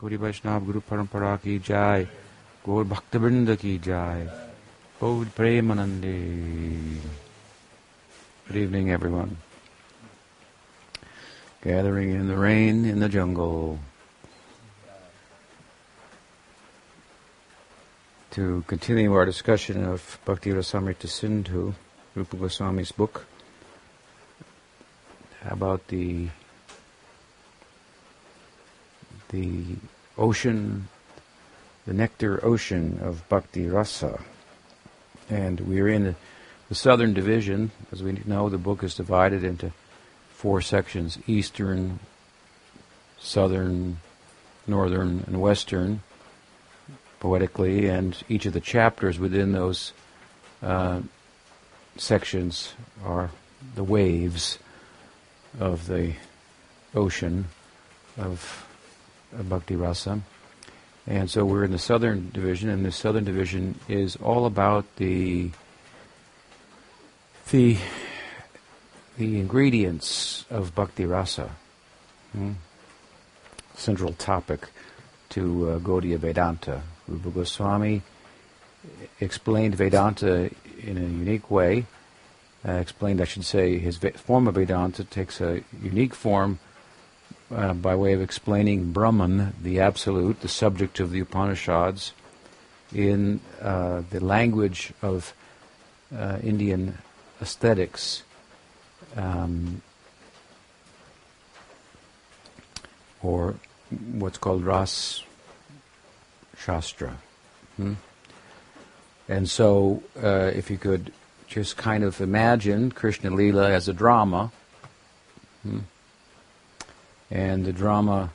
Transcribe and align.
Guru 0.00 0.16
Parampara 0.80 1.38
ki 1.42 1.58
jai. 1.58 2.08
Gaur 2.64 2.84
Bhaktivinoda 2.84 3.58
ki 3.58 3.76
jai. 3.76 4.26
Gaur 4.98 5.26
Premanande. 5.26 6.96
Good 8.46 8.56
evening, 8.56 8.90
everyone. 8.90 9.36
Gathering 11.62 12.12
in 12.12 12.28
the 12.28 12.36
rain 12.36 12.86
in 12.86 13.00
the 13.00 13.10
jungle. 13.10 13.78
To 18.30 18.64
continue 18.66 19.12
our 19.12 19.26
discussion 19.26 19.84
of 19.84 20.18
Bhakti 20.24 20.50
Rasamrita 20.52 21.08
Sindhu, 21.08 21.74
Rupa 22.14 22.36
Goswami's 22.36 22.92
book, 22.92 23.26
about 25.44 25.88
the 25.88 26.28
the 29.30 29.76
ocean, 30.18 30.88
the 31.86 31.94
nectar 31.94 32.44
ocean 32.44 32.98
of 33.02 33.28
Bhakti 33.28 33.66
Rasa. 33.66 34.20
And 35.28 35.60
we're 35.60 35.88
in 35.88 36.16
the 36.68 36.74
southern 36.74 37.14
division. 37.14 37.70
As 37.92 38.02
we 38.02 38.12
know, 38.24 38.48
the 38.48 38.58
book 38.58 38.82
is 38.82 38.94
divided 38.94 39.44
into 39.44 39.72
four 40.30 40.60
sections 40.60 41.18
eastern, 41.26 42.00
southern, 43.18 43.98
northern, 44.66 45.24
and 45.26 45.40
western, 45.40 46.02
poetically, 47.18 47.86
and 47.86 48.16
each 48.28 48.46
of 48.46 48.52
the 48.52 48.60
chapters 48.60 49.18
within 49.18 49.52
those 49.52 49.92
uh, 50.62 51.00
sections 51.96 52.74
are 53.04 53.30
the 53.74 53.84
waves 53.84 54.58
of 55.58 55.86
the 55.86 56.14
ocean 56.94 57.46
of 58.16 58.66
Bhakti 59.32 59.76
Rasa. 59.76 60.20
And 61.06 61.30
so 61.30 61.44
we're 61.44 61.64
in 61.64 61.72
the 61.72 61.78
southern 61.78 62.30
division, 62.30 62.68
and 62.68 62.84
the 62.84 62.92
southern 62.92 63.24
division 63.24 63.78
is 63.88 64.16
all 64.16 64.46
about 64.46 64.84
the 64.96 65.50
the 67.50 67.78
the 69.16 69.40
ingredients 69.40 70.44
of 70.50 70.74
Bhakti 70.74 71.04
Rasa. 71.04 71.50
Hmm? 72.32 72.52
Central 73.74 74.12
topic 74.12 74.68
to 75.30 75.70
uh, 75.70 75.78
Gaudiya 75.78 76.18
Vedanta. 76.18 76.82
Rupa 77.08 77.30
Goswami 77.30 78.02
explained 79.20 79.74
Vedanta 79.74 80.50
in 80.82 80.96
a 80.96 81.00
unique 81.00 81.50
way. 81.50 81.86
Uh, 82.66 82.72
explained, 82.72 83.20
I 83.20 83.24
should 83.24 83.44
say, 83.44 83.78
his 83.78 83.98
form 84.16 84.46
of 84.46 84.54
Vedanta 84.54 85.02
takes 85.02 85.40
a 85.40 85.62
unique 85.82 86.14
form 86.14 86.58
uh, 87.54 87.74
by 87.74 87.96
way 87.96 88.12
of 88.12 88.20
explaining 88.20 88.92
Brahman, 88.92 89.54
the 89.62 89.80
Absolute, 89.80 90.40
the 90.40 90.48
subject 90.48 91.00
of 91.00 91.10
the 91.10 91.20
Upanishads, 91.20 92.12
in 92.94 93.40
uh, 93.60 94.02
the 94.10 94.20
language 94.20 94.92
of 95.02 95.34
uh, 96.16 96.38
Indian 96.42 96.98
aesthetics. 97.40 98.22
Um, 99.16 99.82
or 103.22 103.56
what's 104.12 104.38
called 104.38 104.64
Ras 104.64 105.22
Shastra. 106.58 107.18
Hmm? 107.76 107.94
And 109.28 109.48
so, 109.48 110.02
uh, 110.22 110.50
if 110.54 110.70
you 110.70 110.78
could 110.78 111.12
just 111.46 111.76
kind 111.76 112.04
of 112.04 112.20
imagine 112.20 112.90
Krishna 112.90 113.30
Lila 113.30 113.70
as 113.70 113.88
a 113.88 113.92
drama, 113.92 114.50
hmm? 115.62 115.80
And 117.30 117.64
the 117.64 117.72
drama 117.72 118.30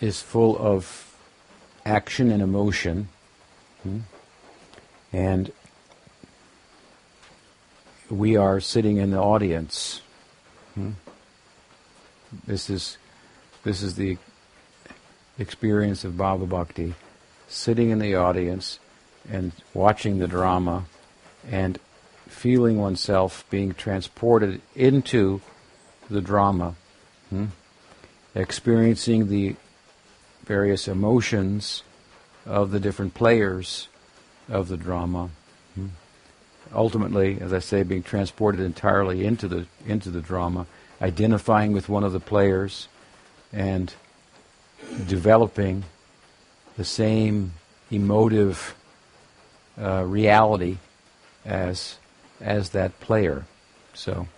is 0.00 0.20
full 0.20 0.56
of 0.58 1.16
action 1.84 2.30
and 2.30 2.42
emotion. 2.42 3.08
Hmm? 3.82 4.00
And 5.12 5.52
we 8.10 8.36
are 8.36 8.60
sitting 8.60 8.96
in 8.96 9.10
the 9.10 9.20
audience. 9.20 10.00
Hmm? 10.74 10.92
This 12.46 12.68
is 12.68 12.98
this 13.62 13.82
is 13.82 13.94
the 13.94 14.18
experience 15.38 16.04
of 16.04 16.14
Bhava 16.14 16.48
Bhakti, 16.48 16.94
sitting 17.48 17.90
in 17.90 17.98
the 17.98 18.14
audience 18.14 18.78
and 19.30 19.52
watching 19.72 20.18
the 20.18 20.26
drama 20.26 20.84
and 21.50 21.78
feeling 22.28 22.78
oneself 22.78 23.44
being 23.50 23.72
transported 23.72 24.60
into 24.74 25.40
the 26.10 26.20
drama 26.20 26.74
Hmm? 27.34 27.46
Experiencing 28.36 29.28
the 29.28 29.56
various 30.44 30.86
emotions 30.86 31.82
of 32.46 32.70
the 32.70 32.78
different 32.78 33.14
players 33.14 33.88
of 34.48 34.68
the 34.68 34.76
drama. 34.76 35.30
Hmm? 35.74 35.88
Ultimately, 36.72 37.38
as 37.40 37.52
I 37.52 37.58
say, 37.58 37.82
being 37.82 38.04
transported 38.04 38.60
entirely 38.60 39.26
into 39.26 39.48
the 39.48 39.66
into 39.84 40.10
the 40.10 40.20
drama, 40.20 40.66
identifying 41.02 41.72
with 41.72 41.88
one 41.88 42.04
of 42.04 42.12
the 42.12 42.20
players, 42.20 42.86
and 43.52 43.92
developing 45.08 45.84
the 46.76 46.84
same 46.84 47.52
emotive 47.90 48.76
uh, 49.76 50.04
reality 50.04 50.78
as 51.44 51.98
as 52.40 52.70
that 52.70 53.00
player. 53.00 53.44
So, 53.92 54.28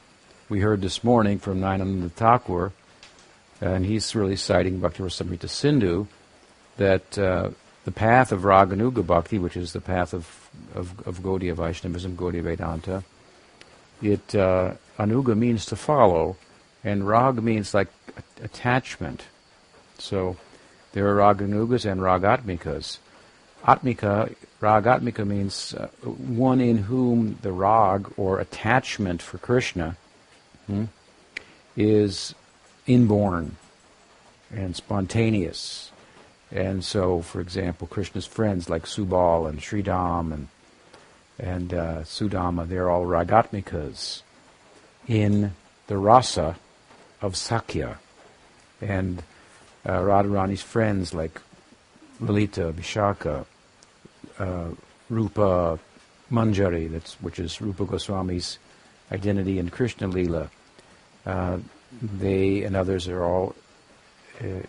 we 0.49 0.61
heard 0.61 0.81
this 0.81 1.03
morning 1.03 1.39
from 1.39 1.61
Nyananda 1.61 2.11
Thakur 2.13 2.73
and 3.61 3.85
he's 3.85 4.15
really 4.15 4.37
citing 4.37 4.81
Bhakti 4.81 5.03
Rasamrita 5.03 5.49
Sindhu, 5.49 6.07
that 6.77 7.19
uh, 7.19 7.51
the 7.85 7.93
path 7.93 8.33
of 8.33 8.43
Raganuga 8.43 9.07
Bhakti, 9.07 9.39
which 9.39 9.57
is 9.57 9.73
the 9.73 9.81
path 9.81 10.13
of, 10.13 10.51
of, 10.75 11.07
of 11.07 11.21
Gaudiya 11.21 11.55
Vaishnavism, 11.55 12.17
Gaudiya 12.17 12.43
Vedanta, 12.43 13.05
it, 14.03 14.35
uh, 14.35 14.75
Anuga 14.99 15.37
means 15.37 15.67
to 15.67 15.77
follow, 15.77 16.37
and 16.85 17.07
Rag 17.07 17.43
means 17.43 17.73
like 17.73 17.89
attachment. 18.43 19.25
So 19.99 20.37
there 20.93 21.09
are 21.09 21.35
Raganugas 21.35 21.91
and 21.91 22.01
Ragatmikas. 22.01 22.99
Atmika, 23.65 24.35
Ragatmika 24.61 25.27
means 25.27 25.75
uh, 25.75 25.87
one 26.05 26.61
in 26.61 26.79
whom 26.79 27.39
the 27.43 27.53
Rag, 27.53 28.13
or 28.17 28.39
attachment 28.39 29.23
for 29.23 29.39
Krishna, 29.39 29.97
hmm, 30.67 30.85
is 31.77 32.35
inborn 32.87 33.57
and 34.55 34.77
spontaneous. 34.77 35.91
And 36.53 36.85
so, 36.85 37.23
for 37.23 37.41
example, 37.41 37.87
Krishna's 37.87 38.27
friends 38.27 38.71
like 38.71 38.85
Subal 38.85 39.49
and 39.49 39.61
Sridham 39.61 40.33
and 40.33 40.49
and 41.39 41.75
uh, 41.75 42.01
Sudama, 42.01 42.67
they're 42.67 42.91
all 42.91 43.05
ragatmikas 43.05 44.23
in 45.07 45.53
the 45.87 45.99
rasa 45.99 46.57
of 47.21 47.35
Sakhya. 47.35 47.99
And 48.81 49.23
uh, 49.85 49.99
Radharani's 49.99 50.63
friends 50.63 51.13
like 51.13 51.41
Lalita, 52.21 52.73
Vishaka, 52.73 53.45
uh, 54.39 54.69
Rupa 55.11 55.79
Manjari, 56.31 56.91
which 57.21 57.39
is 57.39 57.61
Rupa 57.61 57.85
Goswami's 57.85 58.59
identity 59.13 59.59
in 59.59 59.69
Krishna 59.71 60.09
Lila, 60.09 60.51
uh, 61.25 61.59
they 62.03 62.63
and 62.63 62.77
others 62.77 63.09
are 63.09 63.23
all 63.23 63.55
uh, 64.41 64.63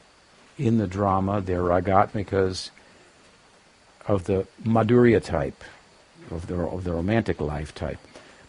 in 0.57 0.78
the 0.78 0.88
drama. 0.88 1.41
They're 1.41 1.61
ragatmikas 1.61 2.69
of 4.07 4.25
the 4.25 4.47
Madhurya 4.63 5.23
type, 5.23 5.63
of 6.31 6.47
the, 6.47 6.55
of 6.55 6.83
the 6.83 6.94
romantic 6.94 7.41
life 7.41 7.75
type. 7.75 8.00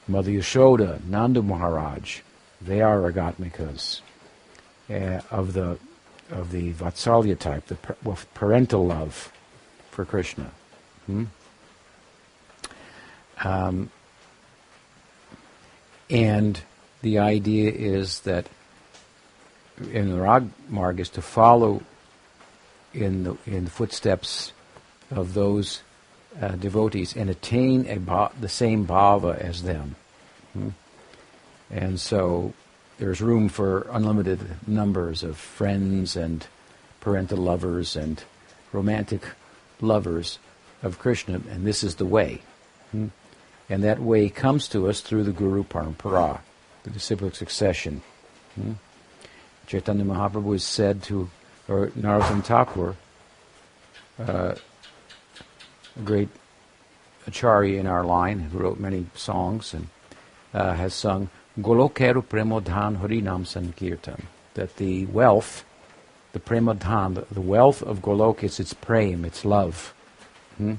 Mother 0.06 0.30
Yashoda, 0.30 1.04
Nanda 1.04 1.42
Maharaj, 1.42 2.20
they 2.60 2.80
are 2.80 2.98
ragatmikas 2.98 4.00
uh, 4.90 5.20
of 5.30 5.52
the 5.52 5.78
of 6.30 6.50
the 6.50 6.74
Vatsalya 6.74 7.38
type, 7.38 7.66
the 7.66 7.76
parental 8.34 8.86
love 8.86 9.32
for 9.90 10.04
Krishna. 10.04 10.50
Hmm? 11.06 11.24
Um, 13.42 13.90
and 16.10 16.60
the 17.02 17.18
idea 17.18 17.70
is 17.70 18.20
that 18.20 18.46
in 19.92 20.10
the 20.10 20.20
Rag 20.20 20.48
Marg 20.68 21.00
is 21.00 21.08
to 21.10 21.22
follow 21.22 21.82
in 22.94 23.24
the 23.24 23.36
in 23.46 23.64
the 23.64 23.70
footsteps 23.70 24.52
of 25.10 25.34
those 25.34 25.82
uh, 26.40 26.48
devotees 26.48 27.16
and 27.16 27.30
attain 27.30 28.04
ba- 28.04 28.30
the 28.38 28.48
same 28.48 28.86
bhava 28.86 29.38
as 29.38 29.62
them. 29.62 29.96
Hmm? 30.52 30.68
And 31.70 32.00
so 32.00 32.52
there's 32.98 33.20
room 33.20 33.48
for 33.48 33.86
unlimited 33.90 34.40
numbers 34.66 35.22
of 35.22 35.36
friends 35.36 36.16
and 36.16 36.46
parental 37.00 37.38
lovers 37.38 37.96
and 37.96 38.22
romantic 38.72 39.22
lovers 39.80 40.38
of 40.82 40.98
Krishna, 40.98 41.40
and 41.50 41.66
this 41.66 41.82
is 41.82 41.96
the 41.96 42.06
way. 42.06 42.42
Hmm? 42.92 43.08
And 43.70 43.84
that 43.84 44.00
way 44.00 44.28
comes 44.30 44.68
to 44.68 44.88
us 44.88 45.00
through 45.00 45.24
the 45.24 45.32
Guru 45.32 45.62
Parampara, 45.62 46.40
the 46.84 46.90
disciplic 46.90 47.34
succession. 47.34 48.02
Hmm? 48.54 48.72
Chaitanya 49.68 50.04
Mahaprabhu 50.04 50.56
is 50.56 50.64
said 50.64 51.02
to 51.04 51.28
or 51.68 51.88
Narottam 51.88 52.42
Thakur, 52.42 52.96
uh, 54.18 54.54
a 54.54 56.02
great 56.02 56.30
acharya 57.26 57.78
in 57.78 57.86
our 57.86 58.02
line 58.02 58.40
who 58.40 58.58
wrote 58.58 58.80
many 58.80 59.04
songs 59.14 59.74
and 59.74 59.88
uh, 60.54 60.72
has 60.72 60.94
sung 60.94 61.28
Golokeru 61.60 62.24
Premodhan 62.24 63.00
Harinam 63.00 63.46
Sankirtan, 63.46 64.26
that 64.54 64.76
the 64.76 65.04
wealth, 65.04 65.64
the 66.32 66.40
Premodhan, 66.40 67.26
the, 67.30 67.40
wealth 67.42 67.82
of 67.82 68.00
Golok 68.00 68.42
is 68.42 68.58
its 68.58 68.72
prem, 68.72 69.26
its 69.26 69.44
love. 69.44 69.92
Hmm? 70.56 70.76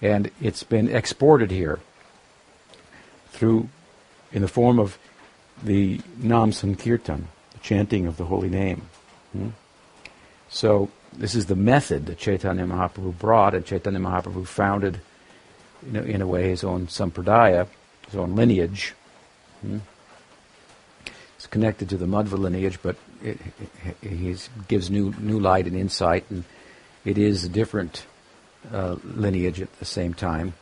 And 0.00 0.30
it's 0.40 0.62
been 0.62 0.88
exported 0.88 1.50
here 1.50 1.80
through, 3.30 3.68
in 4.30 4.42
the 4.42 4.48
form 4.48 4.78
of 4.78 4.96
the 5.64 6.00
Nam 6.18 6.52
Sankirtan, 6.52 7.26
the 7.58 7.64
chanting 7.64 8.06
of 8.06 8.16
the 8.16 8.24
holy 8.24 8.48
name. 8.48 8.82
Hmm? 9.32 9.48
So 10.48 10.90
this 11.12 11.34
is 11.34 11.46
the 11.46 11.56
method 11.56 12.06
that 12.06 12.18
Chaitanya 12.18 12.64
Mahaprabhu 12.64 13.18
brought, 13.18 13.54
and 13.54 13.64
Chaitanya 13.64 14.00
Mahaprabhu 14.00 14.46
founded, 14.46 15.00
in 15.86 15.96
a, 15.96 16.02
in 16.02 16.22
a 16.22 16.26
way, 16.26 16.48
his 16.48 16.64
own 16.64 16.86
sampradaya, 16.86 17.66
his 18.06 18.16
own 18.16 18.34
lineage. 18.34 18.94
Hmm? 19.60 19.78
It's 21.36 21.46
connected 21.46 21.88
to 21.90 21.96
the 21.96 22.06
Madhva 22.06 22.38
lineage, 22.38 22.80
but 22.82 22.96
it, 23.22 23.38
it, 23.84 24.08
he 24.08 24.36
gives 24.66 24.90
new 24.90 25.14
new 25.18 25.38
light 25.38 25.66
and 25.66 25.76
insight, 25.76 26.24
and 26.30 26.44
it 27.04 27.16
is 27.16 27.44
a 27.44 27.48
different 27.48 28.04
uh, 28.72 28.96
lineage 29.04 29.60
at 29.60 29.72
the 29.78 29.84
same 29.84 30.14
time 30.14 30.54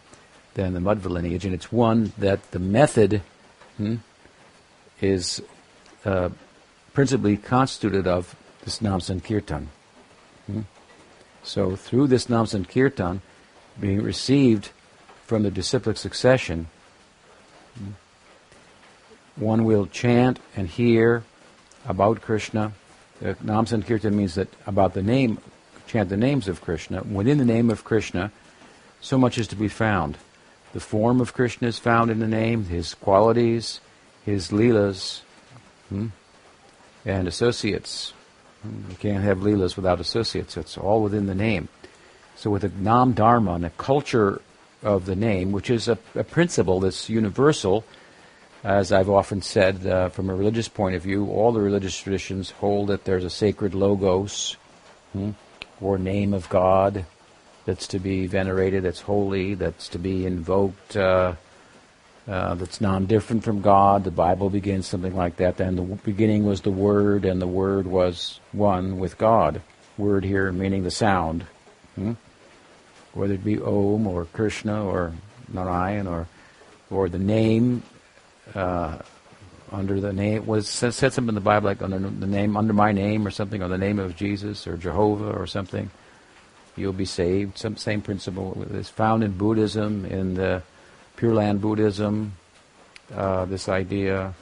than 0.52 0.74
the 0.74 0.80
Madhva 0.80 1.08
lineage, 1.08 1.46
and 1.46 1.54
it's 1.54 1.72
one 1.72 2.12
that 2.18 2.50
the 2.50 2.58
method 2.58 3.22
hmm, 3.78 3.96
is 5.00 5.40
uh, 6.04 6.28
principally 6.96 7.36
constituted 7.36 8.06
of 8.06 8.34
this 8.64 8.80
Nam 8.80 9.02
Sankirtan. 9.02 9.68
Hmm? 10.46 10.62
So 11.42 11.76
through 11.76 12.06
this 12.06 12.30
Nam 12.30 12.46
Sankirtan, 12.46 13.20
being 13.78 14.02
received 14.02 14.70
from 15.26 15.42
the 15.42 15.50
disciplic 15.50 15.98
succession, 15.98 16.68
hmm, 17.78 17.90
one 19.36 19.66
will 19.66 19.84
chant 19.84 20.40
and 20.56 20.68
hear 20.68 21.22
about 21.86 22.22
Krishna. 22.22 22.72
The 23.20 23.36
Nam 23.42 23.66
Sankirtan 23.66 24.16
means 24.16 24.34
that 24.36 24.48
about 24.66 24.94
the 24.94 25.02
name, 25.02 25.36
chant 25.86 26.08
the 26.08 26.16
names 26.16 26.48
of 26.48 26.62
Krishna. 26.62 27.02
Within 27.02 27.36
the 27.36 27.44
name 27.44 27.68
of 27.68 27.84
Krishna, 27.84 28.32
so 29.02 29.18
much 29.18 29.36
is 29.36 29.48
to 29.48 29.56
be 29.56 29.68
found. 29.68 30.16
The 30.72 30.80
form 30.80 31.20
of 31.20 31.34
Krishna 31.34 31.68
is 31.68 31.78
found 31.78 32.10
in 32.10 32.20
the 32.20 32.26
name, 32.26 32.64
his 32.64 32.94
qualities, 32.94 33.80
his 34.24 34.48
leelas, 34.48 35.20
hmm, 35.90 36.06
and 37.06 37.26
associates. 37.26 38.12
You 38.64 38.96
can't 38.98 39.22
have 39.22 39.38
leelas 39.38 39.76
without 39.76 40.00
associates. 40.00 40.56
It's 40.56 40.76
all 40.76 41.02
within 41.02 41.26
the 41.26 41.34
name. 41.34 41.68
So 42.34 42.50
with 42.50 42.62
the 42.62 42.68
Nam 42.68 43.12
Dharma 43.12 43.54
and 43.54 43.64
a 43.64 43.70
culture 43.70 44.42
of 44.82 45.06
the 45.06 45.16
name, 45.16 45.52
which 45.52 45.70
is 45.70 45.88
a, 45.88 45.98
a 46.14 46.24
principle 46.24 46.80
that's 46.80 47.08
universal, 47.08 47.84
as 48.62 48.92
I've 48.92 49.08
often 49.08 49.40
said, 49.40 49.86
uh, 49.86 50.08
from 50.08 50.28
a 50.28 50.34
religious 50.34 50.68
point 50.68 50.96
of 50.96 51.02
view, 51.02 51.28
all 51.30 51.52
the 51.52 51.60
religious 51.60 51.96
traditions 51.96 52.50
hold 52.50 52.88
that 52.88 53.04
there's 53.04 53.24
a 53.24 53.30
sacred 53.30 53.74
logos 53.74 54.56
hmm, 55.12 55.30
or 55.80 55.98
name 55.98 56.34
of 56.34 56.48
God 56.48 57.06
that's 57.64 57.86
to 57.88 57.98
be 57.98 58.26
venerated, 58.26 58.82
that's 58.82 59.00
holy, 59.00 59.54
that's 59.54 59.88
to 59.88 59.98
be 59.98 60.26
invoked, 60.26 60.96
uh, 60.96 61.34
uh, 62.28 62.54
that's 62.54 62.80
non-different 62.80 63.44
from 63.44 63.60
God. 63.60 64.04
The 64.04 64.10
Bible 64.10 64.50
begins 64.50 64.86
something 64.86 65.14
like 65.14 65.36
that. 65.36 65.58
Then 65.58 65.76
the 65.76 65.82
beginning 65.82 66.44
was 66.44 66.62
the 66.62 66.70
Word, 66.70 67.24
and 67.24 67.40
the 67.40 67.46
Word 67.46 67.86
was 67.86 68.40
one 68.52 68.98
with 68.98 69.16
God. 69.16 69.62
Word 69.96 70.24
here 70.24 70.52
meaning 70.52 70.82
the 70.82 70.90
sound, 70.90 71.46
hmm? 71.94 72.12
whether 73.14 73.34
it 73.34 73.44
be 73.44 73.58
Om 73.58 74.06
or 74.06 74.26
Krishna 74.26 74.84
or 74.84 75.12
Narayan 75.48 76.06
or 76.06 76.26
or 76.90 77.08
the 77.08 77.18
name 77.18 77.82
uh, 78.54 78.98
under 79.72 80.00
the 80.00 80.12
name 80.12 80.46
was 80.46 80.68
said 80.68 80.92
something 80.92 81.28
in 81.28 81.34
the 81.34 81.40
Bible 81.40 81.66
like 81.66 81.82
under 81.82 81.98
the 81.98 82.26
name 82.26 82.56
under 82.56 82.72
my 82.72 82.92
name 82.92 83.26
or 83.26 83.30
something 83.30 83.62
or 83.62 83.68
the 83.68 83.78
name 83.78 83.98
of 83.98 84.16
Jesus 84.16 84.66
or 84.66 84.76
Jehovah 84.76 85.30
or 85.30 85.46
something. 85.46 85.90
You'll 86.76 86.92
be 86.92 87.06
saved. 87.06 87.56
Some 87.56 87.76
same 87.76 88.02
principle 88.02 88.62
is 88.72 88.90
found 88.90 89.24
in 89.24 89.32
Buddhism 89.32 90.04
in 90.04 90.34
the 90.34 90.62
Pure 91.16 91.34
Land 91.34 91.60
Buddhism. 91.60 92.32
Uh, 93.14 93.44
this 93.44 93.68
idea 93.68 94.34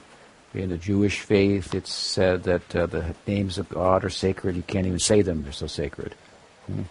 in 0.53 0.69
the 0.69 0.77
Jewish 0.77 1.21
faith, 1.21 1.75
it's 1.75 1.91
said 1.91 2.43
that 2.43 2.75
uh, 2.75 2.85
the 2.85 3.15
names 3.27 3.57
of 3.57 3.69
God 3.69 4.03
are 4.03 4.09
sacred. 4.09 4.55
You 4.55 4.63
can't 4.63 4.87
even 4.87 4.99
say 4.99 5.21
them; 5.21 5.43
they're 5.43 5.51
so 5.51 5.67
sacred. 5.67 6.15
Hmm. 6.67 6.81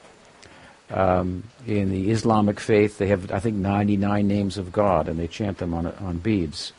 Um, 0.91 1.45
in 1.67 1.91
the 1.91 2.11
Islamic 2.11 2.61
faith, 2.61 2.99
they 2.99 3.09
have, 3.09 3.33
I 3.33 3.41
think, 3.41 3.57
99 3.57 4.29
names 4.29 4.59
of 4.59 4.71
God, 4.71 5.09
and 5.09 5.19
they 5.19 5.27
chant 5.27 5.59
them 5.59 5.75
on 5.75 5.87
on 5.87 6.19
beads 6.19 6.73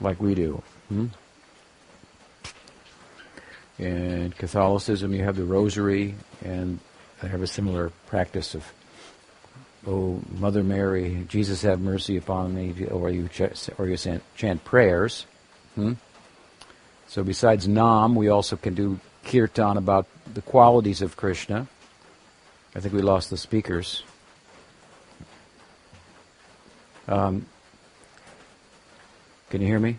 like 0.00 0.20
we 0.20 0.34
do. 0.34 0.62
Hmm? 0.88 1.06
In 3.78 4.32
Catholicism, 4.32 5.12
you 5.12 5.24
have 5.24 5.36
the 5.36 5.44
Rosary, 5.44 6.14
and 6.44 6.78
they 7.20 7.28
have 7.28 7.42
a 7.42 7.46
similar 7.46 7.90
practice 8.06 8.54
of, 8.54 8.72
"Oh 9.86 10.20
Mother 10.38 10.62
Mary, 10.62 11.26
Jesus 11.28 11.62
have 11.62 11.80
mercy 11.80 12.16
upon 12.16 12.54
me," 12.54 12.86
or 12.86 13.10
you 13.10 13.28
ch- 13.28 13.70
or 13.78 13.88
you 13.88 13.96
chant 14.36 14.64
prayers. 14.64 15.26
Hmm? 15.74 15.94
So 17.08 17.22
besides 17.22 17.68
Nam, 17.68 18.14
we 18.14 18.28
also 18.28 18.56
can 18.56 18.74
do 18.74 18.98
kirtan 19.24 19.76
about 19.76 20.06
the 20.32 20.42
qualities 20.42 21.02
of 21.02 21.16
Krishna. 21.16 21.66
I 22.74 22.80
think 22.80 22.94
we 22.94 23.02
lost 23.02 23.28
the 23.30 23.36
speakers. 23.36 24.02
Um, 27.06 27.46
can 29.50 29.60
you 29.60 29.66
hear 29.66 29.80
me? 29.80 29.98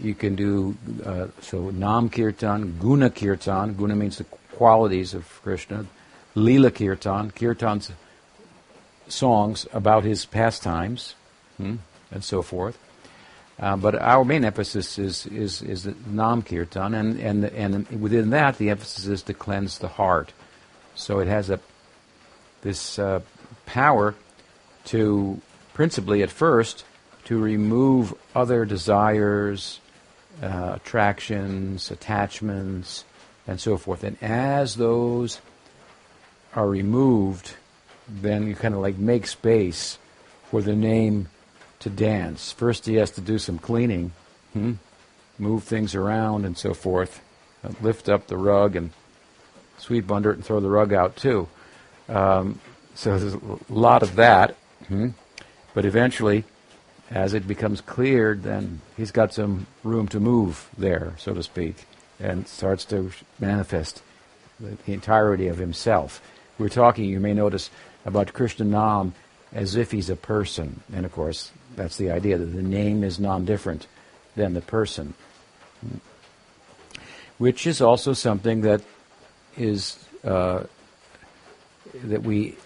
You 0.00 0.14
can 0.14 0.36
do 0.36 0.76
uh, 1.04 1.26
so 1.40 1.70
Nam 1.70 2.08
Kirtan, 2.08 2.78
Guna 2.78 3.10
Kirtan. 3.10 3.74
Guna 3.74 3.96
means 3.96 4.18
the 4.18 4.24
qualities 4.24 5.14
of 5.14 5.26
Krishna. 5.42 5.86
Lila 6.34 6.70
Kirtan, 6.70 7.30
Kirtan's 7.32 7.92
songs 9.08 9.66
about 9.72 10.04
his 10.04 10.24
pastimes, 10.24 11.14
hmm, 11.56 11.76
and 12.12 12.22
so 12.22 12.42
forth. 12.42 12.78
Uh, 13.58 13.76
but 13.76 13.94
our 13.94 14.24
main 14.24 14.44
emphasis 14.44 14.98
is 14.98 15.26
is 15.26 15.60
is 15.60 15.88
Nam 16.06 16.42
Kirtan, 16.42 16.94
and 16.94 17.20
and 17.20 17.44
and 17.44 18.00
within 18.00 18.30
that, 18.30 18.56
the 18.56 18.70
emphasis 18.70 19.06
is 19.06 19.22
to 19.24 19.34
cleanse 19.34 19.78
the 19.78 19.88
heart. 19.88 20.32
So 20.94 21.18
it 21.18 21.28
has 21.28 21.50
a 21.50 21.60
this 22.62 22.98
uh, 22.98 23.20
power 23.66 24.14
to 24.86 25.40
principally 25.74 26.22
at 26.22 26.30
first 26.30 26.84
to 27.24 27.38
remove 27.38 28.14
other 28.34 28.64
desires, 28.64 29.80
uh, 30.42 30.72
attractions, 30.76 31.90
attachments, 31.90 33.04
and 33.46 33.60
so 33.60 33.76
forth. 33.76 34.04
And 34.04 34.16
as 34.22 34.76
those 34.76 35.40
are 36.54 36.68
removed, 36.68 37.54
then 38.08 38.46
you 38.46 38.54
kind 38.54 38.74
of 38.74 38.80
like 38.80 38.98
make 38.98 39.26
space 39.26 39.98
for 40.50 40.62
the 40.62 40.74
name 40.74 41.28
to 41.80 41.90
dance. 41.90 42.52
First, 42.52 42.86
he 42.86 42.94
has 42.94 43.10
to 43.12 43.20
do 43.20 43.38
some 43.38 43.58
cleaning, 43.58 44.12
hmm? 44.52 44.74
move 45.38 45.64
things 45.64 45.94
around, 45.94 46.44
and 46.44 46.56
so 46.56 46.74
forth. 46.74 47.22
Uh, 47.62 47.70
lift 47.80 48.08
up 48.08 48.26
the 48.26 48.36
rug 48.36 48.74
and 48.74 48.90
sweep 49.78 50.10
under 50.10 50.30
it 50.30 50.36
and 50.36 50.44
throw 50.44 50.60
the 50.60 50.68
rug 50.68 50.92
out 50.92 51.16
too. 51.16 51.48
Um, 52.08 52.60
so 52.94 53.18
there's 53.18 53.34
a 53.34 53.58
lot 53.68 54.02
of 54.02 54.16
that. 54.16 54.56
Hmm? 54.88 55.08
But 55.72 55.84
eventually, 55.84 56.44
as 57.10 57.34
it 57.34 57.46
becomes 57.46 57.80
cleared, 57.80 58.42
then 58.42 58.80
he's 58.96 59.10
got 59.10 59.32
some 59.32 59.66
room 59.84 60.08
to 60.08 60.20
move 60.20 60.68
there, 60.76 61.14
so 61.18 61.32
to 61.32 61.42
speak, 61.42 61.86
and 62.18 62.46
starts 62.46 62.84
to 62.86 63.10
manifest 63.38 64.02
the, 64.58 64.76
the 64.86 64.92
entirety 64.92 65.48
of 65.48 65.58
himself. 65.58 66.20
We're 66.60 66.68
talking, 66.68 67.06
you 67.06 67.20
may 67.20 67.32
notice, 67.32 67.70
about 68.04 68.34
Krishna 68.34 68.66
Nam 68.66 69.14
as 69.50 69.76
if 69.76 69.92
he's 69.92 70.10
a 70.10 70.14
person. 70.14 70.82
And 70.92 71.06
of 71.06 71.12
course, 71.12 71.50
that's 71.74 71.96
the 71.96 72.10
idea 72.10 72.36
that 72.36 72.44
the 72.44 72.62
name 72.62 73.02
is 73.02 73.18
non 73.18 73.46
different 73.46 73.86
than 74.36 74.52
the 74.52 74.60
person. 74.60 75.14
Which 77.38 77.66
is 77.66 77.80
also 77.80 78.12
something 78.12 78.60
that 78.60 78.82
is 79.56 80.04
uh, 80.22 80.64
that 82.04 82.24
we 82.24 82.56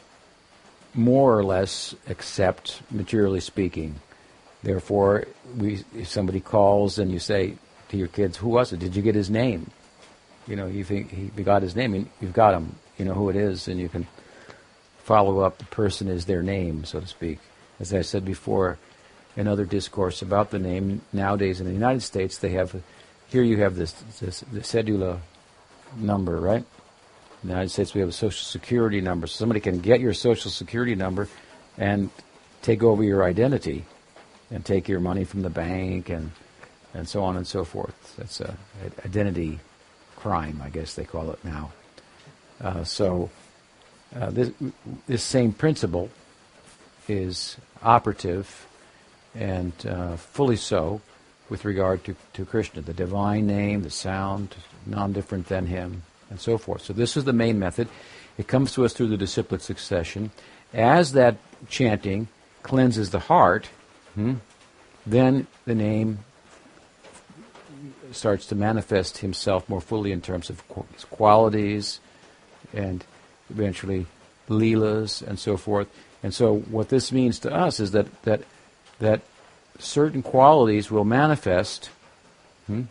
more 0.92 1.38
or 1.38 1.44
less 1.44 1.94
accept, 2.08 2.82
materially 2.90 3.38
speaking. 3.38 3.94
Therefore, 4.64 5.26
we, 5.56 5.84
if 5.96 6.08
somebody 6.08 6.40
calls 6.40 6.98
and 6.98 7.12
you 7.12 7.20
say 7.20 7.58
to 7.90 7.96
your 7.96 8.08
kids, 8.08 8.38
"Who 8.38 8.48
was 8.48 8.72
it? 8.72 8.80
Did 8.80 8.96
you 8.96 9.02
get 9.02 9.14
his 9.14 9.30
name?" 9.30 9.70
You 10.48 10.56
know, 10.56 10.66
you 10.66 10.82
think 10.82 11.12
he 11.12 11.42
got 11.44 11.62
his 11.62 11.76
name, 11.76 11.94
and 11.94 12.10
you've 12.20 12.32
got 12.32 12.54
him. 12.54 12.74
You 12.98 13.04
know 13.04 13.14
who 13.14 13.28
it 13.28 13.36
is, 13.36 13.68
and 13.68 13.80
you 13.80 13.88
can 13.88 14.06
follow 14.98 15.40
up. 15.40 15.58
The 15.58 15.64
person 15.66 16.08
is 16.08 16.26
their 16.26 16.42
name, 16.42 16.84
so 16.84 17.00
to 17.00 17.06
speak. 17.06 17.38
As 17.80 17.92
I 17.92 18.02
said 18.02 18.24
before, 18.24 18.78
in 19.36 19.48
other 19.48 19.64
discourse 19.64 20.22
about 20.22 20.50
the 20.50 20.58
name, 20.58 21.02
nowadays 21.12 21.60
in 21.60 21.66
the 21.66 21.72
United 21.72 22.02
States, 22.02 22.38
they 22.38 22.50
have 22.50 22.82
here 23.28 23.42
you 23.42 23.58
have 23.58 23.74
this, 23.74 23.92
this 24.20 24.40
the 24.52 24.60
cedula 24.60 25.18
number, 25.96 26.36
right? 26.36 26.64
In 27.42 27.48
the 27.48 27.54
United 27.54 27.70
States, 27.70 27.92
we 27.92 28.00
have 28.00 28.08
a 28.08 28.12
social 28.12 28.44
security 28.44 29.00
number. 29.00 29.26
So 29.26 29.38
somebody 29.38 29.60
can 29.60 29.80
get 29.80 30.00
your 30.00 30.14
social 30.14 30.50
security 30.50 30.94
number 30.94 31.28
and 31.76 32.10
take 32.62 32.82
over 32.82 33.02
your 33.02 33.24
identity 33.24 33.84
and 34.50 34.64
take 34.64 34.88
your 34.88 35.00
money 35.00 35.24
from 35.24 35.42
the 35.42 35.50
bank 35.50 36.08
and, 36.10 36.30
and 36.94 37.08
so 37.08 37.24
on 37.24 37.36
and 37.36 37.46
so 37.46 37.64
forth. 37.64 38.14
That's 38.16 38.40
a, 38.40 38.56
a 38.82 39.06
identity 39.06 39.58
crime, 40.16 40.62
I 40.64 40.70
guess 40.70 40.94
they 40.94 41.04
call 41.04 41.30
it 41.32 41.44
now. 41.44 41.72
Uh, 42.62 42.84
so 42.84 43.30
uh, 44.18 44.30
this, 44.30 44.50
this 45.06 45.22
same 45.22 45.52
principle 45.52 46.10
is 47.08 47.56
operative 47.82 48.66
and 49.34 49.72
uh, 49.86 50.16
fully 50.16 50.56
so 50.56 51.00
with 51.48 51.64
regard 51.64 52.04
to, 52.04 52.16
to 52.32 52.44
Krishna. 52.44 52.80
The 52.82 52.94
divine 52.94 53.46
name, 53.46 53.82
the 53.82 53.90
sound, 53.90 54.54
non 54.86 55.12
different 55.12 55.48
than 55.48 55.66
him, 55.66 56.02
and 56.30 56.40
so 56.40 56.58
forth. 56.58 56.82
So 56.82 56.92
this 56.92 57.16
is 57.16 57.24
the 57.24 57.32
main 57.32 57.58
method. 57.58 57.88
It 58.38 58.48
comes 58.48 58.72
to 58.74 58.84
us 58.84 58.92
through 58.92 59.08
the 59.08 59.16
disciplic 59.16 59.60
succession. 59.60 60.30
As 60.72 61.12
that 61.12 61.36
chanting 61.68 62.28
cleanses 62.62 63.10
the 63.10 63.20
heart, 63.20 63.68
hmm, 64.14 64.34
then 65.06 65.46
the 65.66 65.74
name 65.74 66.20
starts 68.12 68.46
to 68.46 68.54
manifest 68.54 69.18
himself 69.18 69.68
more 69.68 69.80
fully 69.80 70.12
in 70.12 70.20
terms 70.20 70.50
of 70.50 70.62
his 70.92 71.04
qualities 71.04 72.00
and 72.74 73.04
eventually 73.50 74.06
leelas 74.48 75.26
and 75.26 75.38
so 75.38 75.56
forth. 75.56 75.88
And 76.22 76.34
so 76.34 76.56
what 76.56 76.88
this 76.88 77.12
means 77.12 77.38
to 77.40 77.54
us 77.54 77.80
is 77.80 77.92
that 77.92 78.22
that 78.22 78.42
that 78.98 79.20
certain 79.78 80.22
qualities 80.22 80.90
will 80.90 81.04
manifest 81.04 81.90
hmm, 82.66 82.82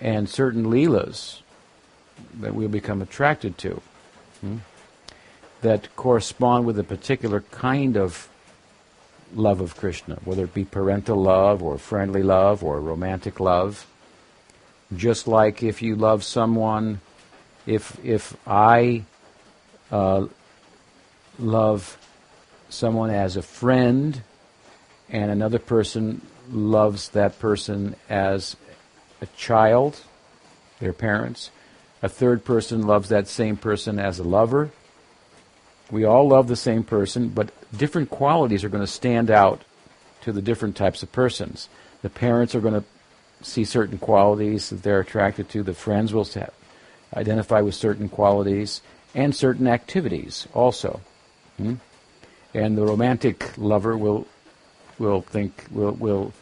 and 0.00 0.28
certain 0.28 0.66
leelas 0.66 1.40
that 2.40 2.54
we'll 2.54 2.68
become 2.68 3.02
attracted 3.02 3.58
to 3.58 3.80
hmm, 4.40 4.58
that 5.62 5.94
correspond 5.96 6.66
with 6.66 6.78
a 6.78 6.84
particular 6.84 7.40
kind 7.50 7.96
of 7.96 8.28
love 9.34 9.60
of 9.60 9.76
Krishna, 9.76 10.18
whether 10.24 10.44
it 10.44 10.54
be 10.54 10.64
parental 10.64 11.20
love 11.20 11.62
or 11.62 11.78
friendly 11.78 12.22
love 12.22 12.62
or 12.62 12.80
romantic 12.80 13.40
love. 13.40 13.86
Just 14.94 15.26
like 15.26 15.62
if 15.62 15.82
you 15.82 15.96
love 15.96 16.22
someone, 16.22 17.00
if 17.66 17.98
if 18.04 18.36
I 18.46 19.04
uh, 19.90 20.26
love 21.38 21.98
someone 22.68 23.10
as 23.10 23.36
a 23.36 23.42
friend, 23.42 24.22
and 25.08 25.30
another 25.30 25.58
person 25.58 26.20
loves 26.50 27.10
that 27.10 27.38
person 27.38 27.96
as 28.08 28.56
a 29.20 29.26
child, 29.36 30.00
their 30.80 30.92
parents. 30.92 31.50
A 32.02 32.08
third 32.08 32.44
person 32.44 32.86
loves 32.86 33.08
that 33.08 33.28
same 33.28 33.56
person 33.56 33.98
as 33.98 34.18
a 34.18 34.24
lover. 34.24 34.70
We 35.90 36.04
all 36.04 36.28
love 36.28 36.48
the 36.48 36.56
same 36.56 36.82
person, 36.82 37.28
but 37.28 37.50
different 37.76 38.10
qualities 38.10 38.64
are 38.64 38.68
going 38.68 38.82
to 38.84 38.90
stand 38.90 39.30
out 39.30 39.62
to 40.22 40.32
the 40.32 40.42
different 40.42 40.76
types 40.76 41.02
of 41.02 41.12
persons. 41.12 41.68
The 42.02 42.10
parents 42.10 42.54
are 42.54 42.60
going 42.60 42.74
to 42.74 42.84
see 43.42 43.64
certain 43.64 43.98
qualities 43.98 44.70
that 44.70 44.82
they're 44.82 45.00
attracted 45.00 45.48
to. 45.50 45.62
The 45.62 45.74
friends 45.74 46.12
will 46.12 46.24
identify 47.14 47.60
with 47.60 47.74
certain 47.74 48.08
qualities 48.08 48.82
and 49.14 49.34
certain 49.34 49.66
activities 49.66 50.48
also. 50.52 51.00
Hmm? 51.56 51.74
And 52.52 52.76
the 52.76 52.84
romantic 52.84 53.56
lover 53.56 53.96
will 53.96 54.26
will 54.98 55.22
think 55.22 55.66
will 55.70 55.92
will 55.92 56.32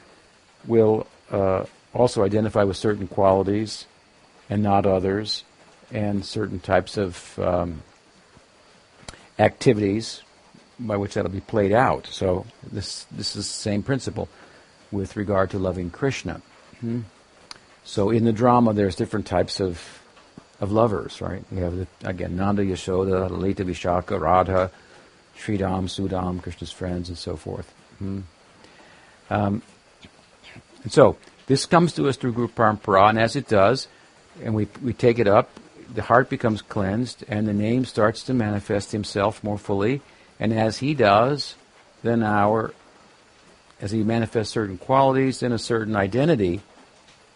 will 0.66 1.06
uh, 1.30 1.64
also 1.94 2.24
identify 2.24 2.64
with 2.64 2.76
certain 2.76 3.08
qualities 3.08 3.86
and 4.50 4.62
not 4.62 4.84
others, 4.84 5.44
and 5.90 6.24
certain 6.24 6.60
types 6.60 6.98
of 6.98 7.38
um, 7.38 7.82
activities 9.38 10.22
by 10.78 10.96
which 10.96 11.14
that'll 11.14 11.30
be 11.30 11.40
played 11.40 11.72
out. 11.72 12.06
So 12.06 12.46
this 12.70 13.04
this 13.10 13.36
is 13.36 13.46
the 13.46 13.52
same 13.52 13.82
principle 13.82 14.28
with 14.90 15.16
regard 15.16 15.50
to 15.50 15.58
loving 15.58 15.90
Krishna. 15.90 16.42
hmm 16.80 17.00
So 17.84 18.10
in 18.10 18.24
the 18.24 18.32
drama, 18.32 18.74
there's 18.74 18.96
different 18.96 19.26
types 19.26 19.60
of 19.60 20.01
of 20.62 20.70
lovers, 20.70 21.20
right? 21.20 21.44
We 21.50 21.58
have 21.58 21.76
the, 21.76 21.86
again 22.04 22.36
Nanda, 22.36 22.62
Yashoda, 22.64 23.28
Lalita, 23.28 23.64
Vishaka, 23.64 24.18
Radha, 24.18 24.70
Sridham, 25.36 25.88
Sudam, 25.88 26.40
Krishna's 26.40 26.70
friends, 26.72 27.08
and 27.08 27.18
so 27.18 27.36
forth. 27.36 27.70
hmm 27.98 28.20
Um, 29.28 29.62
and 30.84 30.92
so 30.92 31.16
this 31.46 31.66
comes 31.66 31.92
to 31.94 32.08
us 32.08 32.16
through 32.16 32.32
Guru 32.32 32.48
Parampara, 32.48 33.10
and 33.10 33.18
as 33.18 33.34
it 33.34 33.48
does, 33.48 33.88
and 34.42 34.54
we 34.54 34.68
we 34.80 34.92
take 34.92 35.18
it 35.18 35.26
up, 35.26 35.50
the 35.92 36.02
heart 36.02 36.30
becomes 36.30 36.62
cleansed, 36.62 37.24
and 37.28 37.46
the 37.46 37.52
name 37.52 37.84
starts 37.84 38.22
to 38.24 38.34
manifest 38.34 38.92
himself 38.92 39.42
more 39.42 39.58
fully. 39.58 40.00
And 40.38 40.52
as 40.52 40.78
he 40.78 40.94
does, 40.94 41.56
then 42.02 42.22
our 42.22 42.72
as 43.80 43.90
he 43.90 44.04
manifests 44.04 44.52
certain 44.52 44.78
qualities 44.78 45.42
and 45.42 45.52
a 45.52 45.58
certain 45.58 45.96
identity, 45.96 46.60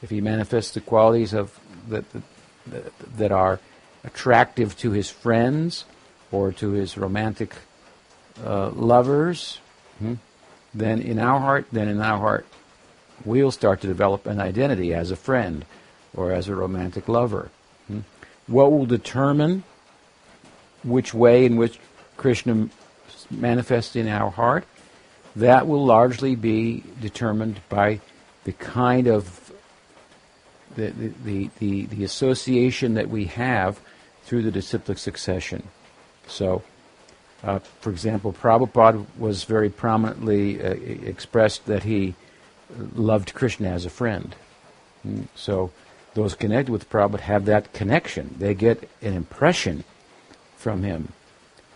if 0.00 0.10
he 0.10 0.20
manifests 0.20 0.74
the 0.74 0.80
qualities 0.80 1.34
of 1.34 1.58
that, 1.88 2.08
that, 2.12 2.22
that 3.16 3.32
are 3.32 3.60
attractive 4.04 4.76
to 4.78 4.92
his 4.92 5.10
friends 5.10 5.84
or 6.30 6.52
to 6.52 6.70
his 6.70 6.96
romantic 6.96 7.54
uh, 8.44 8.70
lovers, 8.70 9.60
hmm, 9.98 10.14
then 10.74 11.00
in 11.00 11.18
our 11.18 11.40
heart, 11.40 11.66
then 11.72 11.88
in 11.88 12.00
our 12.00 12.18
heart, 12.18 12.46
we'll 13.24 13.50
start 13.50 13.80
to 13.80 13.86
develop 13.86 14.26
an 14.26 14.40
identity 14.40 14.92
as 14.92 15.10
a 15.10 15.16
friend 15.16 15.64
or 16.14 16.32
as 16.32 16.48
a 16.48 16.54
romantic 16.54 17.08
lover. 17.08 17.50
Hmm. 17.86 18.00
What 18.46 18.70
will 18.70 18.86
determine 18.86 19.64
which 20.84 21.12
way 21.12 21.44
in 21.44 21.56
which 21.56 21.78
Krishna 22.16 22.68
manifests 23.30 23.96
in 23.96 24.08
our 24.08 24.30
heart? 24.30 24.64
That 25.34 25.66
will 25.66 25.84
largely 25.84 26.34
be 26.34 26.82
determined 27.00 27.60
by 27.68 28.00
the 28.44 28.52
kind 28.52 29.06
of 29.06 29.45
the, 30.76 30.90
the, 31.24 31.50
the, 31.58 31.86
the, 31.86 32.04
association 32.04 32.94
that 32.94 33.08
we 33.08 33.24
have 33.24 33.80
through 34.24 34.42
the 34.42 34.50
disciplic 34.50 34.98
succession. 34.98 35.62
So, 36.28 36.62
uh, 37.42 37.58
for 37.80 37.90
example, 37.90 38.32
Prabhupada 38.32 39.04
was 39.18 39.44
very 39.44 39.70
prominently 39.70 40.62
uh, 40.62 40.70
expressed 40.70 41.66
that 41.66 41.82
he 41.82 42.14
loved 42.94 43.34
Krishna 43.34 43.68
as 43.68 43.84
a 43.84 43.90
friend. 43.90 44.34
Mm, 45.06 45.26
so, 45.34 45.70
those 46.14 46.34
connected 46.34 46.72
with 46.72 46.88
Prabhupada 46.88 47.20
have 47.20 47.44
that 47.46 47.72
connection. 47.72 48.34
They 48.38 48.54
get 48.54 48.88
an 49.02 49.12
impression 49.12 49.84
from 50.56 50.82
him. 50.82 51.12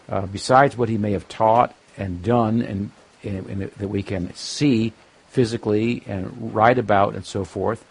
Uh, 0.09 0.26
besides 0.26 0.76
what 0.76 0.88
he 0.88 0.99
may 0.99 1.12
have 1.12 1.28
taught 1.28 1.75
and 1.97 2.23
done, 2.23 2.62
and, 2.62 2.90
and, 3.23 3.47
and, 3.47 3.62
that 3.62 3.88
we 3.88 4.02
can 4.02 4.35
see 4.35 4.92
physically 5.28 6.02
and 6.07 6.54
write 6.54 6.78
about 6.78 7.14
and 7.14 7.25
so 7.25 7.45
forth, 7.45 7.85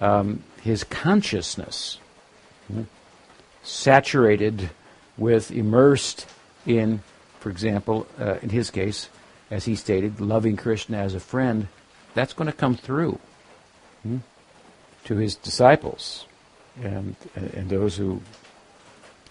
um, 0.00 0.42
his 0.64 0.82
consciousness, 0.82 1.98
hmm, 2.66 2.82
saturated 3.62 4.70
with, 5.16 5.52
immersed 5.52 6.26
in, 6.66 7.02
for 7.38 7.50
example, 7.50 8.06
uh, 8.18 8.38
in 8.42 8.48
his 8.48 8.70
case, 8.70 9.08
as 9.50 9.66
he 9.66 9.76
stated, 9.76 10.20
loving 10.20 10.56
Krishna 10.56 10.96
as 10.96 11.14
a 11.14 11.20
friend, 11.20 11.68
that's 12.14 12.32
going 12.32 12.50
to 12.50 12.56
come 12.56 12.74
through. 12.74 13.20
Hmm? 14.02 14.18
to 15.04 15.16
his 15.16 15.36
disciples 15.36 16.26
and, 16.82 17.14
and 17.34 17.68
those 17.68 17.96
who 17.96 18.20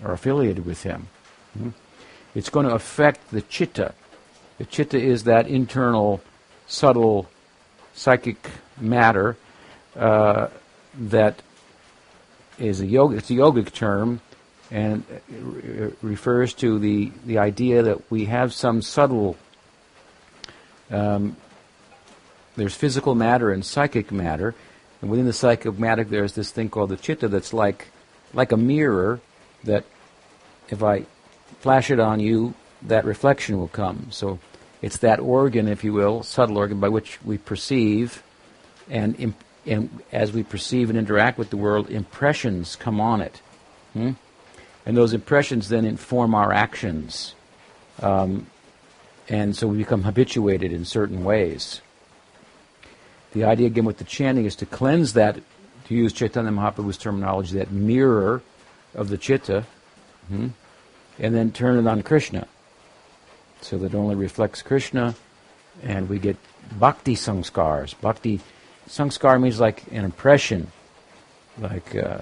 are 0.04 0.13
affiliated 0.13 0.66
with 0.66 0.84
him. 0.84 1.08
Hmm? 1.58 1.70
It's 2.36 2.50
going 2.50 2.68
to 2.68 2.74
affect 2.74 3.32
the 3.32 3.42
chitta. 3.42 3.94
The 4.58 4.66
chitta 4.66 5.00
is 5.00 5.25
that 5.25 5.48
internal, 5.48 6.22
subtle, 6.68 7.28
psychic 7.94 8.50
matter 8.80 9.36
uh, 9.96 10.48
that 10.97 11.41
is 12.57 12.81
a 12.81 12.85
yoga. 12.85 13.17
It's 13.17 13.29
a 13.29 13.33
yogic 13.33 13.73
term, 13.73 14.21
and 14.71 15.03
it 15.29 15.97
refers 16.01 16.53
to 16.55 16.79
the 16.79 17.12
the 17.25 17.38
idea 17.38 17.83
that 17.83 18.12
we 18.12 18.25
have 18.25 18.53
some 18.53 18.81
subtle. 18.81 19.38
Um, 20.91 21.35
there's 22.55 22.75
physical 22.75 23.15
matter 23.15 23.51
and 23.51 23.65
psychic 23.65 24.12
matter, 24.12 24.53
and 25.01 25.09
within 25.09 25.25
the 25.25 25.33
psychomatic, 25.33 26.09
there's 26.09 26.33
this 26.33 26.51
thing 26.51 26.69
called 26.69 26.89
the 26.89 26.97
chitta 26.97 27.27
that's 27.27 27.51
like, 27.51 27.88
like 28.33 28.51
a 28.51 28.57
mirror 28.57 29.19
that 29.63 29.83
if 30.69 30.81
I 30.81 31.05
flash 31.59 31.89
it 31.89 32.00
on 32.00 32.19
you, 32.19 32.53
that 32.83 33.03
reflection 33.03 33.57
will 33.57 33.67
come. 33.67 34.07
So 34.12 34.39
it's 34.81 34.97
that 34.97 35.19
organ, 35.19 35.67
if 35.67 35.83
you 35.83 35.93
will, 35.93 36.23
subtle 36.23 36.57
organ 36.57 36.79
by 36.79 36.89
which 36.89 37.21
we 37.23 37.38
perceive, 37.38 38.23
and, 38.89 39.33
and 39.65 40.01
as 40.12 40.32
we 40.32 40.43
perceive 40.43 40.89
and 40.89 41.00
interact 41.00 41.38
with 41.38 41.50
the 41.50 41.58
world, 41.58 41.89
impressions 41.89 42.75
come 42.75 43.00
on 43.00 43.22
it. 43.22 43.41
Hmm? 43.93 44.12
And 44.86 44.98
those 44.98 45.13
impressions 45.13 45.70
then 45.70 45.86
inform 45.86 46.36
our 46.36 46.51
actions. 46.51 47.36
Um, 48.01 48.48
and 49.29 49.55
so 49.55 49.67
we 49.67 49.77
become 49.77 50.03
habituated 50.03 50.74
in 50.74 50.84
certain 50.84 51.24
ways. 51.24 51.82
The 53.32 53.46
idea 53.46 53.67
again 53.67 53.86
with 53.86 53.98
the 53.98 54.03
chanting 54.03 54.46
is 54.46 54.55
to 54.58 54.65
cleanse 54.65 55.13
that, 55.13 55.39
to 55.86 55.96
use 55.96 56.12
Chaitanya 56.13 56.51
Mahaprabhu's 56.51 56.98
terminology, 56.98 57.58
that 57.58 57.72
mirror 57.72 58.41
of 58.93 59.10
the 59.10 59.17
chitta, 59.17 59.65
hmm, 60.27 60.50
and 61.17 61.34
then 61.34 61.51
turn 61.51 61.79
it 61.79 61.89
on 61.89 62.03
Krishna. 62.03 62.48
So 63.62 63.77
that 63.77 63.93
it 63.93 63.96
only 63.96 64.15
reflects 64.15 64.62
Krishna, 64.62 65.15
and 65.82 66.10
we 66.10 66.20
get 66.20 66.36
bhakti 66.77 67.15
sanskars. 67.15 68.00
Bhakti 68.01 68.41
sanskar 68.88 69.40
means 69.40 69.60
like 69.60 69.84
an 69.92 70.06
impression, 70.06 70.72
like 71.60 71.96
uh, 71.96 72.20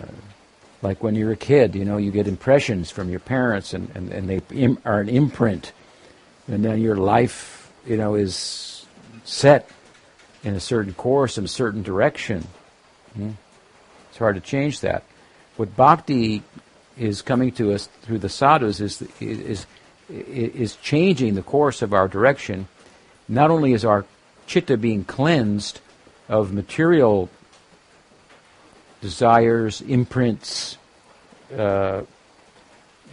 like 0.81 1.03
when 1.03 1.15
you're 1.15 1.31
a 1.31 1.37
kid, 1.37 1.75
you 1.75 1.85
know, 1.85 1.97
you 1.97 2.11
get 2.11 2.27
impressions 2.27 2.89
from 2.89 3.09
your 3.09 3.19
parents, 3.19 3.73
and, 3.73 3.91
and, 3.95 4.11
and 4.11 4.29
they 4.29 4.41
Im- 4.51 4.79
are 4.83 4.99
an 4.99 5.09
imprint, 5.09 5.71
and 6.47 6.65
then 6.65 6.81
your 6.81 6.95
life, 6.95 7.71
you 7.85 7.97
know, 7.97 8.15
is 8.15 8.85
set 9.23 9.69
in 10.43 10.55
a 10.55 10.59
certain 10.59 10.93
course, 10.93 11.37
in 11.37 11.45
a 11.45 11.47
certain 11.47 11.83
direction. 11.83 12.47
Hmm? 13.15 13.31
It's 14.09 14.17
hard 14.17 14.35
to 14.35 14.41
change 14.41 14.81
that. 14.81 15.03
What 15.57 15.75
bhakti 15.75 16.43
is 16.97 17.21
coming 17.21 17.51
to 17.53 17.73
us 17.73 17.87
through 18.01 18.19
the 18.19 18.29
sadhus 18.29 18.79
is, 18.79 19.03
is, 19.19 19.65
is 20.09 20.75
changing 20.77 21.35
the 21.35 21.41
course 21.41 21.81
of 21.81 21.93
our 21.93 22.07
direction. 22.07 22.67
Not 23.27 23.51
only 23.51 23.73
is 23.73 23.85
our 23.85 24.05
chitta 24.47 24.77
being 24.77 25.05
cleansed 25.05 25.79
of 26.31 26.53
material 26.53 27.29
desires, 29.01 29.81
imprints, 29.81 30.77
uh, 31.55 32.03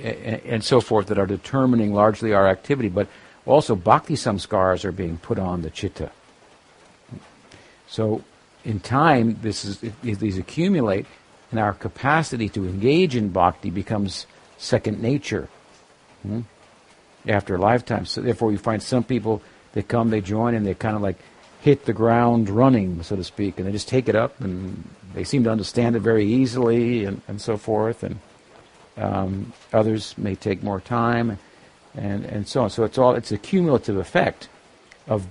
and, 0.01 0.41
and, 0.45 0.65
so 0.65 0.81
forth 0.81 1.09
that 1.09 1.19
are 1.19 1.27
determining 1.27 1.93
largely 1.93 2.33
our 2.33 2.47
activity, 2.47 2.89
but 2.89 3.09
also 3.45 3.75
bhakti 3.75 4.15
samskars 4.15 4.85
are 4.85 4.93
being 4.93 5.19
put 5.19 5.37
on 5.37 5.63
the 5.63 5.71
chitta. 5.71 6.13
So, 7.89 8.23
in 8.65 8.79
time, 8.79 9.39
this 9.43 9.65
is, 9.65 9.81
these 10.03 10.39
accumulate, 10.39 11.07
and 11.51 11.59
our 11.59 11.73
capacity 11.73 12.49
to 12.51 12.67
engage 12.67 13.17
in 13.17 13.31
bhakti 13.31 13.71
becomes 13.71 14.27
second 14.59 15.03
nature 15.03 15.49
hmm? 16.23 16.43
after 17.27 17.57
a 17.57 17.59
lifetime. 17.59 18.07
So, 18.07 18.21
therefore, 18.21 18.53
you 18.53 18.59
find 18.59 18.81
some 18.81 19.03
people 19.03 19.43
they 19.73 19.83
come, 19.83 20.11
they 20.11 20.21
join, 20.21 20.55
and 20.55 20.65
they 20.65 20.75
kind 20.75 20.95
of 20.95 21.03
like 21.03 21.19
hit 21.61 21.85
the 21.85 21.93
ground 21.93 22.49
running, 22.49 23.03
so 23.03 23.17
to 23.17 23.25
speak, 23.25 23.59
and 23.59 23.67
they 23.67 23.73
just 23.73 23.89
take 23.89 24.09
it 24.09 24.15
up, 24.15 24.41
and 24.41 24.89
they 25.15 25.25
seem 25.25 25.45
to 25.45 25.51
understand 25.51 25.97
it 25.97 26.01
very 26.01 26.27
easily, 26.27 27.05
and, 27.05 27.21
and 27.29 27.41
so 27.41 27.57
forth. 27.57 28.03
And 28.03 28.19
um, 28.97 29.53
others 29.73 30.17
may 30.17 30.35
take 30.35 30.63
more 30.63 30.81
time, 30.81 31.39
and, 31.95 32.25
and 32.25 32.47
so 32.47 32.63
on. 32.63 32.71
So 32.71 32.85
it's 32.85 32.99
all 32.99 33.15
it's 33.15 33.33
a 33.33 33.39
cumulative 33.39 33.97
effect 33.97 34.49
of 35.07 35.27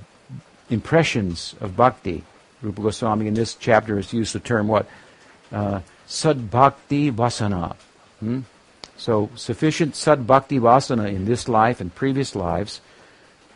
impressions 0.69 1.55
of 1.61 1.75
bhakti. 1.75 2.23
Rupa 2.61 2.81
Goswami 2.81 3.27
in 3.27 3.33
this 3.33 3.55
chapter 3.55 3.95
has 3.95 4.11
used 4.11 4.33
the 4.33 4.39
term 4.39 4.67
what? 4.67 4.87
Uh, 5.51 5.81
sad 6.07 6.49
bhakti 6.49 7.11
vasana. 7.11 7.75
Hmm? 8.19 8.41
So 8.97 9.29
sufficient 9.35 9.95
sad 9.95 10.25
bhakti 10.25 10.59
vasana 10.59 11.13
in 11.13 11.25
this 11.25 11.47
life 11.47 11.79
and 11.79 11.93
previous 11.93 12.35
lives 12.35 12.81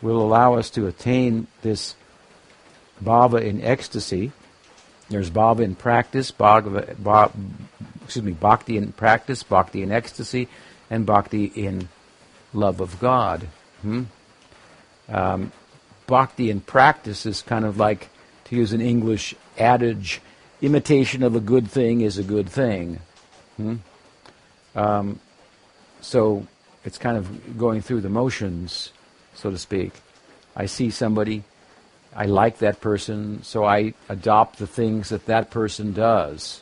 will 0.01 0.21
allow 0.21 0.55
us 0.55 0.69
to 0.71 0.87
attain 0.87 1.47
this 1.63 1.95
bhava 3.03 3.41
in 3.41 3.61
ecstasy. 3.61 4.31
There's 5.09 5.29
bhava 5.29 5.59
in 5.61 5.75
practice, 5.75 6.31
bhava, 6.31 6.95
bhava, 6.95 7.31
excuse 8.03 8.23
me, 8.23 8.31
bhakti 8.31 8.77
in 8.77 8.91
practice, 8.93 9.43
bhakti 9.43 9.81
in 9.81 9.91
ecstasy, 9.91 10.47
and 10.89 11.05
bhakti 11.05 11.45
in 11.45 11.89
love 12.53 12.79
of 12.79 12.99
God. 12.99 13.47
Hmm? 13.81 14.03
Um, 15.09 15.51
bhakti 16.07 16.49
in 16.49 16.61
practice 16.61 17.25
is 17.25 17.41
kind 17.41 17.65
of 17.65 17.77
like, 17.77 18.09
to 18.45 18.55
use 18.55 18.73
an 18.73 18.81
English 18.81 19.35
adage, 19.57 20.21
imitation 20.61 21.23
of 21.23 21.35
a 21.35 21.39
good 21.39 21.69
thing 21.69 22.01
is 22.01 22.17
a 22.17 22.23
good 22.23 22.49
thing. 22.49 22.99
Hmm? 23.57 23.75
Um, 24.75 25.19
so 26.01 26.47
it's 26.85 26.97
kind 26.97 27.17
of 27.17 27.57
going 27.57 27.81
through 27.81 28.01
the 28.01 28.09
motions, 28.09 28.91
so 29.33 29.51
to 29.51 29.57
speak. 29.57 29.93
I 30.55 30.65
see 30.65 30.89
somebody, 30.89 31.43
I 32.15 32.25
like 32.25 32.59
that 32.59 32.81
person, 32.81 33.41
so 33.43 33.63
I 33.63 33.93
adopt 34.09 34.59
the 34.59 34.67
things 34.67 35.09
that 35.09 35.25
that 35.27 35.49
person 35.49 35.93
does. 35.93 36.61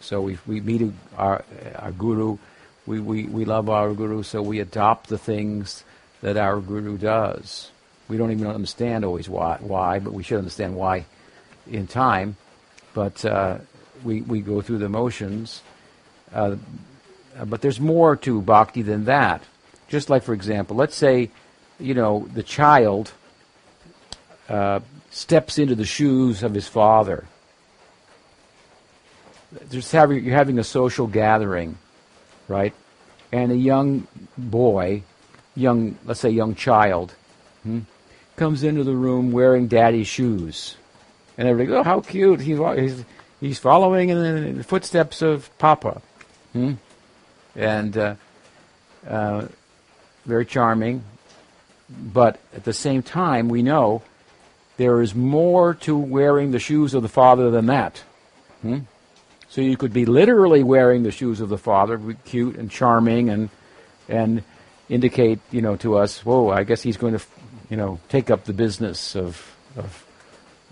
So 0.00 0.20
we, 0.20 0.38
we 0.46 0.60
meet 0.60 0.92
our, 1.16 1.44
our 1.76 1.92
guru, 1.92 2.38
we, 2.86 3.00
we, 3.00 3.24
we 3.24 3.44
love 3.44 3.68
our 3.68 3.92
guru, 3.94 4.22
so 4.22 4.42
we 4.42 4.60
adopt 4.60 5.08
the 5.08 5.18
things 5.18 5.82
that 6.20 6.36
our 6.36 6.60
guru 6.60 6.98
does. 6.98 7.70
We 8.08 8.16
don't 8.16 8.30
even 8.30 8.46
understand 8.46 9.04
always 9.04 9.28
why, 9.28 9.58
why 9.60 9.98
but 9.98 10.12
we 10.12 10.22
should 10.22 10.38
understand 10.38 10.76
why 10.76 11.06
in 11.66 11.86
time. 11.86 12.36
But 12.94 13.24
uh, 13.24 13.58
we, 14.04 14.22
we 14.22 14.40
go 14.40 14.60
through 14.60 14.78
the 14.78 14.88
motions. 14.88 15.62
Uh, 16.32 16.56
but 17.44 17.60
there's 17.60 17.80
more 17.80 18.16
to 18.16 18.40
bhakti 18.40 18.82
than 18.82 19.06
that. 19.06 19.42
Just 19.88 20.10
like, 20.10 20.22
for 20.22 20.32
example, 20.32 20.76
let's 20.76 20.96
say, 20.96 21.30
you 21.78 21.94
know, 21.94 22.28
the 22.32 22.42
child 22.42 23.12
uh, 24.48 24.80
steps 25.10 25.58
into 25.58 25.74
the 25.74 25.84
shoes 25.84 26.42
of 26.42 26.54
his 26.54 26.68
father. 26.68 27.24
Just 29.70 29.92
you're 29.92 30.34
having 30.34 30.58
a 30.58 30.64
social 30.64 31.06
gathering, 31.06 31.78
right? 32.48 32.74
And 33.32 33.52
a 33.52 33.56
young 33.56 34.06
boy, 34.36 35.02
young, 35.54 35.96
let's 36.04 36.20
say, 36.20 36.30
young 36.30 36.54
child, 36.54 37.14
hmm, 37.62 37.80
comes 38.36 38.62
into 38.62 38.84
the 38.84 38.94
room 38.94 39.32
wearing 39.32 39.66
daddy's 39.66 40.08
shoes, 40.08 40.76
and 41.38 41.48
everybody, 41.48 41.78
oh, 41.78 41.82
how 41.82 42.00
cute! 42.00 42.40
He's 42.40 42.58
he's, 42.58 43.04
he's 43.40 43.58
following 43.58 44.10
in 44.10 44.58
the 44.58 44.64
footsteps 44.64 45.22
of 45.22 45.50
Papa, 45.58 46.02
hmm? 46.52 46.74
and 47.54 47.96
uh, 47.96 48.14
uh, 49.08 49.46
very 50.24 50.44
charming. 50.44 51.02
But 51.88 52.40
at 52.54 52.64
the 52.64 52.72
same 52.72 53.02
time, 53.02 53.48
we 53.48 53.62
know 53.62 54.02
there 54.76 55.00
is 55.00 55.14
more 55.14 55.74
to 55.74 55.96
wearing 55.96 56.50
the 56.50 56.58
shoes 56.58 56.94
of 56.94 57.02
the 57.02 57.08
Father 57.08 57.50
than 57.50 57.66
that. 57.66 58.02
Hmm? 58.62 58.80
So 59.48 59.60
you 59.60 59.76
could 59.76 59.92
be 59.92 60.04
literally 60.04 60.62
wearing 60.62 61.02
the 61.02 61.10
shoes 61.10 61.40
of 61.40 61.48
the 61.48 61.58
Father, 61.58 62.00
cute 62.24 62.56
and 62.56 62.70
charming, 62.70 63.30
and 63.30 63.48
and 64.08 64.42
indicate, 64.88 65.40
you 65.50 65.62
know, 65.62 65.76
to 65.76 65.96
us, 65.96 66.24
whoa, 66.24 66.50
I 66.50 66.64
guess 66.64 66.82
he's 66.82 66.96
going 66.96 67.18
to, 67.18 67.24
you 67.70 67.76
know, 67.76 67.98
take 68.08 68.30
up 68.30 68.44
the 68.44 68.52
business 68.52 69.16
of 69.16 69.56
of 69.76 70.06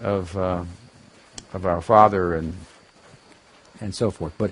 of 0.02 0.36
uh, 0.36 0.64
of 1.52 1.66
our 1.66 1.80
Father 1.80 2.34
and 2.34 2.54
and 3.80 3.94
so 3.94 4.10
forth. 4.10 4.34
But 4.36 4.50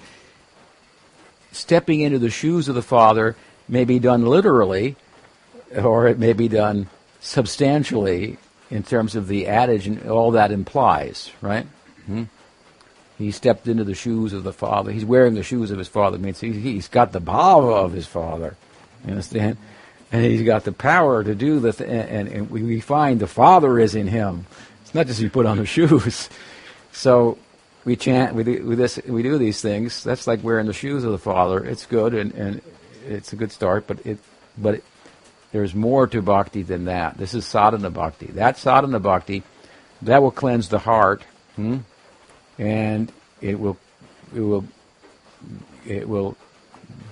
stepping 1.52 2.00
into 2.00 2.18
the 2.18 2.30
shoes 2.30 2.68
of 2.68 2.74
the 2.74 2.82
Father 2.82 3.36
may 3.68 3.84
be 3.84 3.98
done 3.98 4.24
literally, 4.24 4.96
or 5.76 6.06
it 6.06 6.18
may 6.18 6.32
be 6.32 6.48
done 6.48 6.88
substantially 7.20 8.38
in 8.72 8.82
terms 8.82 9.14
of 9.14 9.28
the 9.28 9.46
adage 9.46 9.86
and 9.86 10.08
all 10.08 10.30
that 10.30 10.50
implies, 10.50 11.30
right? 11.42 11.66
Hmm? 12.06 12.24
He 13.18 13.30
stepped 13.30 13.68
into 13.68 13.84
the 13.84 13.94
shoes 13.94 14.32
of 14.32 14.44
the 14.44 14.52
father. 14.52 14.90
He's 14.90 15.04
wearing 15.04 15.34
the 15.34 15.42
shoes 15.42 15.70
of 15.70 15.78
his 15.78 15.88
father. 15.88 16.16
It 16.16 16.22
means 16.22 16.40
he's 16.40 16.88
got 16.88 17.12
the 17.12 17.20
bhava 17.20 17.84
of 17.84 17.92
his 17.92 18.06
father. 18.06 18.56
You 19.04 19.10
understand? 19.10 19.58
And 20.10 20.24
he's 20.24 20.42
got 20.42 20.64
the 20.64 20.72
power 20.72 21.22
to 21.22 21.34
do 21.34 21.60
the, 21.60 21.72
th- 21.72 21.88
and, 21.88 22.28
and 22.28 22.50
we 22.50 22.80
find 22.80 23.20
the 23.20 23.26
father 23.26 23.78
is 23.78 23.94
in 23.94 24.06
him. 24.06 24.46
It's 24.80 24.94
not 24.94 25.06
just 25.06 25.20
he 25.20 25.28
put 25.28 25.44
on 25.44 25.58
the 25.58 25.66
shoes. 25.76 26.30
So 26.92 27.36
we 27.84 27.96
chant, 27.96 28.34
we 28.34 28.42
do, 28.42 28.66
we, 28.66 28.74
this, 28.74 28.98
we 29.06 29.22
do 29.22 29.36
these 29.36 29.60
things. 29.60 30.02
That's 30.02 30.26
like 30.26 30.42
wearing 30.42 30.66
the 30.66 30.72
shoes 30.72 31.04
of 31.04 31.12
the 31.12 31.18
father. 31.18 31.62
It's 31.62 31.84
good 31.84 32.14
and, 32.14 32.32
and 32.32 32.62
it's 33.06 33.34
a 33.34 33.36
good 33.36 33.52
start, 33.52 33.86
but 33.86 34.04
it, 34.06 34.18
but 34.56 34.76
it, 34.76 34.84
there's 35.52 35.74
more 35.74 36.06
to 36.06 36.22
bhakti 36.22 36.62
than 36.62 36.86
that. 36.86 37.18
This 37.18 37.34
is 37.34 37.44
sadhana 37.44 37.90
bhakti. 37.90 38.26
That 38.26 38.56
sadhana 38.56 38.98
bhakti, 38.98 39.42
that 40.00 40.22
will 40.22 40.30
cleanse 40.30 40.70
the 40.70 40.78
heart, 40.78 41.22
hmm? 41.56 41.78
and 42.58 43.12
it 43.40 43.60
will, 43.60 43.76
it 44.34 44.40
will, 44.40 44.64
it 45.86 46.08
will 46.08 46.36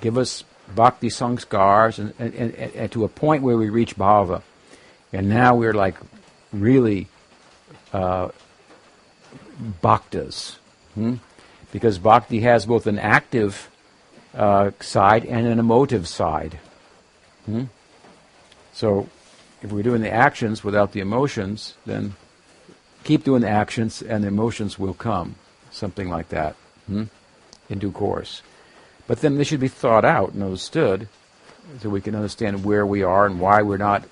give 0.00 0.16
us 0.16 0.42
bhakti 0.74 1.08
sanskars, 1.08 1.98
and, 1.98 2.14
and, 2.18 2.34
and, 2.34 2.74
and 2.74 2.92
to 2.92 3.04
a 3.04 3.08
point 3.08 3.42
where 3.42 3.58
we 3.58 3.68
reach 3.68 3.96
bhava, 3.96 4.42
and 5.12 5.28
now 5.28 5.54
we're 5.54 5.74
like 5.74 5.96
really 6.52 7.08
uh, 7.92 8.28
bhaktas, 9.82 10.56
hmm? 10.94 11.16
because 11.72 11.98
bhakti 11.98 12.40
has 12.40 12.64
both 12.64 12.86
an 12.86 12.98
active 12.98 13.68
uh, 14.34 14.70
side 14.80 15.26
and 15.26 15.46
an 15.46 15.58
emotive 15.58 16.08
side. 16.08 16.58
Hmm? 17.44 17.64
So 18.80 19.10
if 19.60 19.70
we're 19.70 19.82
doing 19.82 20.00
the 20.00 20.10
actions 20.10 20.64
without 20.64 20.92
the 20.92 21.00
emotions, 21.00 21.74
then 21.84 22.14
keep 23.04 23.24
doing 23.24 23.42
the 23.42 23.48
actions 23.50 24.00
and 24.00 24.24
the 24.24 24.28
emotions 24.28 24.78
will 24.78 24.94
come. 24.94 25.34
Something 25.70 26.08
like 26.08 26.30
that 26.30 26.56
hmm? 26.86 27.04
in 27.68 27.78
due 27.78 27.92
course. 27.92 28.40
But 29.06 29.20
then 29.20 29.36
they 29.36 29.44
should 29.44 29.60
be 29.60 29.68
thought 29.68 30.06
out 30.06 30.32
and 30.32 30.42
understood 30.42 31.08
so 31.82 31.90
we 31.90 32.00
can 32.00 32.14
understand 32.14 32.64
where 32.64 32.86
we 32.86 33.02
are 33.02 33.26
and 33.26 33.38
why 33.38 33.60
we're 33.60 33.76
not 33.76 34.04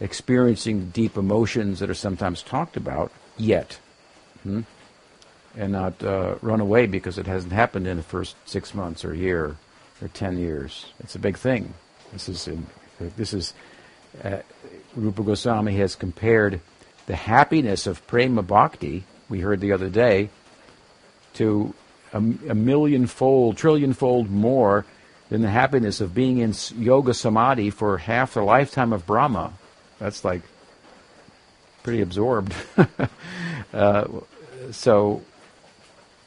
experiencing 0.00 0.90
deep 0.90 1.16
emotions 1.16 1.78
that 1.78 1.88
are 1.88 1.94
sometimes 1.94 2.42
talked 2.42 2.76
about 2.76 3.10
yet. 3.38 3.78
Hmm? 4.42 4.60
And 5.56 5.72
not 5.72 6.04
uh, 6.04 6.34
run 6.42 6.60
away 6.60 6.84
because 6.84 7.16
it 7.16 7.26
hasn't 7.26 7.54
happened 7.54 7.86
in 7.86 7.96
the 7.96 8.02
first 8.02 8.36
six 8.44 8.74
months 8.74 9.02
or 9.02 9.14
year 9.14 9.56
or 10.02 10.08
10 10.08 10.36
years. 10.36 10.84
It's 10.98 11.14
a 11.14 11.18
big 11.18 11.38
thing. 11.38 11.72
This 12.12 12.28
is, 12.28 12.46
this 13.16 13.32
is 13.32 13.54
uh, 14.22 14.38
Rupa 14.96 15.22
Goswami 15.22 15.76
has 15.76 15.94
compared 15.94 16.60
the 17.06 17.16
happiness 17.16 17.86
of 17.86 18.06
prema 18.06 18.42
bhakti, 18.42 19.04
we 19.28 19.40
heard 19.40 19.60
the 19.60 19.72
other 19.72 19.88
day, 19.88 20.30
to 21.34 21.74
a, 22.12 22.18
a 22.18 22.54
million 22.54 23.06
fold, 23.06 23.56
trillion 23.56 23.92
fold 23.92 24.30
more 24.30 24.84
than 25.28 25.42
the 25.42 25.50
happiness 25.50 26.00
of 26.00 26.14
being 26.14 26.38
in 26.38 26.54
yoga 26.76 27.14
samadhi 27.14 27.70
for 27.70 27.98
half 27.98 28.34
the 28.34 28.42
lifetime 28.42 28.92
of 28.92 29.06
Brahma. 29.06 29.52
That's 29.98 30.24
like 30.24 30.42
pretty 31.82 32.00
absorbed. 32.00 32.54
uh, 33.72 34.06
so 34.72 35.22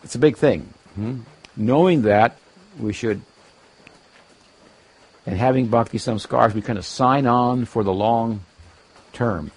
it's 0.03 0.15
a 0.15 0.19
big 0.19 0.37
thing. 0.37 0.73
Hmm? 0.95 1.19
Knowing 1.55 2.03
that, 2.03 2.37
we 2.79 2.93
should, 2.93 3.21
and 5.25 5.37
having 5.37 5.67
bhakti 5.67 5.97
samskars, 5.97 6.53
we 6.53 6.61
kind 6.61 6.77
of 6.77 6.85
sign 6.85 7.25
on 7.25 7.65
for 7.65 7.83
the 7.83 7.93
long 7.93 8.41
term. 9.13 9.51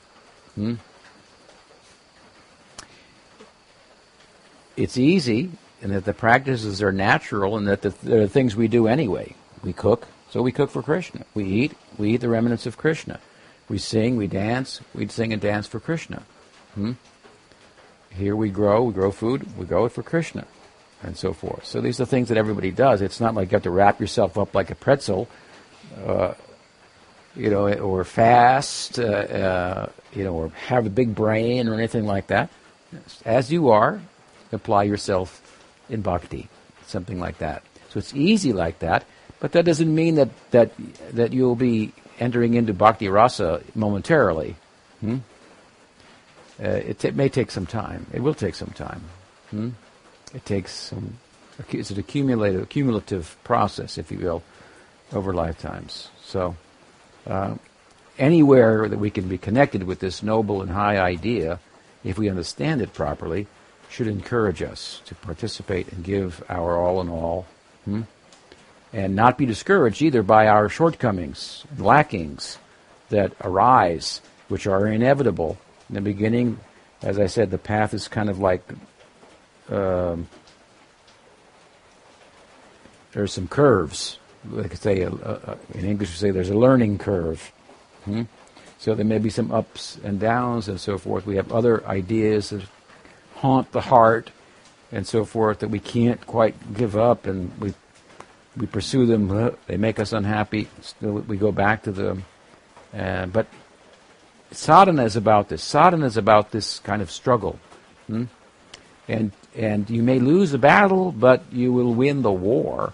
Hmm? 0.55 0.75
It's 4.77 4.99
easy, 4.99 5.51
and 5.83 5.93
that 5.93 6.05
the 6.05 6.13
practices 6.13 6.83
are 6.83 6.93
natural, 6.93 7.57
and 7.57 7.67
that 7.67 7.83
the, 7.83 7.91
they're 8.03 8.29
things 8.29 8.55
we 8.55 8.69
do 8.69 8.87
anyway. 8.87 9.35
We 9.63 9.73
cook, 9.73 10.07
so 10.31 10.43
we 10.43 10.53
cook 10.53 10.71
for 10.71 10.83
Krishna. 10.83 11.25
We 11.35 11.45
eat, 11.45 11.73
we 11.97 12.15
eat 12.15 12.21
the 12.21 12.29
remnants 12.29 12.67
of 12.67 12.77
Krishna. 12.77 13.21
We 13.69 13.79
sing, 13.79 14.17
we 14.17 14.27
dance, 14.27 14.81
we 14.95 15.09
sing 15.09 15.33
and 15.33 15.43
dance 15.43 15.67
for 15.67 15.81
Krishna. 15.81 16.23
Hmm? 16.75 16.93
Here 18.11 18.37
we 18.37 18.51
grow, 18.51 18.85
we 18.85 18.93
grow 18.93 19.11
food, 19.11 19.59
we 19.59 19.67
grow 19.67 19.87
it 19.87 19.93
for 19.93 20.03
Krishna, 20.03 20.47
and 21.03 21.17
so 21.17 21.33
forth. 21.33 21.67
So 21.67 21.81
these 21.81 22.01
are 22.01 22.07
things 22.07 22.29
that 22.29 22.39
everybody 22.39 22.71
does. 22.71 23.03
It's 23.03 23.21
not 23.21 23.35
like 23.35 23.51
you 23.51 23.57
have 23.57 23.63
to 23.65 23.71
wrap 23.71 24.01
yourself 24.01 24.39
up 24.39 24.55
like 24.55 24.71
a 24.71 24.75
pretzel, 24.75 25.29
uh, 26.05 26.35
you 27.35 27.51
know, 27.51 27.73
or 27.73 28.05
fast, 28.05 28.99
uh, 28.99 29.03
uh, 29.03 29.91
you 30.15 30.25
know, 30.25 30.35
or 30.35 30.49
have 30.49 30.87
a 30.87 30.91
big 30.91 31.15
brain 31.15 31.69
or 31.69 31.75
anything 31.75 32.07
like 32.07 32.29
that. 32.29 32.51
As 33.25 33.53
you 33.53 33.71
are, 33.71 34.01
apply 34.53 34.85
yourself 34.85 35.43
in 35.89 36.01
bhakti, 36.01 36.49
something 36.87 37.21
like 37.21 37.39
that. 37.39 37.63
So 37.91 37.99
it's 37.99 38.15
easy 38.15 38.53
like 38.53 38.79
that, 38.81 39.05
but 39.39 39.53
that 39.53 39.65
doesn't 39.65 39.95
mean 39.95 40.15
that, 40.17 40.31
that, 40.51 40.73
that 41.13 41.33
you'll 41.33 41.57
be 41.57 41.93
entering 42.19 42.55
into 42.55 42.73
bhakti 42.73 43.09
rasa 43.09 43.63
momentarily. 43.75 44.57
Hmm? 45.01 45.19
Uh, 46.59 46.69
it, 46.69 46.99
t- 46.99 47.11
may 47.11 47.29
take 47.29 47.51
some 47.51 47.67
time. 47.67 48.07
It 48.13 48.23
will 48.23 48.35
take 48.35 48.55
some 48.55 48.71
time. 48.71 49.03
Hmm? 49.51 49.71
It 50.35 50.45
takes 50.47 50.73
some. 50.73 51.19
It's 51.71 51.91
an 51.91 51.99
accumulative, 51.99 52.69
cumulative 52.69 53.37
process, 53.45 53.99
if 53.99 54.11
you 54.11 54.19
will, 54.19 54.43
over 55.13 55.33
lifetimes. 55.33 56.09
So, 56.23 56.57
uh, 57.27 57.55
anywhere 58.19 58.89
that 58.89 58.99
we 58.99 59.11
can 59.11 59.29
be 59.29 59.39
connected 59.39 59.83
with 59.83 60.01
this 60.01 60.23
noble 60.23 60.63
and 60.63 60.71
high 60.71 60.99
idea, 60.99 61.61
if 62.05 62.19
we 62.19 62.29
understand 62.29 62.81
it 62.81 62.93
properly, 62.93 63.47
should 63.89 64.07
encourage 64.07 64.63
us 64.63 65.01
to 65.07 65.15
participate 65.15 65.93
and 65.93 66.05
give 66.05 66.43
our 66.49 66.77
all 66.77 67.01
in 67.01 67.09
all. 67.09 67.47
Hmm? 67.85 68.03
And 68.93 69.15
not 69.15 69.37
be 69.37 69.47
discouraged 69.47 70.01
either 70.01 70.23
by 70.23 70.47
our 70.47 70.69
shortcomings, 70.69 71.65
lackings 71.77 72.59
that 73.11 73.33
arise, 73.43 74.21
which 74.49 74.67
are 74.67 74.87
inevitable 74.87 75.59
in 75.89 75.95
the 75.97 76.01
beginning, 76.01 76.59
as 77.03 77.19
I 77.19 77.27
said, 77.27 77.51
the 77.51 77.59
path 77.59 77.95
is 77.95 78.09
kind 78.09 78.29
of 78.29 78.39
like 78.39 78.63
um, 79.69 80.29
there's 83.13 83.33
some 83.33 83.49
curves. 83.49 84.19
Like 84.51 84.73
I 84.73 84.75
say, 84.75 85.05
uh, 85.05 85.11
uh, 85.11 85.57
in 85.75 85.85
English, 85.85 86.11
we 86.11 86.17
say 86.17 86.31
there's 86.31 86.51
a 86.51 86.59
learning 86.59 86.99
curve. 86.99 87.53
Hmm? 88.05 88.23
So 88.79 88.95
there 88.95 89.05
may 89.05 89.19
be 89.19 89.31
some 89.31 89.51
ups 89.51 89.99
and 90.05 90.21
downs 90.21 90.69
and 90.69 90.81
so 90.81 90.99
forth. 90.99 91.27
We 91.27 91.37
have 91.37 91.51
other 91.51 91.87
ideas 91.87 92.51
that 92.51 92.63
haunt 93.37 93.73
the 93.73 93.81
heart 93.81 94.31
and 94.93 95.07
so 95.07 95.25
forth 95.25 95.61
that 95.61 95.69
we 95.69 95.81
can't 95.81 96.25
quite 96.27 96.75
give 96.75 96.97
up, 96.97 97.27
and 97.27 97.51
we 97.59 97.75
we 98.57 98.67
pursue 98.67 99.07
them. 99.07 99.55
They 99.67 99.77
make 99.77 99.99
us 99.99 100.13
unhappy. 100.13 100.69
Still, 100.81 101.13
we 101.13 101.37
go 101.37 101.53
back 101.53 101.83
to 101.85 101.93
them. 101.93 102.25
Uh, 102.97 103.27
but 103.27 103.47
sadhana 104.51 105.05
is 105.05 105.17
about 105.17 105.49
this. 105.49 105.63
Sadhana 105.63 106.07
is 106.07 106.17
about 106.17 106.51
this 106.51 106.79
kind 106.81 107.03
of 107.03 107.11
struggle. 107.11 107.59
Hmm? 108.07 108.25
And, 109.09 109.33
and 109.55 109.89
you 109.89 110.03
may 110.03 110.19
lose 110.19 110.53
a 110.53 110.59
battle, 110.59 111.13
but 111.13 111.43
you 111.53 111.73
will 111.73 111.95
win 111.95 112.23
the 112.23 112.33
war 112.33 112.93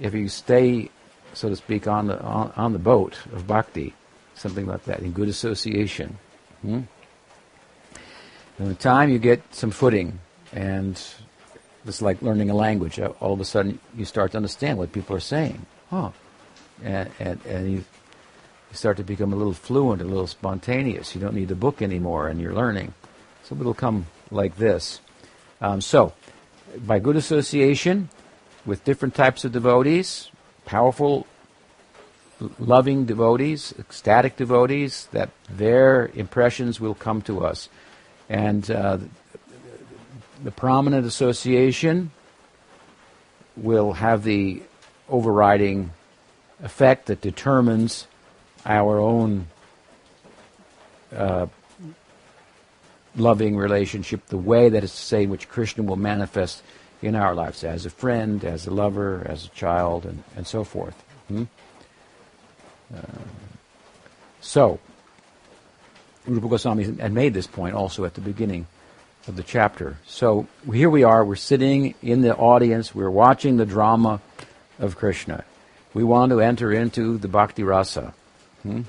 if 0.00 0.14
you 0.14 0.28
stay, 0.28 0.90
so 1.34 1.48
to 1.48 1.56
speak, 1.56 1.86
on 1.86 2.06
the, 2.06 2.20
on, 2.22 2.52
on 2.56 2.72
the 2.72 2.78
boat 2.78 3.18
of 3.32 3.46
bhakti, 3.46 3.94
something 4.34 4.66
like 4.66 4.84
that, 4.84 5.00
in 5.00 5.12
good 5.12 5.28
association. 5.28 6.18
Hmm? 6.62 6.82
Time 8.78 9.10
you 9.10 9.18
get 9.18 9.42
some 9.54 9.70
footing, 9.70 10.18
and 10.52 11.00
it's 11.86 12.02
like 12.02 12.20
learning 12.22 12.50
a 12.50 12.54
language. 12.54 12.98
All 12.98 13.32
of 13.32 13.40
a 13.40 13.44
sudden, 13.44 13.78
you 13.96 14.04
start 14.04 14.32
to 14.32 14.36
understand 14.36 14.78
what 14.78 14.92
people 14.92 15.14
are 15.14 15.20
saying. 15.20 15.64
Huh. 15.90 16.10
And, 16.82 17.10
and, 17.20 17.40
and 17.46 17.72
you 17.72 17.84
you 18.70 18.76
start 18.76 18.98
to 18.98 19.04
become 19.04 19.32
a 19.32 19.36
little 19.36 19.54
fluent, 19.54 20.02
a 20.02 20.04
little 20.04 20.26
spontaneous. 20.26 21.14
You 21.14 21.20
don't 21.20 21.34
need 21.34 21.48
the 21.48 21.54
book 21.54 21.80
anymore, 21.80 22.28
and 22.28 22.40
you're 22.40 22.54
learning. 22.54 22.92
So 23.44 23.56
it'll 23.58 23.74
come 23.74 24.06
like 24.30 24.56
this. 24.56 25.00
Um, 25.60 25.80
so, 25.80 26.12
by 26.86 26.98
good 26.98 27.16
association 27.16 28.10
with 28.68 28.84
different 28.84 29.14
types 29.14 29.46
of 29.46 29.50
devotees, 29.50 30.30
powerful, 30.66 31.26
loving 32.58 33.06
devotees, 33.06 33.74
ecstatic 33.78 34.36
devotees, 34.36 35.08
that 35.12 35.30
their 35.48 36.10
impressions 36.14 36.78
will 36.78 36.94
come 36.94 37.22
to 37.22 37.42
us. 37.44 37.70
And 38.28 38.70
uh, 38.70 38.98
the 40.44 40.50
prominent 40.50 41.06
association 41.06 42.10
will 43.56 43.94
have 43.94 44.22
the 44.22 44.62
overriding 45.08 45.90
effect 46.62 47.06
that 47.06 47.22
determines 47.22 48.06
our 48.66 48.98
own 48.98 49.46
uh, 51.16 51.46
loving 53.16 53.56
relationship, 53.56 54.26
the 54.26 54.36
way 54.36 54.68
that 54.68 54.84
is 54.84 54.90
to 54.90 55.00
say 55.00 55.24
which 55.24 55.48
Krishna 55.48 55.84
will 55.84 55.96
manifest 55.96 56.62
in 57.02 57.14
our 57.14 57.34
lives 57.34 57.64
as 57.64 57.86
a 57.86 57.90
friend, 57.90 58.44
as 58.44 58.66
a 58.66 58.70
lover, 58.70 59.24
as 59.26 59.46
a 59.46 59.48
child, 59.50 60.04
and, 60.04 60.22
and 60.36 60.46
so 60.46 60.64
forth. 60.64 60.94
Hmm? 61.28 61.44
Uh, 62.94 63.00
so, 64.40 64.80
Rupa 66.26 66.48
Goswami 66.48 66.84
had 66.84 67.12
made 67.12 67.34
this 67.34 67.46
point 67.46 67.74
also 67.74 68.04
at 68.04 68.14
the 68.14 68.20
beginning 68.20 68.66
of 69.26 69.36
the 69.36 69.42
chapter. 69.42 69.98
So 70.06 70.46
here 70.72 70.90
we 70.90 71.04
are, 71.04 71.24
we're 71.24 71.36
sitting 71.36 71.94
in 72.02 72.22
the 72.22 72.34
audience, 72.34 72.94
we're 72.94 73.10
watching 73.10 73.56
the 73.56 73.66
drama 73.66 74.20
of 74.78 74.96
Krishna. 74.96 75.44
We 75.94 76.04
want 76.04 76.30
to 76.30 76.40
enter 76.40 76.72
into 76.72 77.18
the 77.18 77.28
bhakti 77.28 77.62
rasa. 77.62 78.14
Hmm? 78.62 78.82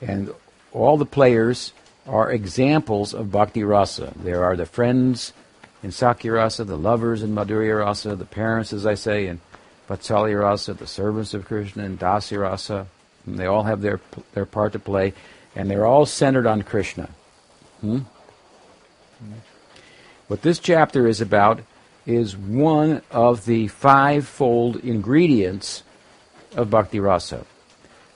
And 0.00 0.32
all 0.72 0.96
the 0.96 1.06
players 1.06 1.72
are 2.06 2.30
examples 2.30 3.12
of 3.14 3.30
bhakti 3.30 3.64
rasa. 3.64 4.12
There 4.16 4.44
are 4.44 4.56
the 4.56 4.66
friends 4.66 5.32
in 5.82 5.90
Sakhya 5.90 6.34
rasa, 6.34 6.64
the 6.64 6.76
lovers 6.76 7.22
in 7.22 7.34
Madhurya 7.34 7.84
rasa, 7.84 8.14
the 8.16 8.24
parents, 8.24 8.72
as 8.72 8.86
I 8.86 8.94
say, 8.94 9.26
in 9.26 9.40
Vatsalya 9.88 10.40
rasa, 10.40 10.74
the 10.74 10.86
servants 10.86 11.34
of 11.34 11.46
Krishna 11.46 11.84
in 11.84 11.96
Dasya 11.98 12.40
rasa. 12.42 12.86
They 13.26 13.46
all 13.46 13.64
have 13.64 13.82
their 13.82 14.00
their 14.32 14.46
part 14.46 14.72
to 14.72 14.78
play, 14.78 15.14
and 15.54 15.70
they're 15.70 15.86
all 15.86 16.06
centered 16.06 16.46
on 16.46 16.62
Krishna. 16.62 17.10
Hmm? 17.80 18.00
What 20.28 20.42
this 20.42 20.58
chapter 20.58 21.06
is 21.06 21.20
about 21.20 21.60
is 22.06 22.36
one 22.36 23.02
of 23.10 23.44
the 23.44 23.68
fivefold 23.68 24.76
ingredients 24.76 25.82
of 26.54 26.70
bhakti 26.70 27.00
rasa. 27.00 27.44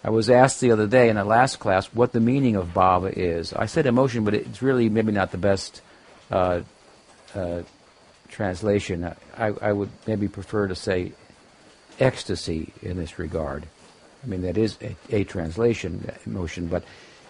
I 0.02 0.10
was 0.10 0.28
asked 0.28 0.60
the 0.60 0.70
other 0.70 0.86
day 0.86 1.08
in 1.08 1.16
a 1.16 1.24
last 1.24 1.58
class 1.58 1.86
what 1.86 2.12
the 2.12 2.20
meaning 2.20 2.56
of 2.56 2.74
bhava 2.74 3.12
is. 3.12 3.52
I 3.52 3.66
said 3.66 3.86
emotion, 3.86 4.24
but 4.24 4.34
it's 4.34 4.62
really 4.62 4.88
maybe 4.88 5.12
not 5.12 5.32
the 5.32 5.38
best 5.38 5.80
uh, 6.30 6.60
uh, 7.34 7.62
translation. 8.28 9.04
I, 9.36 9.52
I, 9.60 9.72
would 9.72 9.90
maybe 10.06 10.28
prefer 10.28 10.68
to 10.68 10.74
say 10.74 11.12
ecstasy 11.98 12.72
in 12.82 12.96
this 12.96 13.18
regard. 13.18 13.66
I 14.22 14.26
mean, 14.26 14.42
that 14.42 14.56
is 14.56 14.76
a, 14.80 14.96
a 15.10 15.24
translation, 15.24 16.10
emotion, 16.26 16.66
but 16.66 16.84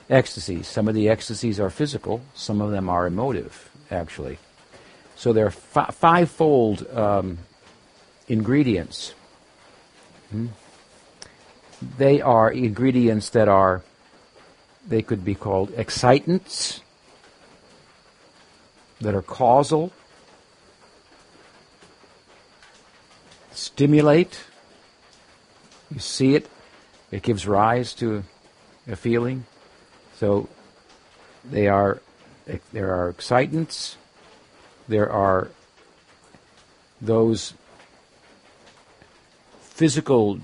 ecstasy. 0.08 0.62
Some 0.62 0.88
of 0.88 0.94
the 0.94 1.08
ecstasies 1.08 1.58
are 1.58 1.70
physical, 1.70 2.20
some 2.34 2.60
of 2.60 2.70
them 2.70 2.88
are 2.88 3.06
emotive, 3.06 3.70
actually. 3.90 4.38
So 5.16 5.32
there 5.32 5.46
are 5.46 5.50
fi- 5.50 5.90
fivefold 5.90 6.88
um, 6.96 7.38
ingredients. 8.28 9.14
Hmm? 10.30 10.46
they 11.98 12.20
are 12.20 12.50
ingredients 12.50 13.30
that 13.30 13.48
are, 13.48 13.82
they 14.86 15.02
could 15.02 15.24
be 15.24 15.34
called 15.34 15.72
excitants, 15.76 16.80
that 19.00 19.14
are 19.14 19.22
causal, 19.22 19.92
stimulate, 23.52 24.40
You 25.90 26.00
see 26.00 26.34
it, 26.34 26.48
it 27.12 27.22
gives 27.22 27.46
rise 27.46 27.94
to 27.94 28.24
a 28.88 28.96
feeling. 28.96 29.44
So 30.16 30.48
they 31.44 31.68
are 31.68 32.00
there 32.72 32.94
are 32.94 33.08
excitants, 33.08 33.96
there 34.88 35.10
are 35.10 35.48
those 37.00 37.54
physical 39.60 40.40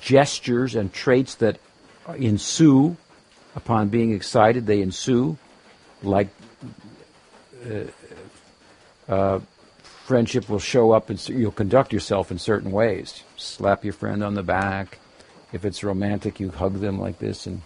gestures 0.00 0.74
and 0.74 0.92
traits 0.92 1.34
that 1.36 1.58
ensue 2.16 2.96
upon 3.56 3.88
being 3.88 4.12
excited. 4.12 4.66
They 4.66 4.82
ensue, 4.82 5.36
like 6.02 6.28
uh, 7.68 9.12
uh, 9.12 9.40
friendship 10.08 10.48
will 10.48 10.58
show 10.58 10.92
up 10.92 11.10
and 11.10 11.28
you'll 11.28 11.52
conduct 11.52 11.92
yourself 11.92 12.30
in 12.30 12.38
certain 12.38 12.70
ways. 12.70 13.22
Slap 13.36 13.84
your 13.84 13.92
friend 13.92 14.22
on 14.22 14.34
the 14.34 14.42
back. 14.42 14.98
If 15.52 15.64
it's 15.64 15.84
romantic, 15.84 16.40
you 16.40 16.50
hug 16.50 16.74
them 16.80 16.98
like 16.98 17.18
this 17.18 17.46
and 17.46 17.62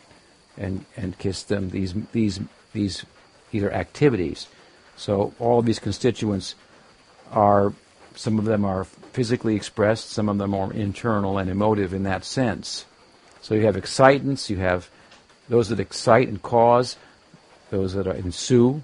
and 0.56 0.84
and 0.96 1.18
kiss 1.18 1.42
them. 1.42 1.70
These 1.70 1.94
these 2.12 2.40
these 2.72 3.04
these 3.50 3.62
are 3.62 3.72
activities. 3.72 4.46
So 4.96 5.34
all 5.38 5.58
of 5.58 5.66
these 5.66 5.78
constituents 5.78 6.54
are 7.30 7.72
some 8.14 8.38
of 8.38 8.44
them 8.44 8.64
are 8.64 8.84
physically 8.84 9.56
expressed, 9.56 10.10
some 10.10 10.28
of 10.28 10.38
them 10.38 10.54
are 10.54 10.72
internal 10.72 11.38
and 11.38 11.50
emotive 11.50 11.94
in 11.94 12.02
that 12.04 12.24
sense. 12.24 12.84
So 13.40 13.54
you 13.54 13.66
have 13.66 13.76
excitants, 13.76 14.50
you 14.50 14.58
have 14.58 14.90
those 15.48 15.68
that 15.70 15.80
excite 15.80 16.28
and 16.28 16.40
cause, 16.42 16.96
those 17.70 17.94
that 17.94 18.06
ensue 18.06 18.82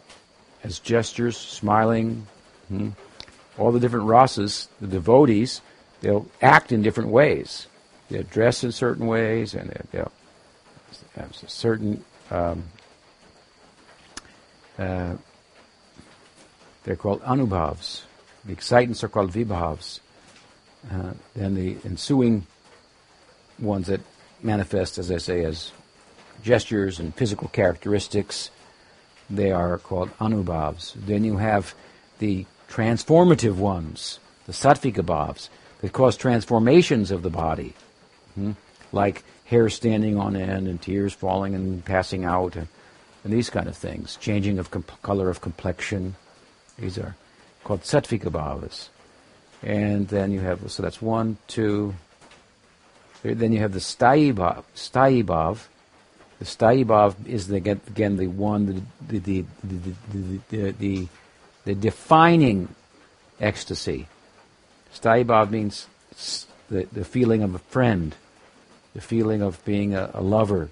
gestures, 0.79 1.37
smiling, 1.37 2.27
hmm. 2.69 2.91
all 3.57 3.73
the 3.73 3.81
different 3.81 4.07
rasas, 4.07 4.69
the 4.81 4.87
devotees, 4.87 5.61
they'll 6.01 6.27
act 6.43 6.73
in 6.73 6.83
different 6.83 7.11
ways. 7.11 7.67
They'll 8.11 8.23
dress 8.23 8.65
in 8.65 8.73
certain 8.73 9.07
ways, 9.07 9.55
and 9.55 9.71
they'll 9.93 10.13
have 11.17 11.35
certain. 11.35 12.05
Um, 12.31 12.65
uh, 14.79 15.17
they're 16.85 16.97
called 16.97 17.23
anubhavs. 17.23 18.03
The 18.45 18.53
excitants 18.53 19.05
are 19.05 19.09
called 19.09 19.33
vibhavs. 19.33 20.01
Uh, 20.91 21.13
then 21.35 21.55
the 21.55 21.77
ensuing 21.85 22.47
ones 23.59 23.89
that 23.89 24.01
manifest, 24.43 24.99
as 24.99 25.11
I 25.11 25.19
say, 25.19 25.45
as 25.45 25.73
gestures 26.43 27.01
and 27.01 27.15
physical 27.15 27.49
characteristics, 27.49 28.51
they 29.31 29.53
are 29.53 29.79
called 29.79 30.11
anubhavs. 30.19 30.95
Then 30.95 31.25
you 31.25 31.37
have 31.37 31.75
the 32.19 32.47
transformative 32.69 33.57
ones, 33.57 34.19
the 34.47 34.53
sattvika 34.53 35.05
bhavs, 35.05 35.49
that 35.81 35.93
cause 35.93 36.17
transformations 36.17 37.11
of 37.11 37.23
the 37.23 37.31
body, 37.31 37.75
hmm? 38.35 38.53
like 38.93 39.25
hair 39.45 39.69
standing 39.69 40.19
on 40.19 40.37
end 40.37 40.67
and 40.69 40.81
tears 40.81 41.13
falling 41.13 41.55
and 41.55 41.85
passing 41.85 42.25
out, 42.25 42.57
and, 42.57 42.69
and 43.25 43.33
these 43.33 43.51
kind 43.51 43.69
of 43.69 43.77
things, 43.77 44.17
changing 44.17 44.59
of 44.59 44.71
comp- 44.71 45.03
color 45.03 45.31
of 45.31 45.41
complexion. 45.41 46.17
These 46.79 46.99
are 46.99 47.17
called 47.65 47.83
Sattvika 47.83 48.31
Bhavas. 48.31 48.89
And 49.63 50.09
then 50.09 50.31
you 50.31 50.41
have, 50.41 50.71
so 50.71 50.83
that's 50.83 51.03
one, 51.03 51.37
two. 51.49 51.95
Then 53.23 53.53
you 53.53 53.59
have 53.59 53.73
the. 53.73 53.81
Sthayi 53.81 54.33
Bhav. 54.33 55.67
The 56.39 56.45
sthayibhav 56.45 57.27
is, 57.27 57.49
the, 57.49 57.57
again, 57.57 58.17
the 58.17 58.29
one, 58.29 58.85
the, 59.09 59.19
the, 59.19 59.45
the, 59.65 60.73
the, 60.79 61.09
the, 61.65 61.75
defining 61.75 62.69
ecstasy. 63.41 64.07
Sthayibhav 64.95 65.51
means 65.51 65.89
the, 66.71 66.87
the 66.93 67.05
feeling 67.05 67.43
of 67.43 67.55
a 67.55 67.59
friend, 67.59 68.15
the 68.95 69.01
feeling 69.01 69.43
of 69.43 69.65
being 69.65 69.95
a, 69.95 70.11
a 70.15 70.23
lover, 70.23 70.71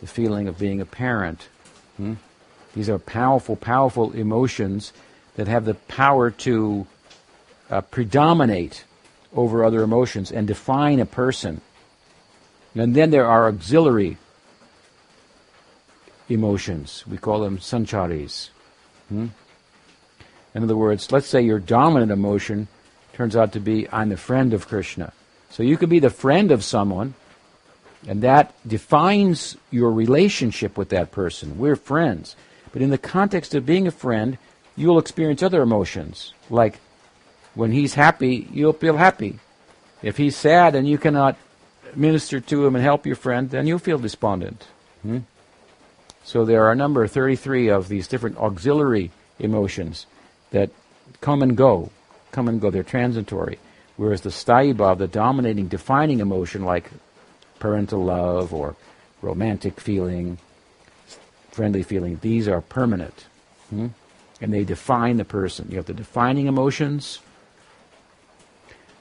the 0.00 0.06
feeling 0.06 0.46
of 0.46 0.58
being 0.58 0.80
a 0.80 0.86
parent. 0.86 1.48
Hmm? 1.96 2.14
These 2.74 2.90
are 2.90 2.98
powerful, 2.98 3.56
powerful 3.56 4.12
emotions 4.12 4.92
that 5.36 5.48
have 5.48 5.64
the 5.64 5.74
power 5.74 6.30
to 6.30 6.86
uh, 7.70 7.80
predominate 7.80 8.84
over 9.34 9.64
other 9.64 9.82
emotions 9.82 10.30
and 10.30 10.46
define 10.46 11.00
a 11.00 11.06
person. 11.06 11.60
And 12.74 12.94
then 12.94 13.10
there 13.10 13.26
are 13.26 13.48
auxiliary 13.48 14.18
emotions. 16.28 17.04
We 17.06 17.18
call 17.18 17.40
them 17.40 17.58
sancharis. 17.58 18.50
Hmm? 19.08 19.28
In 20.54 20.62
other 20.62 20.76
words, 20.76 21.12
let's 21.12 21.26
say 21.26 21.42
your 21.42 21.58
dominant 21.58 22.10
emotion 22.10 22.68
turns 23.12 23.36
out 23.36 23.52
to 23.52 23.60
be, 23.60 23.88
I'm 23.90 24.08
the 24.08 24.16
friend 24.16 24.52
of 24.52 24.68
Krishna. 24.68 25.12
So 25.50 25.62
you 25.62 25.76
could 25.76 25.88
be 25.88 25.98
the 25.98 26.10
friend 26.10 26.50
of 26.50 26.64
someone, 26.64 27.14
and 28.06 28.22
that 28.22 28.54
defines 28.66 29.56
your 29.70 29.90
relationship 29.90 30.76
with 30.76 30.90
that 30.90 31.10
person. 31.10 31.58
We're 31.58 31.76
friends. 31.76 32.36
But 32.72 32.82
in 32.82 32.90
the 32.90 32.98
context 32.98 33.54
of 33.54 33.66
being 33.66 33.86
a 33.86 33.92
friend, 33.92 34.38
you'll 34.76 34.98
experience 34.98 35.42
other 35.42 35.62
emotions. 35.62 36.32
Like 36.50 36.78
when 37.54 37.72
he's 37.72 37.94
happy, 37.94 38.48
you'll 38.52 38.72
feel 38.72 38.96
happy. 38.96 39.38
If 40.02 40.16
he's 40.16 40.36
sad 40.36 40.74
and 40.74 40.88
you 40.88 40.98
cannot 40.98 41.36
minister 41.94 42.40
to 42.40 42.66
him 42.66 42.76
and 42.76 42.84
help 42.84 43.06
your 43.06 43.16
friend, 43.16 43.50
then 43.50 43.66
you'll 43.66 43.78
feel 43.78 43.98
despondent. 43.98 44.66
Hmm? 45.02 45.18
So 46.28 46.44
there 46.44 46.66
are 46.66 46.72
a 46.72 46.76
number, 46.76 47.06
33 47.06 47.68
of 47.68 47.88
these 47.88 48.06
different 48.06 48.36
auxiliary 48.36 49.10
emotions 49.38 50.06
that 50.50 50.68
come 51.22 51.40
and 51.40 51.56
go, 51.56 51.90
come 52.32 52.48
and 52.48 52.60
go. 52.60 52.70
They're 52.70 52.82
transitory. 52.82 53.58
Whereas 53.96 54.20
the 54.20 54.30
sthayi 54.30 54.76
the 54.98 55.08
dominating, 55.08 55.68
defining 55.68 56.20
emotion 56.20 56.64
like 56.64 56.90
parental 57.58 58.04
love 58.04 58.52
or 58.52 58.76
romantic 59.22 59.80
feeling, 59.80 60.36
friendly 61.50 61.82
feeling, 61.82 62.18
these 62.20 62.46
are 62.46 62.60
permanent. 62.60 63.24
Hmm? 63.70 63.88
and 64.40 64.52
they 64.52 64.64
define 64.64 65.16
the 65.16 65.24
person. 65.24 65.66
You 65.70 65.76
have 65.76 65.86
the 65.86 65.94
defining 65.94 66.46
emotions, 66.46 67.18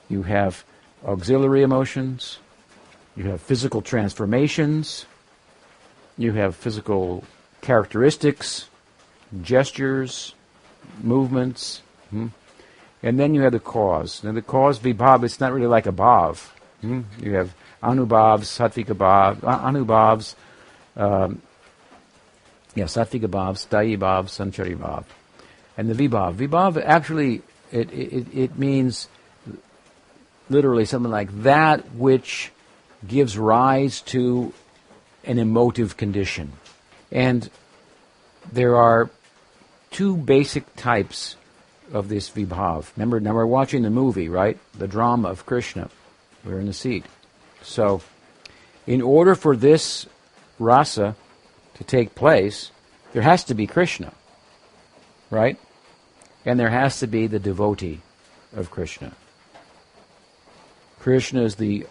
you 0.09 0.23
have 0.23 0.63
auxiliary 1.05 1.61
emotions, 1.61 2.39
you 3.15 3.25
have 3.25 3.41
physical 3.41 3.81
transformations, 3.81 5.05
you 6.17 6.33
have 6.33 6.55
physical 6.55 7.23
characteristics, 7.61 8.69
gestures, 9.41 10.33
movements, 11.01 11.81
hmm? 12.09 12.27
and 13.03 13.19
then 13.19 13.33
you 13.33 13.41
have 13.41 13.51
the 13.51 13.59
cause. 13.59 14.23
Now 14.23 14.31
the 14.31 14.41
cause 14.41 14.79
vibhav, 14.79 15.23
it's 15.23 15.39
not 15.39 15.53
really 15.53 15.67
like 15.67 15.85
a 15.85 15.91
bhav. 15.91 16.49
Hmm? 16.81 17.01
You 17.19 17.33
have 17.33 17.53
anubhavs, 17.83 18.45
sattvika 18.45 18.95
bhav, 18.95 19.37
anubhavs, 19.37 20.35
um, 20.95 21.41
yeah, 22.75 22.85
sattvika 22.85 23.27
bhav, 23.27 23.57
sthayi 23.57 23.97
bhav, 23.97 24.25
sanchari 24.25 24.77
bhav 24.77 25.05
and 25.77 25.89
the 25.89 26.09
vibhav. 26.09 26.35
Vibhav 26.35 26.83
actually 26.83 27.43
it, 27.71 27.91
it, 27.93 28.27
it 28.33 28.57
means 28.57 29.07
literally 30.49 30.85
something 30.85 31.11
like 31.11 31.43
that 31.43 31.93
which 31.93 32.51
gives 33.07 33.37
rise 33.37 34.01
to 34.01 34.51
an 35.27 35.37
emotive 35.37 35.97
condition. 35.97 36.53
And 37.11 37.49
there 38.51 38.75
are 38.75 39.09
two 39.91 40.17
basic 40.17 40.75
types 40.75 41.35
of 41.93 42.09
this 42.09 42.29
vibhav. 42.29 42.91
Remember, 42.95 43.19
now 43.19 43.33
we're 43.33 43.45
watching 43.45 43.83
the 43.83 43.89
movie, 43.89 44.29
right? 44.29 44.57
The 44.77 44.87
drama 44.87 45.29
of 45.29 45.45
Krishna. 45.45 45.89
We're 46.43 46.59
in 46.59 46.65
the 46.65 46.73
seat. 46.73 47.05
So, 47.61 48.01
in 48.85 49.01
order 49.01 49.35
for 49.35 49.55
this 49.55 50.07
rasa 50.59 51.15
to 51.75 51.83
take 51.83 52.15
place, 52.15 52.71
there 53.13 53.21
has 53.21 53.43
to 53.45 53.53
be 53.53 53.67
Krishna, 53.67 54.13
right? 55.29 55.57
and 56.47 56.57
there 56.57 56.69
has 56.69 56.99
to 57.01 57.07
be 57.07 57.27
the 57.27 57.39
devotee 57.39 57.99
of 58.55 58.71
Krishna. 58.71 59.11
Krishna 60.97 61.43
is 61.43 61.55
the 61.55 61.85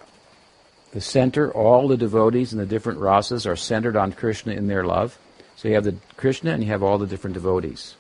the 0.97 1.03
center. 1.03 1.53
All 1.53 1.89
the 1.89 1.99
devotees 1.99 2.55
and 2.55 2.61
the 2.61 2.65
different 2.65 3.01
rasas 3.01 3.45
are 3.45 3.55
centered 3.55 3.97
on 3.99 4.13
Krishna 4.13 4.55
in 4.55 4.67
their 4.67 4.83
love. 4.83 5.19
So 5.55 5.69
you 5.69 5.75
have 5.75 5.85
the 5.85 5.97
Krishna 6.17 6.53
and 6.53 6.65
you 6.65 6.71
have 6.71 6.83
all 6.83 6.97
the 6.97 7.07
different 7.07 7.35
devotees. 7.35 7.97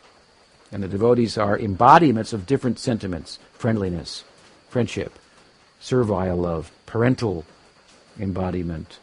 And 0.72 0.82
the 0.82 0.88
devotees 0.88 1.36
are 1.36 1.58
embodiments 1.58 2.32
of 2.32 2.46
different 2.46 2.78
sentiments 2.78 3.38
friendliness, 3.52 4.24
friendship, 4.70 5.18
servile 5.78 6.38
love, 6.38 6.72
parental 6.86 7.44
embodiment, 8.18 8.98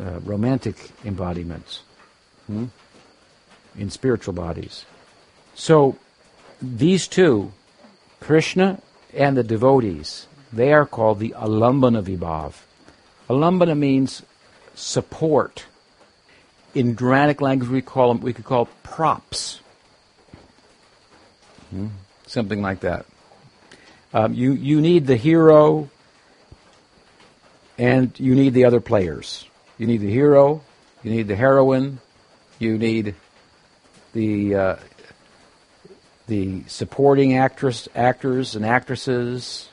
uh, 0.00 0.20
romantic 0.20 0.76
embodiments 1.04 1.82
hmm? 2.46 2.64
in 3.76 3.90
spiritual 3.90 4.32
bodies. 4.32 4.86
So 5.54 5.98
these 6.62 7.06
two, 7.06 7.52
Krishna 8.20 8.80
and 9.12 9.36
the 9.36 9.44
devotees, 9.44 10.28
they 10.50 10.72
are 10.72 10.86
called 10.86 11.18
the 11.18 11.34
alambana 11.36 12.02
vibhav. 12.02 12.54
Alambana 13.32 13.76
means 13.76 14.22
support. 14.74 15.66
In 16.74 16.94
dramatic 16.94 17.40
language, 17.40 17.70
we 17.70 17.82
call 17.82 18.08
them, 18.08 18.22
we 18.22 18.32
could 18.32 18.44
call 18.44 18.66
props. 18.82 19.60
Hmm? 21.70 21.88
Something 22.26 22.62
like 22.62 22.80
that. 22.80 23.06
Um, 24.14 24.34
you, 24.34 24.52
you 24.52 24.80
need 24.80 25.06
the 25.06 25.16
hero 25.16 25.90
and 27.78 28.18
you 28.18 28.34
need 28.34 28.54
the 28.54 28.64
other 28.64 28.80
players. 28.80 29.46
You 29.78 29.86
need 29.86 30.00
the 30.00 30.10
hero, 30.10 30.62
you 31.02 31.10
need 31.10 31.28
the 31.28 31.36
heroine, 31.36 31.98
you 32.58 32.78
need 32.78 33.14
the 34.12 34.54
uh, 34.54 34.76
the 36.26 36.62
supporting 36.66 37.36
actress, 37.36 37.88
actors 37.94 38.54
and 38.54 38.64
actresses, 38.64 39.68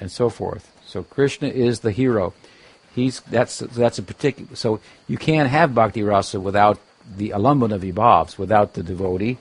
and 0.00 0.10
so 0.10 0.30
forth. 0.30 0.70
So 0.86 1.02
Krishna 1.02 1.48
is 1.48 1.80
the 1.80 1.90
hero. 1.90 2.32
He's 2.98 3.20
that's 3.20 3.58
that's 3.58 3.98
a 3.98 4.02
particular. 4.02 4.56
So 4.56 4.80
you 5.06 5.18
can't 5.18 5.48
have 5.48 5.74
bhakti 5.74 6.02
rasa 6.02 6.40
without 6.40 6.78
the 7.16 7.30
alambana 7.30 7.78
vibhavs, 7.78 8.38
without 8.38 8.74
the 8.74 8.82
devotee, 8.82 9.38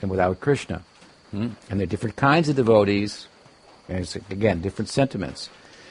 and 0.00 0.10
without 0.10 0.40
Krishna. 0.40 0.82
Hmm? 1.30 1.50
And 1.70 1.80
there 1.80 1.84
are 1.84 1.86
different 1.86 2.16
kinds 2.16 2.48
of 2.48 2.56
devotees, 2.56 3.26
and 3.88 3.98
it's, 3.98 4.16
again 4.16 4.60
different 4.60 4.88
sentiments, 4.88 5.48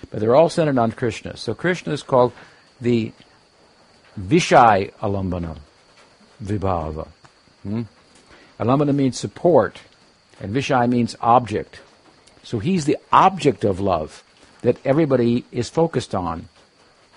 but 0.10 0.20
they're 0.20 0.36
all 0.36 0.50
centered 0.50 0.78
on 0.78 0.92
Krishna. 0.92 1.38
So 1.38 1.54
Krishna 1.54 1.94
is 1.94 2.04
called 2.04 2.34
the 2.80 3.12
Vishai 4.20 4.92
alambana 5.02 5.58
vibhava. 6.44 7.08
Hmm? 7.64 7.84
Alambana 8.60 8.94
means 8.94 9.18
support, 9.18 9.80
and 10.40 10.54
Vishai 10.54 10.88
means 10.88 11.16
object. 11.22 11.80
So 12.44 12.60
he's 12.60 12.86
the 12.86 12.98
object 13.12 13.64
of 13.64 13.80
love 13.80 14.24
that 14.62 14.78
everybody 14.86 15.46
is 15.52 15.70
focused 15.70 16.14
on. 16.14 16.50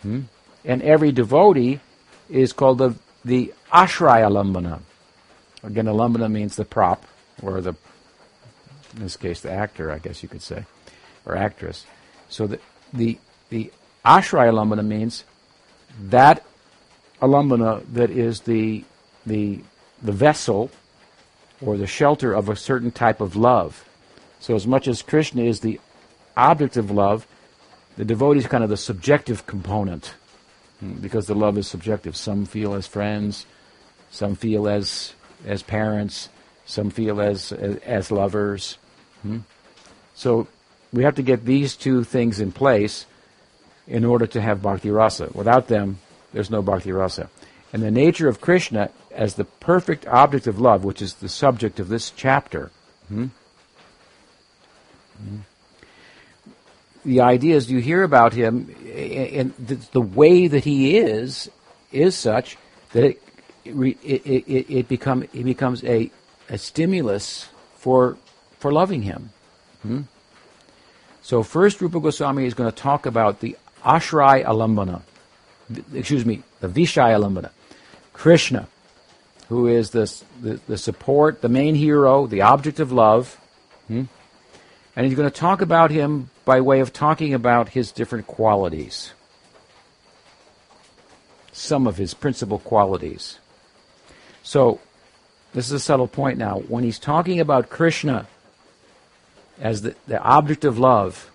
Hmm? 0.05 0.21
And 0.65 0.83
every 0.83 1.13
devotee 1.13 1.81
is 2.29 2.53
called 2.53 2.79
the, 2.79 2.95
the 3.25 3.53
Ashraya 3.73 4.29
Alambana. 4.29 4.81
Again, 5.63 5.87
Alambana 5.87 6.31
means 6.31 6.57
the 6.57 6.65
prop, 6.65 7.05
or 7.43 7.61
the, 7.61 7.75
in 8.95 9.03
this 9.03 9.17
case, 9.17 9.41
the 9.41 9.51
actor, 9.51 9.91
I 9.91 9.99
guess 9.99 10.23
you 10.23 10.29
could 10.29 10.43
say, 10.43 10.65
or 11.25 11.35
actress. 11.37 11.87
So 12.29 12.47
the, 12.47 12.61
the, 12.93 13.19
the 13.49 13.73
Ashraya 14.05 14.53
Alambana 14.53 14.85
means 14.85 15.25
that 16.01 16.45
Alambana 17.21 17.83
that 17.95 18.11
is 18.11 18.41
the, 18.41 18.85
the, 19.25 19.61
the 20.03 20.13
vessel 20.13 20.71
or 21.63 21.79
the 21.79 21.87
shelter 21.87 22.35
of 22.35 22.51
a 22.51 22.57
certain 22.57 22.91
type 22.91 23.23
of 23.23 23.37
love. 23.37 23.89
So, 24.41 24.55
as 24.55 24.67
much 24.67 24.87
as 24.87 25.01
Krishna 25.01 25.45
is 25.45 25.61
the 25.61 25.81
object 26.37 26.77
of 26.77 26.91
love, 26.91 27.27
the 27.97 28.05
devotee 28.05 28.39
is 28.39 28.47
kind 28.47 28.65
of 28.65 28.71
the 28.71 28.77
subjective 28.77 29.47
component 29.47 30.15
hmm, 30.81 30.95
because 30.95 31.27
the 31.27 31.35
love 31.35 31.57
is 31.59 31.67
subjective. 31.67 32.17
Some 32.17 32.45
feel 32.47 32.75
as 32.75 32.87
friends, 32.87 33.47
some 34.11 34.35
feel 34.35 34.69
as 34.69 35.15
as 35.47 35.63
parents, 35.63 36.29
some 36.67 36.91
feel 36.91 37.21
as 37.21 37.53
as, 37.53 37.77
as 37.79 38.11
lovers. 38.11 38.79
Hmm? 39.23 39.39
So 40.15 40.49
we 40.93 41.05
have 41.05 41.17
to 41.17 41.23
get 41.23 41.45
these 41.45 41.77
two 41.77 42.05
things 42.05 42.41
in 42.41 42.53
place 42.53 43.07
in 43.87 44.05
order 44.05 44.27
to 44.27 44.41
have 44.41 44.63
bhakti 44.63 44.91
rasa. 44.91 45.31
Without 45.35 45.69
them, 45.69 45.99
there's 46.33 46.51
no 46.51 46.63
bhakti 46.63 46.93
rasa. 46.93 47.29
And 47.73 47.83
the 47.83 47.91
nature 47.91 48.29
of 48.29 48.41
Krishna 48.41 48.91
as 49.11 49.35
the 49.35 49.45
perfect 49.45 50.07
object 50.07 50.47
of 50.47 50.61
love, 50.61 50.85
which 50.85 51.03
is 51.03 51.15
the 51.15 51.29
subject 51.29 51.81
of 51.81 51.89
this 51.89 52.11
chapter. 52.11 52.71
Hmm? 53.09 53.27
Hmm? 55.19 55.39
The 57.05 57.21
idea 57.21 57.57
is 57.57 57.71
you 57.71 57.79
hear 57.79 58.03
about 58.03 58.33
him, 58.33 58.75
and 58.87 59.55
the, 59.93 60.01
way 60.01 60.47
that 60.47 60.65
he 60.65 60.97
is 60.97 61.51
is 61.93 62.17
such 62.17 62.57
that 62.93 63.05
it 63.05 63.21
it, 63.65 64.27
it, 64.27 64.71
it, 64.71 64.89
become, 64.89 65.23
it 65.23 65.45
becomes 65.45 65.85
a, 65.85 66.11
a 66.49 66.59
stimulus 66.59 67.49
for 67.77 68.17
for 68.59 68.73
loving 68.73 69.03
him. 69.03 69.31
Hmm? 69.83 70.01
So 71.21 71.43
first, 71.43 71.81
Rupa 71.81 72.01
Goswami 72.01 72.47
is 72.47 72.55
going 72.55 72.71
to 72.71 72.77
talk 72.77 73.05
about 73.05 73.41
the 73.41 73.57
Ashray 73.85 74.45
Alambana, 74.45 75.03
excuse 75.93 76.25
me, 76.25 76.43
the 76.61 76.69
Vishai 76.69 77.13
Alambana, 77.13 77.51
Krishna, 78.15 78.69
who 79.49 79.67
is 79.67 79.91
the, 79.91 80.11
the, 80.41 80.61
the, 80.67 80.79
support, 80.79 81.43
the 81.43 81.49
main 81.49 81.75
hero, 81.75 82.27
the 82.27 82.43
object 82.43 82.81
of 82.81 82.93
love. 82.93 83.39
Hmm? 83.89 84.05
And 84.97 85.07
he's 85.07 85.15
going 85.15 85.31
to 85.31 85.37
talk 85.37 85.61
about 85.61 85.91
him 85.91 86.31
by 86.45 86.61
way 86.61 86.81
of 86.81 86.93
talking 86.93 87.33
about 87.33 87.71
his 87.71 87.93
different 87.93 88.27
qualities. 88.27 89.13
Some 91.53 91.87
of 91.87 91.97
his 91.97 92.15
principal 92.15 92.59
qualities. 92.59 93.39
So, 94.43 94.81
this 95.55 95.67
is 95.67 95.73
a 95.73 95.81
subtle 95.81 96.09
point 96.09 96.37
now. 96.37 96.59
When 96.69 96.85
he's 96.85 96.99
talking 96.99 97.41
about 97.41 97.71
Krishna 97.71 98.27
as 99.61 99.83
the, 99.83 99.95
the 100.07 100.21
object 100.21 100.65
of 100.65 100.79
love, 100.79 101.31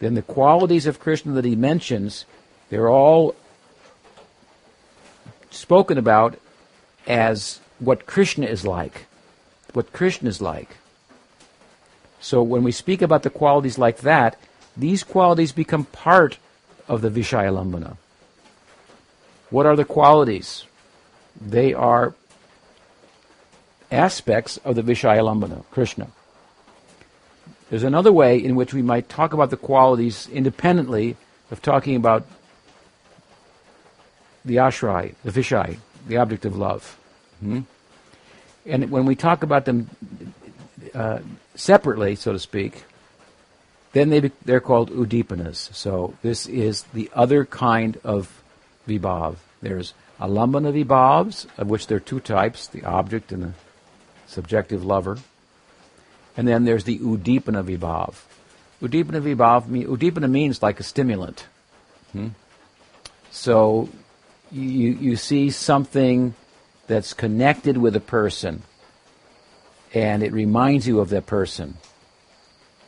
then 0.00 0.14
the 0.14 0.22
qualities 0.22 0.86
of 0.86 0.98
Krishna 0.98 1.32
that 1.32 1.44
he 1.44 1.54
mentions, 1.54 2.24
they're 2.68 2.90
all 2.90 3.36
spoken 5.50 5.98
about 5.98 6.38
as 7.06 7.60
what 7.78 8.06
Krishna 8.06 8.46
is 8.46 8.66
like. 8.66 9.06
What 9.72 9.92
Krishna 9.92 10.28
is 10.28 10.40
like. 10.40 10.76
So 12.24 12.42
when 12.42 12.62
we 12.62 12.72
speak 12.72 13.02
about 13.02 13.22
the 13.22 13.28
qualities 13.28 13.76
like 13.76 13.98
that, 13.98 14.38
these 14.78 15.04
qualities 15.04 15.52
become 15.52 15.84
part 15.84 16.38
of 16.88 17.02
the 17.02 17.10
Vishayalambana. 17.10 17.98
What 19.50 19.66
are 19.66 19.76
the 19.76 19.84
qualities? 19.84 20.64
They 21.38 21.74
are 21.74 22.14
aspects 23.92 24.56
of 24.64 24.74
the 24.74 24.82
Vishayalambana, 24.82 25.66
Krishna. 25.70 26.08
There's 27.68 27.82
another 27.82 28.10
way 28.10 28.38
in 28.38 28.56
which 28.56 28.72
we 28.72 28.80
might 28.80 29.10
talk 29.10 29.34
about 29.34 29.50
the 29.50 29.58
qualities 29.58 30.26
independently 30.32 31.18
of 31.50 31.60
talking 31.60 31.94
about 31.94 32.26
the 34.46 34.56
ashray, 34.56 35.14
the 35.24 35.30
vishai, 35.30 35.76
the 36.08 36.16
object 36.16 36.46
of 36.46 36.56
love. 36.56 36.98
Hmm? 37.40 37.60
And 38.64 38.90
when 38.90 39.04
we 39.04 39.14
talk 39.14 39.42
about 39.42 39.66
them 39.66 39.90
uh, 40.94 41.18
separately, 41.54 42.14
so 42.16 42.32
to 42.32 42.38
speak, 42.38 42.84
then 43.92 44.10
they 44.10 44.20
be, 44.20 44.32
they're 44.44 44.60
called 44.60 44.90
udipanas. 44.90 45.72
So 45.74 46.14
this 46.22 46.46
is 46.46 46.82
the 46.94 47.10
other 47.14 47.44
kind 47.44 47.98
of 48.04 48.42
vibhav. 48.88 49.36
There's 49.62 49.94
alambana 50.20 50.72
vibhavs, 50.72 51.46
of 51.56 51.68
which 51.68 51.86
there 51.86 51.96
are 51.96 52.00
two 52.00 52.20
types, 52.20 52.66
the 52.66 52.84
object 52.84 53.32
and 53.32 53.42
the 53.42 53.52
subjective 54.26 54.84
lover. 54.84 55.18
And 56.36 56.48
then 56.48 56.64
there's 56.64 56.84
the 56.84 56.98
udipana 56.98 57.64
vibhav. 57.64 58.14
Udipana 58.82 59.22
vibhav, 59.22 59.66
udipana 59.68 60.28
means 60.28 60.62
like 60.62 60.80
a 60.80 60.82
stimulant. 60.82 61.46
Hmm? 62.12 62.28
So 63.30 63.88
you, 64.50 64.90
you 64.90 65.16
see 65.16 65.50
something 65.50 66.34
that's 66.86 67.12
connected 67.12 67.76
with 67.76 67.96
a 67.96 68.00
person 68.00 68.62
and 69.94 70.22
it 70.24 70.32
reminds 70.32 70.86
you 70.86 71.00
of 71.00 71.10
that 71.10 71.24
person. 71.24 71.76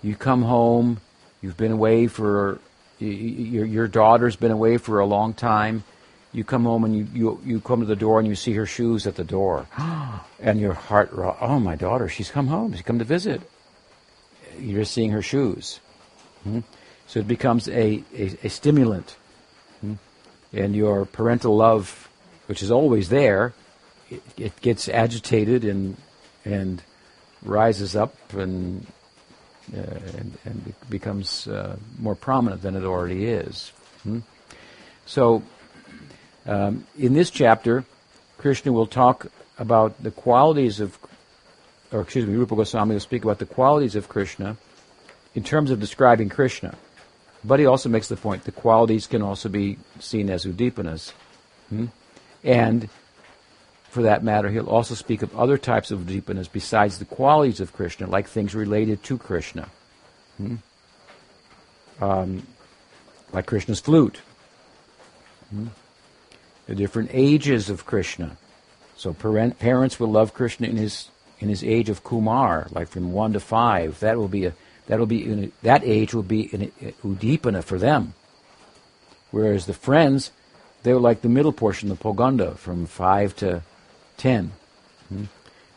You 0.02 0.16
come 0.16 0.42
home, 0.42 1.00
you've 1.40 1.56
been 1.56 1.72
away 1.72 2.08
for, 2.08 2.58
your, 2.98 3.64
your 3.64 3.88
daughter's 3.88 4.36
been 4.36 4.50
away 4.50 4.76
for 4.76 4.98
a 4.98 5.06
long 5.06 5.32
time. 5.32 5.84
You 6.32 6.44
come 6.44 6.64
home 6.64 6.84
and 6.84 6.94
you, 6.94 7.06
you, 7.14 7.40
you 7.44 7.60
come 7.60 7.80
to 7.80 7.86
the 7.86 7.96
door 7.96 8.18
and 8.18 8.28
you 8.28 8.34
see 8.34 8.52
her 8.54 8.66
shoes 8.66 9.06
at 9.06 9.14
the 9.14 9.24
door. 9.24 9.66
and 10.40 10.60
your 10.60 10.74
heart, 10.74 11.10
oh, 11.14 11.60
my 11.60 11.76
daughter, 11.76 12.08
she's 12.08 12.30
come 12.30 12.48
home. 12.48 12.72
She's 12.72 12.82
come 12.82 12.98
to 12.98 13.04
visit. 13.04 13.40
You're 14.58 14.84
seeing 14.84 15.12
her 15.12 15.22
shoes. 15.22 15.80
Hmm? 16.42 16.60
So 17.06 17.20
it 17.20 17.28
becomes 17.28 17.68
a, 17.68 18.02
a, 18.14 18.36
a 18.42 18.48
stimulant. 18.48 19.16
Hmm? 19.80 19.94
And 20.52 20.74
your 20.74 21.04
parental 21.04 21.56
love, 21.56 22.08
which 22.46 22.62
is 22.62 22.70
always 22.70 23.08
there, 23.08 23.54
it, 24.10 24.22
it 24.36 24.60
gets 24.60 24.88
agitated 24.88 25.64
and 25.64 25.96
and 26.46 26.82
rises 27.46 27.96
up 27.96 28.14
and 28.32 28.86
uh, 29.74 29.80
and, 30.16 30.38
and 30.44 30.74
becomes 30.88 31.48
uh, 31.48 31.76
more 31.98 32.14
prominent 32.14 32.62
than 32.62 32.76
it 32.76 32.84
already 32.84 33.26
is. 33.26 33.72
Hmm? 34.04 34.20
So, 35.06 35.42
um, 36.46 36.86
in 36.96 37.14
this 37.14 37.30
chapter, 37.30 37.84
Krishna 38.38 38.70
will 38.70 38.86
talk 38.86 39.26
about 39.58 40.00
the 40.00 40.12
qualities 40.12 40.78
of, 40.78 40.96
or 41.90 42.02
excuse 42.02 42.26
me, 42.26 42.34
Rupa 42.36 42.54
Goswami 42.54 42.94
will 42.94 43.00
speak 43.00 43.24
about 43.24 43.40
the 43.40 43.46
qualities 43.46 43.96
of 43.96 44.08
Krishna 44.08 44.56
in 45.34 45.42
terms 45.42 45.72
of 45.72 45.80
describing 45.80 46.28
Krishna. 46.28 46.76
But 47.42 47.58
he 47.58 47.66
also 47.66 47.88
makes 47.88 48.06
the 48.06 48.16
point 48.16 48.44
the 48.44 48.52
qualities 48.52 49.08
can 49.08 49.22
also 49.22 49.48
be 49.48 49.78
seen 49.98 50.30
as 50.30 50.44
udipanas. 50.44 51.10
Hmm? 51.70 51.86
And 52.44 52.88
for 53.96 54.02
that 54.02 54.22
matter, 54.22 54.50
he'll 54.50 54.68
also 54.68 54.94
speak 54.94 55.22
of 55.22 55.34
other 55.34 55.56
types 55.56 55.90
of 55.90 56.00
udipanas 56.00 56.52
besides 56.52 56.98
the 56.98 57.06
qualities 57.06 57.60
of 57.60 57.72
Krishna, 57.72 58.06
like 58.06 58.28
things 58.28 58.54
related 58.54 59.02
to 59.04 59.16
Krishna. 59.16 59.70
Hmm? 60.36 60.56
Um, 61.98 62.46
like 63.32 63.46
Krishna's 63.46 63.80
flute. 63.80 64.20
Hmm? 65.48 65.68
The 66.66 66.74
different 66.74 67.08
ages 67.14 67.70
of 67.70 67.86
Krishna. 67.86 68.36
So 68.98 69.14
parent, 69.14 69.58
parents 69.58 69.98
will 69.98 70.10
love 70.10 70.34
Krishna 70.34 70.68
in 70.68 70.76
his 70.76 71.08
in 71.40 71.48
his 71.48 71.64
age 71.64 71.88
of 71.88 72.04
Kumar, 72.04 72.66
like 72.72 72.88
from 72.88 73.12
one 73.12 73.32
to 73.32 73.40
five. 73.40 73.98
That 74.00 74.18
will 74.18 74.28
be 74.28 74.44
a 74.44 74.52
that 74.88 74.98
will 74.98 75.06
be 75.06 75.24
in 75.24 75.52
that 75.62 75.82
age 75.84 76.12
will 76.12 76.22
be 76.22 76.50
an 76.52 76.70
udipana 77.02 77.64
for 77.64 77.78
them. 77.78 78.12
Whereas 79.30 79.64
the 79.64 79.72
friends, 79.72 80.32
they 80.82 80.92
were 80.92 81.00
like 81.00 81.22
the 81.22 81.30
middle 81.30 81.52
portion, 81.52 81.88
the 81.88 81.96
Poganda, 81.96 82.58
from 82.58 82.84
5 82.84 83.34
to 83.36 83.62
10. 84.16 84.52
Hmm? 85.08 85.24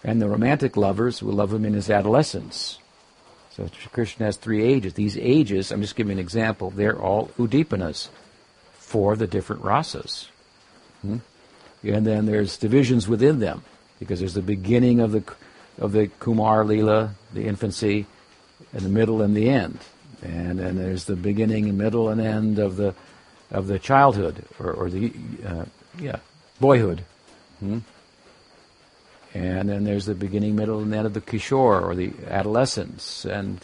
And 0.04 0.22
the 0.22 0.30
romantic 0.30 0.78
lovers 0.78 1.22
will 1.22 1.34
love 1.34 1.54
him 1.54 1.66
in 1.66 1.74
his 1.74 1.90
adolescence. 1.90 2.80
So 3.52 3.70
Krishna 3.92 4.28
has 4.28 4.38
three 4.38 4.64
ages. 4.64 4.94
These 4.94 5.18
ages, 5.18 5.72
I'm 5.72 5.82
just 5.82 5.96
giving 5.96 6.14
an 6.14 6.20
example, 6.20 6.70
they're 6.70 6.98
all 6.98 7.28
udipanas 7.38 8.10
for 8.74 9.16
the 9.16 9.28
different 9.28 9.64
rasas. 9.64 10.28
Hmm? 11.02 11.18
And 11.84 12.06
then 12.06 12.26
there's 12.26 12.58
divisions 12.58 13.08
within 13.08 13.40
them, 13.40 13.64
because 14.00 14.20
there's 14.20 14.34
the 14.34 14.42
beginning 14.42 15.00
of 15.00 15.12
the 15.12 15.24
of 15.78 15.94
the 15.94 16.08
Kumar 16.20 16.66
Lila, 16.66 17.16
the 17.34 17.46
infancy, 17.46 18.06
and 18.74 18.82
the 18.82 18.90
middle 18.90 19.22
and 19.22 19.36
the 19.36 19.50
end. 19.50 19.80
And 20.22 20.60
then 20.60 20.76
there's 20.76 21.06
the 21.06 21.16
beginning, 21.16 21.70
and 21.70 21.78
middle, 21.78 22.10
and 22.10 22.20
end 22.20 22.60
of 22.60 22.76
the 22.76 22.94
of 23.52 23.68
the 23.68 23.80
childhood 23.80 24.44
or, 24.60 24.72
or 24.72 24.90
the 24.90 25.14
uh, 25.46 25.66
yeah 25.98 26.18
boyhood. 26.60 27.04
Hmm? 27.60 27.80
And 29.34 29.70
then 29.70 29.84
there's 29.84 30.06
the 30.06 30.16
beginning, 30.16 30.56
middle, 30.56 30.80
and 30.80 30.94
end 30.94 31.06
of 31.06 31.14
the 31.14 31.22
kishore 31.22 31.84
or 31.84 31.94
the 31.94 32.14
adolescence, 32.28 33.26
and 33.26 33.60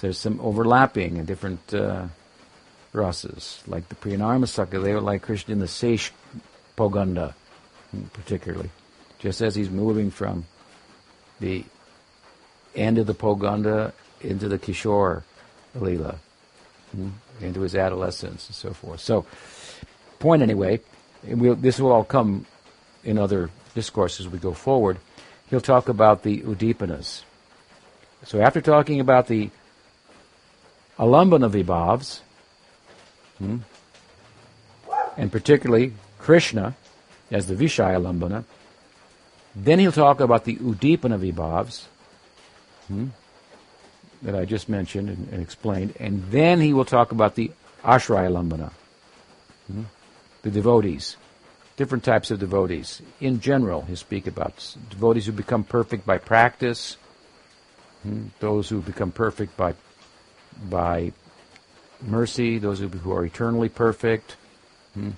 there's 0.00 0.18
some 0.18 0.40
overlapping 0.40 1.18
in 1.18 1.24
different 1.24 1.72
uh, 1.72 2.06
rasas, 2.92 3.66
like 3.68 3.88
the 3.88 3.94
Priyanarmasaka. 3.94 4.82
They 4.82 4.92
were 4.92 5.00
like 5.00 5.22
Krishna 5.22 5.52
in 5.52 5.60
the 5.60 5.68
Sesh 5.68 6.12
Poganda, 6.76 7.34
particularly, 8.12 8.70
just 9.18 9.40
as 9.40 9.54
he's 9.54 9.70
moving 9.70 10.10
from 10.10 10.46
the 11.40 11.64
end 12.74 12.98
of 12.98 13.06
the 13.06 13.14
Poganda 13.14 13.92
into 14.20 14.48
the 14.48 14.58
Kishore 14.58 15.22
Leela, 15.76 16.16
hmm, 16.90 17.10
into 17.40 17.60
his 17.60 17.74
adolescence 17.74 18.48
and 18.48 18.56
so 18.56 18.72
forth. 18.72 19.00
So, 19.00 19.26
point 20.18 20.42
anyway, 20.42 20.80
we'll, 21.24 21.54
this 21.54 21.78
will 21.78 21.92
all 21.92 22.04
come 22.04 22.46
in 23.04 23.18
other 23.18 23.50
discourses 23.74 24.28
we 24.28 24.38
go 24.38 24.52
forward. 24.52 24.98
He'll 25.50 25.60
talk 25.60 25.88
about 25.88 26.22
the 26.22 26.40
Udipanas. 26.40 27.22
So 28.24 28.40
after 28.40 28.60
talking 28.60 29.00
about 29.00 29.28
the 29.28 29.50
Alambana 30.98 31.50
Vibhavs, 31.50 32.20
hmm, 33.38 33.58
and 35.16 35.30
particularly 35.30 35.92
Krishna 36.18 36.74
as 37.30 37.46
the 37.46 37.54
Vishaya 37.54 38.00
Alambana, 38.00 38.44
then 39.54 39.78
he'll 39.78 39.92
talk 39.92 40.20
about 40.20 40.44
the 40.44 40.56
Udipana 40.56 41.18
Vibhavs 41.18 41.84
hmm, 42.88 43.08
that 44.22 44.34
I 44.34 44.44
just 44.44 44.68
mentioned 44.68 45.08
and, 45.08 45.28
and, 45.30 45.42
explained, 45.42 45.94
and 46.00 46.24
then 46.30 46.60
he 46.60 46.72
will 46.72 46.84
talk 46.84 47.12
about 47.12 47.34
the 47.34 47.50
Ashraya 47.84 48.30
Lambana, 48.30 48.72
hmm, 49.66 49.82
the 50.42 50.50
devotees, 50.50 51.16
different 51.76 52.04
types 52.04 52.30
of 52.30 52.38
devotees. 52.38 53.02
In 53.20 53.40
general, 53.40 53.82
he'll 53.82 53.96
speak 53.96 54.26
about 54.26 54.76
devotees 54.90 55.26
who 55.26 55.32
become 55.32 55.64
perfect 55.64 56.06
by 56.06 56.18
practice, 56.18 56.96
hmm, 58.02 58.26
those 58.40 58.68
who 58.68 58.80
become 58.80 59.12
perfect 59.12 59.56
by 59.56 59.74
by 60.70 61.12
mercy, 62.00 62.58
those 62.58 62.78
who, 62.78 63.12
are 63.12 63.24
eternally 63.24 63.68
perfect, 63.68 64.36
hmm, 64.94 65.10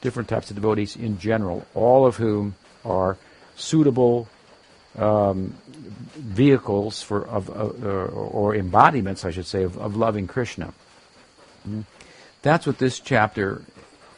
different 0.00 0.28
types 0.28 0.50
of 0.50 0.56
devotees 0.56 0.94
in 0.94 1.18
general, 1.18 1.66
all 1.74 2.06
of 2.06 2.16
whom 2.16 2.54
are 2.84 3.16
suitable 3.56 4.28
um, 4.96 5.54
vehicles 6.16 7.02
for 7.02 7.26
of, 7.26 7.50
uh, 7.50 7.84
or 7.84 8.54
embodiments, 8.54 9.24
I 9.24 9.30
should 9.30 9.46
say, 9.46 9.62
of, 9.62 9.76
of 9.78 9.96
loving 9.96 10.26
Krishna. 10.26 10.72
Mm-hmm. 11.68 11.82
That's 12.42 12.66
what 12.66 12.78
this 12.78 13.00
chapter 13.00 13.62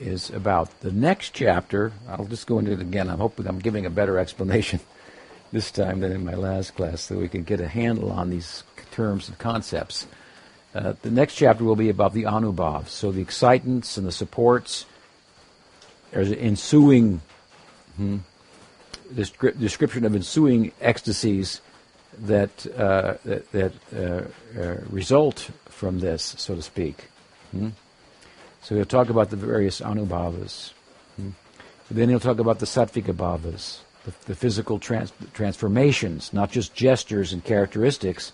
is 0.01 0.30
about. 0.30 0.80
The 0.80 0.90
next 0.92 1.30
chapter, 1.34 1.92
I'll 2.09 2.24
just 2.24 2.46
go 2.46 2.59
into 2.59 2.72
it 2.72 2.80
again. 2.80 3.09
I'm 3.09 3.18
hoping 3.18 3.46
I'm 3.46 3.59
giving 3.59 3.86
a 3.86 3.90
better 3.90 4.18
explanation 4.18 4.80
this 5.53 5.70
time 5.70 6.01
than 6.01 6.12
in 6.12 6.24
my 6.24 6.34
last 6.34 6.74
class, 6.74 7.03
so 7.03 7.18
we 7.18 7.28
can 7.28 7.44
get 7.44 7.61
a 7.61 7.68
handle 7.68 8.11
on 8.11 8.30
these 8.30 8.64
terms 8.90 9.28
and 9.28 9.38
concepts. 9.38 10.07
Uh, 10.74 10.94
the 11.03 11.11
next 11.11 11.34
chapter 11.34 11.64
will 11.64 11.76
be 11.76 11.88
about 11.88 12.14
the 12.14 12.24
anubhavs, 12.24 12.88
so 12.88 13.11
the 13.11 13.20
excitants 13.20 13.96
and 13.96 14.07
the 14.07 14.12
supports. 14.12 14.86
There's 16.12 16.30
ensuing 16.30 17.20
hmm, 17.96 18.18
description 19.14 20.05
of 20.05 20.14
ensuing 20.14 20.72
ecstasies 20.80 21.61
that 22.18 22.66
uh, 22.76 23.14
that, 23.24 23.53
that 23.53 23.72
uh, 23.94 24.61
uh, 24.61 24.76
result 24.88 25.51
from 25.66 26.01
this, 26.01 26.34
so 26.38 26.55
to 26.55 26.62
speak. 26.62 27.09
Hmm? 27.53 27.70
So 28.63 28.75
he'll 28.75 28.85
talk 28.85 29.09
about 29.09 29.31
the 29.31 29.37
various 29.37 29.81
anubhavas. 29.81 30.73
Hmm? 31.17 31.31
Then 31.91 32.09
he'll 32.09 32.21
talk 32.21 32.39
about 32.39 32.59
the 32.59 32.67
sattvika 32.67 33.15
bhavas, 33.15 33.81
the, 34.05 34.13
the 34.27 34.35
physical 34.35 34.79
trans- 34.79 35.13
transformations, 35.33 36.33
not 36.33 36.53
just 36.53 36.75
gestures 36.75 37.33
and 37.33 37.45
characteristics. 37.45 38.33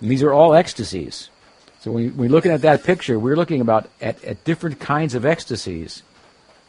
And 0.00 0.10
these 0.10 0.22
are 0.22 0.32
all 0.32 0.54
ecstasies. 0.54 1.30
So 1.80 1.90
when 1.90 2.16
we're 2.16 2.30
looking 2.30 2.52
at 2.52 2.62
that 2.62 2.84
picture, 2.84 3.18
we're 3.18 3.36
looking 3.36 3.60
about 3.60 3.90
at, 4.00 4.22
at 4.22 4.44
different 4.44 4.78
kinds 4.78 5.14
of 5.14 5.26
ecstasies. 5.26 6.02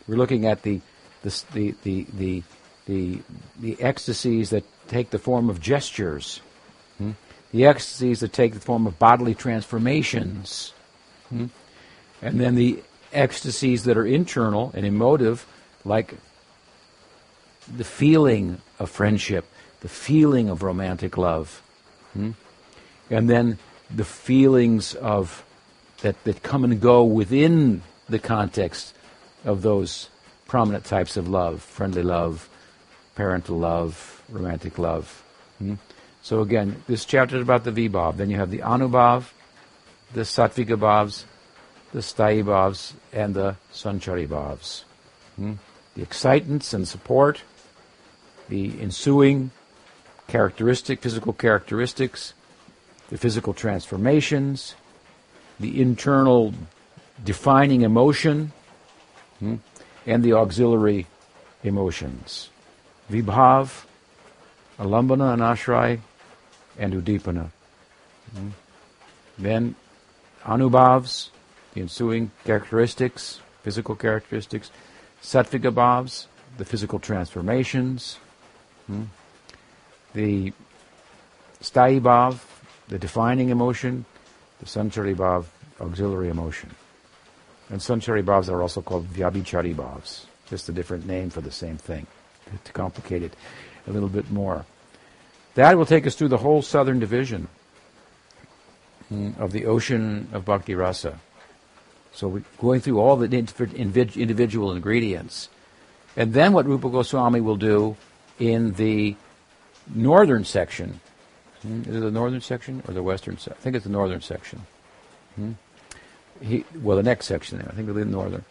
We're 0.07 0.17
looking 0.17 0.47
at 0.47 0.63
the 0.63 0.81
the 1.21 1.43
the 1.53 1.75
the, 1.83 2.07
the 2.13 2.43
the, 2.85 3.19
the 3.59 3.81
ecstasies 3.81 4.49
that 4.49 4.65
take 4.87 5.11
the 5.11 5.19
form 5.19 5.49
of 5.49 5.61
gestures, 5.61 6.41
hmm? 6.97 7.11
the 7.51 7.65
ecstasies 7.65 8.19
that 8.19 8.33
take 8.33 8.53
the 8.53 8.59
form 8.59 8.87
of 8.87 8.99
bodily 8.99 9.35
transformations, 9.35 10.73
hmm? 11.29 11.45
and 12.21 12.39
then 12.39 12.55
the 12.55 12.83
ecstasies 13.13 13.83
that 13.83 13.97
are 13.97 14.05
internal 14.05 14.71
and 14.73 14.85
emotive, 14.85 15.45
like 15.85 16.15
the 17.73 17.83
feeling 17.83 18.61
of 18.79 18.89
friendship, 18.89 19.45
the 19.81 19.89
feeling 19.89 20.49
of 20.49 20.63
romantic 20.63 21.17
love, 21.17 21.61
hmm? 22.13 22.31
and 23.09 23.29
then 23.29 23.57
the 23.93 24.05
feelings 24.05 24.95
of 24.95 25.45
that, 26.01 26.21
that 26.23 26.43
come 26.43 26.63
and 26.63 26.81
go 26.81 27.03
within 27.03 27.81
the 28.09 28.19
context 28.19 28.93
of 29.45 29.61
those 29.61 30.09
prominent 30.47 30.85
types 30.85 31.17
of 31.17 31.27
love, 31.27 31.61
friendly 31.61 32.03
love, 32.03 32.49
parental 33.15 33.57
love, 33.57 34.23
romantic 34.29 34.77
love. 34.77 35.23
Hmm? 35.59 35.75
So 36.21 36.41
again, 36.41 36.83
this 36.87 37.05
chapter 37.05 37.35
is 37.35 37.41
about 37.41 37.65
the 37.65 37.71
Vibhav. 37.71 38.17
Then 38.17 38.29
you 38.29 38.37
have 38.37 38.49
the 38.49 38.59
Anubhav, 38.59 39.31
the 40.13 40.21
Sattvika 40.21 40.77
Bhavs, 40.77 41.25
the 41.93 41.99
Sthayi 41.99 42.43
Bhavs, 42.43 42.93
and 43.13 43.35
the 43.35 43.55
Sanchari 43.71 44.27
Bhavs. 44.27 44.83
Hmm? 45.35 45.53
The 45.95 46.01
excitants 46.01 46.73
and 46.73 46.87
support, 46.87 47.43
the 48.49 48.81
ensuing 48.81 49.51
characteristic, 50.27 51.01
physical 51.01 51.33
characteristics, 51.33 52.33
the 53.09 53.17
physical 53.17 53.53
transformations, 53.53 54.73
the 55.59 55.79
internal 55.79 56.53
defining 57.23 57.81
emotion, 57.81 58.51
hmm? 59.37 59.55
and 60.07 60.23
the 60.23 60.33
auxiliary 60.33 61.05
emotions. 61.63 62.49
Vibhav, 63.11 63.85
Alambana 64.79 65.33
and 65.33 65.41
Ashray, 65.43 65.99
and 66.79 66.93
Udipana. 66.93 67.51
Mm-hmm. 68.35 68.49
Then 69.37 69.75
Anubhavs, 70.43 71.29
the 71.73 71.81
ensuing 71.81 72.31
characteristics, 72.45 73.39
physical 73.63 73.95
characteristics, 73.95 74.71
Bhavs, 75.21 76.27
the 76.57 76.65
physical 76.65 76.99
transformations, 76.99 78.19
mm-hmm. 78.89 79.03
the 80.13 80.53
Sthayi 81.61 82.01
Bhav, 82.01 82.39
the 82.89 82.99
defining 82.99 83.49
emotion, 83.49 84.05
the 84.59 84.65
Sanchari 84.65 85.15
Bhav, 85.15 85.45
auxiliary 85.79 86.29
emotion. 86.29 86.69
And 87.69 87.79
Sanchari 87.79 88.23
Bhavs 88.23 88.49
are 88.49 88.61
also 88.61 88.81
called 88.81 89.07
Vyabhichari 89.07 89.73
Bhavs, 89.73 90.25
just 90.47 90.69
a 90.69 90.71
different 90.71 91.07
name 91.07 91.29
for 91.29 91.41
the 91.41 91.51
same 91.51 91.77
thing 91.77 92.05
to 92.63 92.71
complicate 92.73 93.23
it 93.23 93.33
a 93.87 93.91
little 93.91 94.09
bit 94.09 94.29
more. 94.29 94.65
That 95.55 95.77
will 95.77 95.85
take 95.85 96.05
us 96.05 96.15
through 96.15 96.29
the 96.29 96.37
whole 96.37 96.61
southern 96.61 96.99
division 96.99 97.47
hmm, 99.09 99.31
of 99.37 99.51
the 99.51 99.65
ocean 99.65 100.29
of 100.33 100.45
Bhakti 100.45 100.75
Rasa. 100.75 101.19
So 102.13 102.27
we're 102.27 102.43
going 102.59 102.79
through 102.79 102.99
all 102.99 103.15
the 103.15 103.25
individual 103.25 104.71
ingredients. 104.71 105.49
And 106.15 106.33
then 106.33 106.53
what 106.53 106.65
Rupa 106.65 106.89
Goswami 106.89 107.41
will 107.41 107.55
do 107.55 107.97
in 108.39 108.73
the 108.73 109.15
northern 109.93 110.45
section, 110.45 110.99
hmm, 111.63 111.81
is 111.81 111.95
it 111.95 111.99
the 111.99 112.11
northern 112.11 112.41
section 112.41 112.83
or 112.87 112.93
the 112.93 113.01
western 113.01 113.37
section? 113.37 113.57
I 113.59 113.61
think 113.61 113.75
it's 113.75 113.85
the 113.85 113.91
northern 113.91 114.21
section. 114.21 114.61
Hmm? 115.35 115.53
He, 116.41 116.65
well, 116.81 116.97
the 116.97 117.03
next 117.03 117.25
section, 117.25 117.57
there, 117.57 117.67
I 117.67 117.73
think 117.73 117.89
it'll 117.89 117.95
be 117.95 118.03
the 118.03 118.09
northern. 118.09 118.45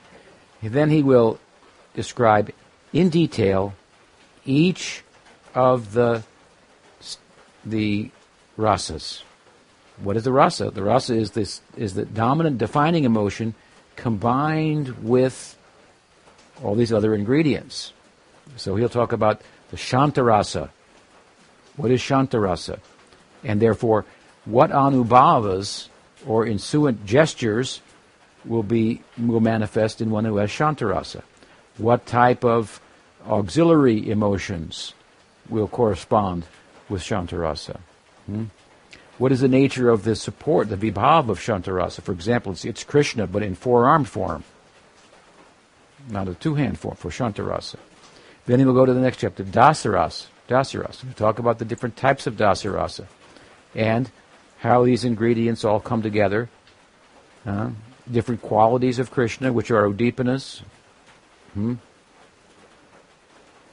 Then 0.63 0.91
he 0.91 1.03
will 1.03 1.39
describe 1.95 2.51
in 2.93 3.11
detail 3.11 3.75
each 4.45 5.03
of 5.55 5.93
the 5.93 6.25
the 7.65 8.11
rasas. 8.59 9.23
What 10.03 10.17
is 10.17 10.25
the 10.25 10.33
rasa? 10.33 10.71
The 10.71 10.83
rasa 10.83 11.15
is 11.15 11.31
this 11.31 11.61
is 11.77 11.95
the 11.95 12.05
dominant 12.05 12.59
defining 12.59 13.05
emotion 13.05 13.55
combined 13.95 15.05
with 15.05 15.57
all 16.63 16.75
these 16.75 16.93
other 16.93 17.15
ingredients. 17.15 17.93
So 18.57 18.75
he'll 18.75 18.89
talk 18.89 19.13
about 19.13 19.41
the 19.71 19.77
Shantarasa. 19.77 20.71
What 21.77 21.93
is 21.93 22.01
Shantarasa? 22.01 22.81
And 23.45 23.63
therefore, 23.63 24.05
what 24.45 24.71
anubhavas 24.71 25.89
or 26.27 26.47
ensuant 26.47 27.07
gestures 27.07 27.81
will 28.45 28.65
be 28.65 29.03
will 29.17 29.41
manifest 29.41 30.01
in 30.01 30.11
one 30.11 30.25
who 30.25 30.37
has 30.39 30.51
Shantarasa? 30.51 31.23
What 31.79 32.07
type 32.07 32.45
of 32.45 32.81
auxiliary 33.27 34.11
emotions 34.11 34.95
will 35.49 35.69
correspond 35.69 36.45
with 36.89 37.03
Shantarasa? 37.03 37.79
Hmm? 38.27 38.47
What 39.19 39.33
is 39.33 39.41
the 39.41 39.49
nature 39.49 39.91
of 39.91 40.05
the 40.05 40.17
support, 40.17 40.69
the 40.69 40.77
vibhav 40.77 41.29
of 41.29 41.39
Shantarasa? 41.39 42.03
For 42.03 42.13
example, 42.13 42.53
it's, 42.53 42.65
it's 42.65 42.83
Krishna, 42.83 43.27
but 43.27 43.43
in 43.43 43.55
four-armed 43.55 44.09
form, 44.09 44.45
not 46.09 46.29
a 46.29 46.35
two-hand 46.35 46.79
form 46.79 46.97
for 46.97 47.11
Shantarasa. 47.11 47.77
Then 48.47 48.59
he 48.59 48.65
will 48.65 48.75
go 48.75 48.87
to 48.87 48.95
the 48.95 49.01
next 49.01 49.19
chapter, 49.19 49.45
Dasarasa. 49.45 50.27
Dasarasa. 50.49 51.05
We'll 51.05 51.15
talk 51.15 51.39
about 51.39 51.59
the 51.59 51.65
different 51.65 51.97
types 51.97 52.27
of 52.27 52.37
Dasarasa 52.37 53.07
and 53.75 54.11
how 54.59 54.85
these 54.85 55.05
ingredients 55.05 55.65
all 55.65 55.81
come 55.81 56.03
together. 56.03 56.49
Uh, 57.47 57.71
different 58.11 58.43
qualities 58.43 58.99
of 58.99 59.11
Krishna, 59.11 59.53
which 59.53 59.71
are 59.71 59.87
Udipanas. 59.89 60.63
Hmm? 61.55 61.75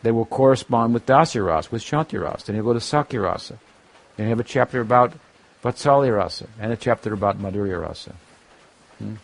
They 0.04 0.12
will 0.12 0.26
correspond 0.26 0.94
with 0.94 1.06
Dasarasa, 1.06 1.72
with 1.72 1.84
Shantirasa. 1.84 2.46
Then 2.46 2.56
he'll 2.56 2.66
go 2.66 2.74
to 2.74 2.80
Sakhyarasa. 2.80 3.58
Then 4.16 4.28
he 4.28 4.30
have 4.30 4.40
a 4.40 4.44
chapter 4.44 4.80
about 4.80 5.14
Vatsalya 5.64 6.16
Rasa 6.16 6.48
and 6.60 6.72
a 6.72 6.78
chapter 6.78 7.14
about 7.14 7.40
Madhurya 7.40 7.82
Rasa. 7.82 8.16
Hmm? 8.98 9.16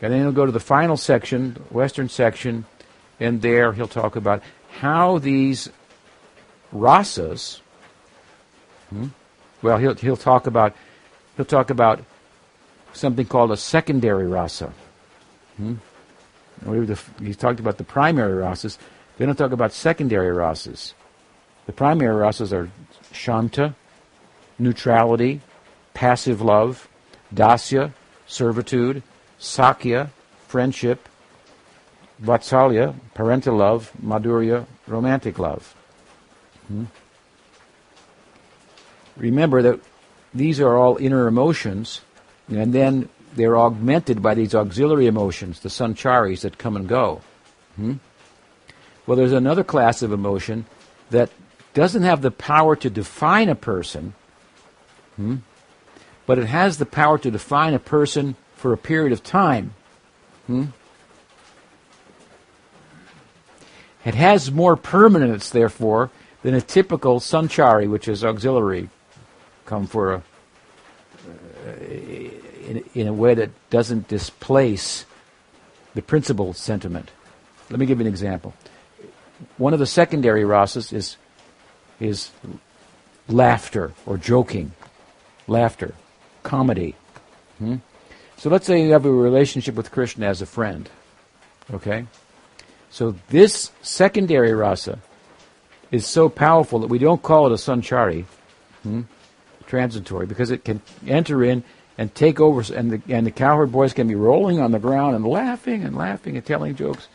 And 0.00 0.12
then 0.12 0.20
he'll 0.20 0.32
go 0.32 0.46
to 0.46 0.52
the 0.52 0.60
final 0.60 0.96
section, 0.96 1.52
western 1.70 2.08
section, 2.08 2.66
and 3.18 3.40
there 3.42 3.72
he'll 3.72 3.88
talk 3.88 4.16
about 4.16 4.42
how 4.80 5.18
these 5.18 5.70
rasas. 6.72 7.60
Hmm? 8.90 9.08
Well, 9.62 9.78
he'll 9.78 9.94
he'll 9.94 10.16
talk 10.16 10.46
about 10.46 10.74
he'll 11.36 11.46
talk 11.46 11.70
about 11.70 12.02
something 12.92 13.26
called 13.26 13.52
a 13.52 13.56
secondary 13.56 14.26
rasa. 14.26 14.72
Hmm? 15.56 15.74
He's 17.20 17.36
talked 17.36 17.60
about 17.60 17.78
the 17.78 17.84
primary 17.84 18.42
rasas. 18.42 18.78
Then 19.18 19.28
he'll 19.28 19.34
talk 19.34 19.52
about 19.52 19.72
secondary 19.72 20.34
rasas. 20.34 20.94
The 21.66 21.72
primary 21.72 22.14
rasas 22.14 22.52
are 22.52 22.70
shanta, 23.12 23.74
neutrality, 24.58 25.40
passive 25.94 26.40
love, 26.40 26.88
dasya, 27.34 27.92
servitude, 28.26 29.02
sakhya, 29.38 30.10
friendship, 30.48 31.08
vatsalya, 32.22 32.94
parental 33.14 33.56
love, 33.56 33.92
madhurya, 34.02 34.66
romantic 34.86 35.38
love. 35.38 35.74
Hmm? 36.68 36.84
Remember 39.16 39.62
that 39.62 39.80
these 40.34 40.60
are 40.60 40.76
all 40.76 40.96
inner 40.98 41.26
emotions, 41.26 42.00
and 42.48 42.72
then 42.72 43.08
they're 43.34 43.58
augmented 43.58 44.22
by 44.22 44.34
these 44.34 44.54
auxiliary 44.54 45.06
emotions, 45.06 45.60
the 45.60 45.68
sancharis 45.68 46.40
that 46.40 46.58
come 46.58 46.76
and 46.76 46.88
go. 46.88 47.22
Hmm? 47.76 47.94
Well, 49.06 49.16
there's 49.16 49.32
another 49.32 49.64
class 49.64 50.02
of 50.02 50.12
emotion 50.12 50.66
that 51.10 51.30
doesn't 51.74 52.02
have 52.02 52.22
the 52.22 52.30
power 52.30 52.74
to 52.76 52.90
define 52.90 53.48
a 53.48 53.54
person, 53.54 54.14
Hmm? 55.16 55.36
But 56.26 56.38
it 56.38 56.46
has 56.46 56.78
the 56.78 56.86
power 56.86 57.18
to 57.18 57.30
define 57.30 57.74
a 57.74 57.78
person 57.78 58.36
for 58.54 58.72
a 58.72 58.78
period 58.78 59.12
of 59.12 59.22
time. 59.22 59.74
Hmm? 60.46 60.66
It 64.04 64.14
has 64.14 64.52
more 64.52 64.76
permanence, 64.76 65.50
therefore, 65.50 66.10
than 66.42 66.54
a 66.54 66.60
typical 66.60 67.18
sanchari, 67.18 67.88
which 67.88 68.06
is 68.06 68.24
auxiliary, 68.24 68.88
come 69.64 69.86
for 69.86 70.14
a, 70.14 70.22
uh, 71.66 71.84
in, 72.66 72.84
in 72.94 73.08
a 73.08 73.12
way 73.12 73.34
that 73.34 73.50
doesn't 73.70 74.06
displace 74.06 75.06
the 75.94 76.02
principal 76.02 76.52
sentiment. 76.52 77.10
Let 77.70 77.80
me 77.80 77.86
give 77.86 77.98
you 77.98 78.06
an 78.06 78.12
example. 78.12 78.54
One 79.56 79.72
of 79.72 79.80
the 79.80 79.86
secondary 79.86 80.42
rasas 80.42 80.92
is 80.92 81.16
is 81.98 82.30
laughter 83.28 83.92
or 84.04 84.18
joking 84.18 84.72
laughter, 85.46 85.94
comedy. 86.42 86.94
Hmm? 87.58 87.76
So 88.36 88.50
let's 88.50 88.66
say 88.66 88.82
you 88.82 88.92
have 88.92 89.06
a 89.06 89.10
relationship 89.10 89.74
with 89.74 89.90
Krishna 89.90 90.26
as 90.26 90.42
a 90.42 90.46
friend. 90.46 90.88
Okay? 91.72 92.06
So 92.90 93.14
this 93.28 93.70
secondary 93.82 94.52
rasa 94.52 94.98
is 95.90 96.06
so 96.06 96.28
powerful 96.28 96.80
that 96.80 96.88
we 96.88 96.98
don't 96.98 97.22
call 97.22 97.46
it 97.46 97.52
a 97.52 97.56
sanchari, 97.56 98.24
hmm? 98.82 99.02
transitory, 99.66 100.26
because 100.26 100.50
it 100.50 100.64
can 100.64 100.80
enter 101.06 101.42
in 101.42 101.64
and 101.98 102.14
take 102.14 102.40
over, 102.40 102.62
and 102.74 102.92
the, 102.92 103.02
and 103.08 103.26
the 103.26 103.30
cowherd 103.30 103.72
boys 103.72 103.92
can 103.92 104.06
be 104.06 104.14
rolling 104.14 104.60
on 104.60 104.70
the 104.70 104.78
ground 104.78 105.16
and 105.16 105.26
laughing 105.26 105.82
and 105.82 105.96
laughing 105.96 106.36
and 106.36 106.44
telling 106.44 106.74
jokes 106.76 107.08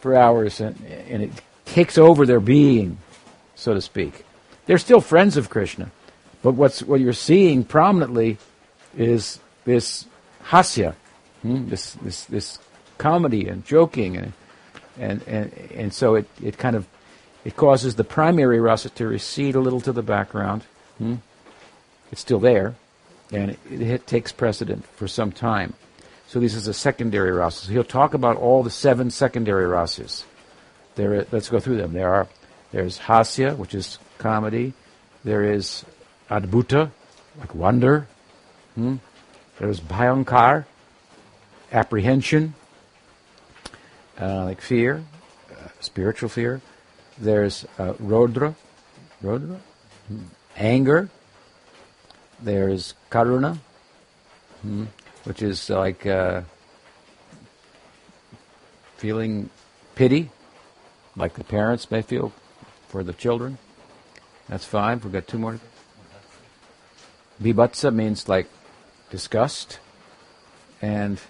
for 0.00 0.16
hours, 0.16 0.60
and, 0.60 0.80
and 1.08 1.22
it 1.24 1.32
takes 1.64 1.98
over 1.98 2.24
their 2.24 2.40
being, 2.40 2.98
so 3.56 3.74
to 3.74 3.80
speak. 3.80 4.24
They're 4.66 4.78
still 4.78 5.00
friends 5.00 5.36
of 5.36 5.50
Krishna, 5.50 5.90
but 6.42 6.52
what's 6.52 6.82
what 6.82 7.00
you're 7.00 7.12
seeing 7.12 7.64
prominently 7.64 8.38
is 8.96 9.38
this 9.64 10.06
hasya, 10.44 10.94
hmm? 11.42 11.68
this 11.68 11.94
this 11.94 12.24
this 12.26 12.58
comedy 12.96 13.48
and 13.48 13.64
joking 13.64 14.16
and 14.16 14.32
and 14.98 15.22
and, 15.26 15.52
and 15.74 15.94
so 15.94 16.14
it, 16.14 16.28
it 16.42 16.58
kind 16.58 16.76
of 16.76 16.86
it 17.44 17.56
causes 17.56 17.94
the 17.94 18.04
primary 18.04 18.60
rasa 18.60 18.90
to 18.90 19.06
recede 19.06 19.54
a 19.54 19.60
little 19.60 19.80
to 19.80 19.92
the 19.92 20.02
background. 20.02 20.62
Hmm? 20.98 21.16
It's 22.10 22.20
still 22.20 22.40
there, 22.40 22.74
and 23.32 23.50
it, 23.50 23.58
it, 23.70 24.06
takes 24.06 24.32
precedent 24.32 24.86
for 24.96 25.06
some 25.06 25.30
time. 25.30 25.74
So 26.26 26.40
this 26.40 26.54
is 26.54 26.66
a 26.66 26.74
secondary 26.74 27.32
rasa. 27.32 27.66
So 27.66 27.72
he'll 27.72 27.84
talk 27.84 28.14
about 28.14 28.36
all 28.36 28.62
the 28.62 28.70
seven 28.70 29.10
secondary 29.10 29.64
rasas. 29.64 30.24
There, 30.94 31.26
let's 31.30 31.48
go 31.48 31.60
through 31.60 31.76
them. 31.76 31.92
There 31.92 32.12
are 32.12 32.28
there's 32.72 32.98
hasya, 32.98 33.56
which 33.56 33.74
is 33.74 33.98
comedy. 34.18 34.72
There 35.24 35.44
is 35.44 35.84
adbhuta, 36.30 36.90
like 37.38 37.54
wonder. 37.54 38.06
Hmm? 38.74 38.96
There's 39.58 39.80
bhayankar, 39.80 40.66
apprehension, 41.72 42.54
uh, 44.20 44.44
like 44.44 44.60
fear, 44.60 45.02
uh, 45.50 45.68
spiritual 45.80 46.28
fear. 46.28 46.60
There's 47.18 47.66
uh, 47.78 47.94
rodra, 47.98 48.54
rodra, 49.22 49.60
hmm. 50.06 50.22
anger. 50.56 51.08
There's 52.40 52.94
karuna, 53.10 53.58
hmm? 54.62 54.84
which 55.24 55.42
is 55.42 55.68
like 55.68 56.06
uh, 56.06 56.42
feeling 58.96 59.50
pity, 59.96 60.30
like 61.16 61.34
the 61.34 61.42
parents 61.42 61.90
may 61.90 62.02
feel 62.02 62.32
for 62.86 63.02
the 63.02 63.12
children. 63.12 63.58
That's 64.48 64.64
fine. 64.64 65.00
We've 65.00 65.12
got 65.12 65.26
two 65.26 65.38
more. 65.38 65.58
Bibhatsa 67.42 67.94
means 67.94 68.28
like 68.28 68.48
disgust, 69.10 69.78
and 70.82 71.20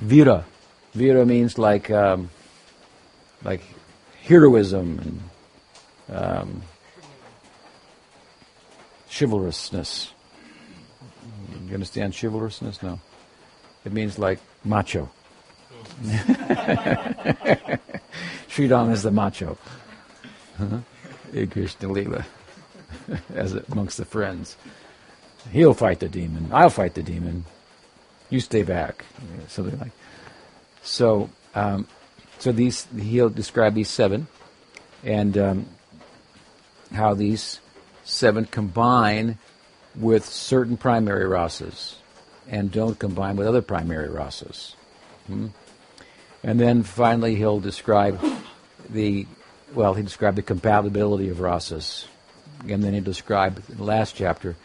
vira, 0.00 0.44
vira 0.94 1.26
means 1.26 1.58
like 1.58 1.90
um, 1.90 2.30
like 3.44 3.62
heroism 4.22 4.98
and 6.08 6.16
um, 6.16 6.62
chivalrousness. 9.08 10.10
You 11.66 11.74
understand 11.74 12.12
chivalrousness? 12.12 12.82
No. 12.82 12.98
It 13.84 13.92
means 13.92 14.18
like 14.18 14.38
macho. 14.64 15.10
Sridama 18.48 18.92
is 18.92 19.02
the 19.02 19.10
macho. 19.10 19.58
huh 20.56 20.78
Krishna 21.50 21.88
Lila. 21.88 22.24
as 23.34 23.52
amongst 23.52 23.98
the 23.98 24.04
friends. 24.04 24.56
He'll 25.50 25.74
fight 25.74 26.00
the 26.00 26.08
demon. 26.08 26.48
I'll 26.52 26.70
fight 26.70 26.94
the 26.94 27.02
demon. 27.02 27.44
You 28.30 28.40
stay 28.40 28.62
back. 28.62 29.04
Something 29.48 29.78
like. 29.78 29.92
So, 30.82 31.30
um, 31.54 31.86
so 32.38 32.52
these 32.52 32.86
he'll 32.98 33.28
describe 33.28 33.74
these 33.74 33.90
seven, 33.90 34.26
and 35.04 35.36
um, 35.36 35.66
how 36.92 37.14
these 37.14 37.60
seven 38.04 38.46
combine 38.46 39.38
with 39.94 40.24
certain 40.24 40.76
primary 40.76 41.24
rasas, 41.24 41.96
and 42.48 42.70
don't 42.70 42.98
combine 42.98 43.36
with 43.36 43.46
other 43.46 43.62
primary 43.62 44.08
rasas. 44.08 44.74
Hmm? 45.26 45.48
And 46.42 46.58
then 46.58 46.82
finally, 46.82 47.36
he'll 47.36 47.60
describe 47.60 48.20
the 48.88 49.26
well, 49.74 49.94
he 49.94 50.02
described 50.02 50.36
the 50.36 50.42
compatibility 50.42 51.28
of 51.28 51.38
rasas 51.38 52.06
and 52.68 52.82
then 52.82 52.94
he 52.94 53.00
described 53.00 53.68
in 53.70 53.76
the 53.76 53.84
last 53.84 54.14
chapter 54.16 54.56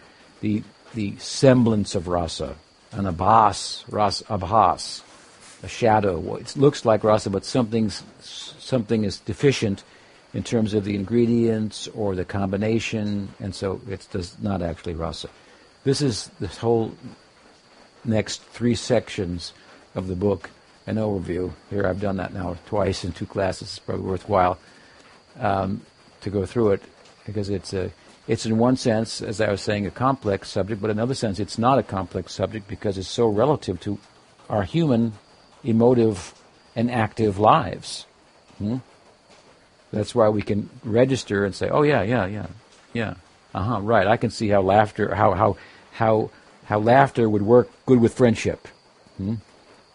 the 0.41 0.63
the 0.93 1.15
semblance 1.17 1.95
of 1.95 2.07
rasa. 2.07 2.55
an 2.91 3.05
abhas, 3.05 3.83
ras 3.91 4.23
abhas, 4.23 5.01
a 5.63 5.67
shadow. 5.67 6.35
It 6.35 6.55
looks 6.55 6.85
like 6.85 7.03
rasa, 7.03 7.29
but 7.29 7.45
something's, 7.45 8.03
something 8.21 9.03
is 9.03 9.19
deficient 9.19 9.83
in 10.33 10.43
terms 10.43 10.73
of 10.73 10.83
the 10.85 10.95
ingredients 10.95 11.87
or 11.89 12.15
the 12.15 12.25
combination, 12.25 13.29
and 13.39 13.53
so 13.53 13.81
it 13.89 14.07
does 14.11 14.37
not 14.41 14.61
actually 14.61 14.93
rasa. 14.93 15.29
This 15.83 16.01
is 16.01 16.29
the 16.39 16.47
whole 16.47 16.93
next 18.03 18.41
three 18.43 18.75
sections 18.75 19.53
of 19.95 20.07
the 20.07 20.15
book, 20.15 20.49
an 20.85 20.95
overview. 20.95 21.51
Here 21.69 21.85
I've 21.85 22.01
done 22.01 22.17
that 22.17 22.33
now 22.33 22.57
twice 22.67 23.03
in 23.03 23.11
two 23.11 23.25
classes. 23.25 23.69
It's 23.69 23.79
probably 23.79 24.05
worthwhile 24.05 24.59
um, 25.39 25.81
to 26.21 26.29
go 26.29 26.45
through 26.45 26.71
it 26.71 26.81
because 27.27 27.49
it's 27.49 27.73
a 27.73 27.91
it's 28.27 28.45
in 28.45 28.57
one 28.57 28.75
sense, 28.75 29.21
as 29.21 29.39
I 29.39 29.51
was 29.51 29.61
saying, 29.61 29.85
a 29.85 29.91
complex 29.91 30.49
subject, 30.49 30.81
but 30.81 30.89
in 30.89 30.97
another 30.97 31.13
sense, 31.13 31.39
it's 31.39 31.57
not 31.57 31.77
a 31.77 31.83
complex 31.83 32.33
subject 32.33 32.67
because 32.67 32.97
it's 32.97 33.07
so 33.07 33.27
relative 33.27 33.79
to 33.81 33.99
our 34.49 34.63
human, 34.63 35.13
emotive, 35.63 36.33
and 36.75 36.91
active 36.91 37.39
lives. 37.39 38.05
Hmm? 38.57 38.77
That's 39.93 40.13
why 40.13 40.27
we 40.27 40.41
can 40.41 40.69
register 40.83 41.45
and 41.45 41.55
say, 41.55 41.69
"Oh 41.69 41.83
yeah, 41.83 42.01
yeah, 42.01 42.25
yeah, 42.25 42.47
yeah, 42.93 43.13
uh 43.53 43.63
huh, 43.63 43.81
right." 43.81 44.07
I 44.07 44.17
can 44.17 44.31
see 44.31 44.49
how 44.49 44.61
laughter, 44.61 45.15
how 45.15 45.33
how 45.33 45.57
how 45.93 46.29
how 46.65 46.79
laughter 46.79 47.29
would 47.29 47.43
work 47.43 47.69
good 47.85 48.01
with 48.01 48.13
friendship. 48.13 48.67
Hmm? 49.17 49.35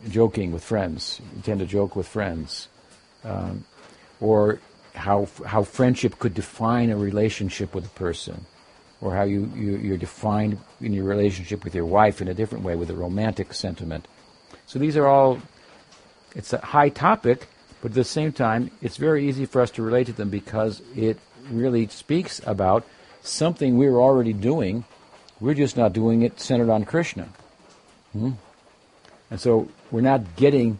Joking 0.08 0.52
with 0.52 0.64
friends, 0.64 1.20
you 1.36 1.42
tend 1.42 1.60
to 1.60 1.66
joke 1.66 1.94
with 1.94 2.08
friends, 2.08 2.68
um, 3.24 3.64
or 4.20 4.58
how 4.94 5.28
how 5.46 5.62
friendship 5.62 6.18
could 6.18 6.34
define 6.34 6.90
a 6.90 6.96
relationship 6.96 7.74
with 7.74 7.86
a 7.86 7.90
person, 7.90 8.46
or 9.00 9.14
how 9.14 9.24
you, 9.24 9.50
you 9.54 9.76
you're 9.76 9.96
defined 9.96 10.58
in 10.80 10.92
your 10.92 11.04
relationship 11.04 11.64
with 11.64 11.74
your 11.74 11.86
wife 11.86 12.20
in 12.20 12.28
a 12.28 12.34
different 12.34 12.64
way 12.64 12.76
with 12.76 12.90
a 12.90 12.94
romantic 12.94 13.52
sentiment. 13.54 14.06
So 14.66 14.78
these 14.78 14.96
are 14.96 15.06
all. 15.06 15.38
It's 16.34 16.52
a 16.52 16.58
high 16.58 16.88
topic, 16.88 17.46
but 17.82 17.90
at 17.90 17.94
the 17.94 18.04
same 18.04 18.32
time, 18.32 18.70
it's 18.80 18.96
very 18.96 19.28
easy 19.28 19.44
for 19.44 19.60
us 19.60 19.70
to 19.72 19.82
relate 19.82 20.06
to 20.06 20.12
them 20.12 20.30
because 20.30 20.80
it 20.96 21.18
really 21.50 21.86
speaks 21.88 22.40
about 22.46 22.86
something 23.22 23.76
we're 23.76 24.00
already 24.00 24.32
doing. 24.32 24.84
We're 25.40 25.54
just 25.54 25.76
not 25.76 25.92
doing 25.92 26.22
it 26.22 26.40
centered 26.40 26.70
on 26.70 26.84
Krishna. 26.84 27.28
Hmm? 28.12 28.32
And 29.30 29.40
so 29.40 29.68
we're 29.90 30.02
not 30.02 30.36
getting 30.36 30.78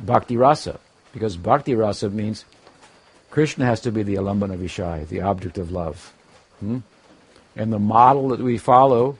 bhakti 0.00 0.36
rasa 0.36 0.78
because 1.12 1.36
bhakti 1.36 1.74
rasa 1.74 2.10
means 2.10 2.44
Krishna 3.30 3.66
has 3.66 3.80
to 3.80 3.92
be 3.92 4.02
the 4.02 4.14
alambana 4.16 4.56
vishaya, 4.56 5.06
the 5.06 5.20
object 5.20 5.58
of 5.58 5.70
love. 5.70 6.14
Hmm? 6.60 6.78
And 7.56 7.72
the 7.72 7.78
model 7.78 8.28
that 8.28 8.40
we 8.40 8.58
follow 8.58 9.18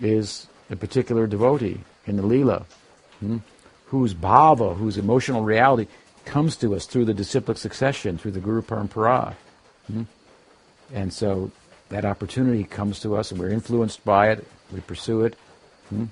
is 0.00 0.46
a 0.70 0.76
particular 0.76 1.26
devotee 1.26 1.80
in 2.06 2.16
the 2.16 2.22
Leela, 2.22 2.64
hmm? 3.20 3.38
whose 3.86 4.14
bhava, 4.14 4.76
whose 4.76 4.98
emotional 4.98 5.42
reality 5.42 5.86
comes 6.24 6.56
to 6.56 6.74
us 6.74 6.86
through 6.86 7.04
the 7.04 7.14
disciplic 7.14 7.58
succession, 7.58 8.18
through 8.18 8.32
the 8.32 8.40
Guru 8.40 8.62
Parampara. 8.62 9.34
Hmm? 9.86 10.02
And 10.92 11.12
so 11.12 11.50
that 11.88 12.04
opportunity 12.04 12.64
comes 12.64 13.00
to 13.00 13.16
us 13.16 13.30
and 13.30 13.40
we're 13.40 13.50
influenced 13.50 14.04
by 14.04 14.30
it, 14.30 14.46
we 14.72 14.80
pursue 14.80 15.22
it. 15.22 15.36
Hmm? 15.88 16.06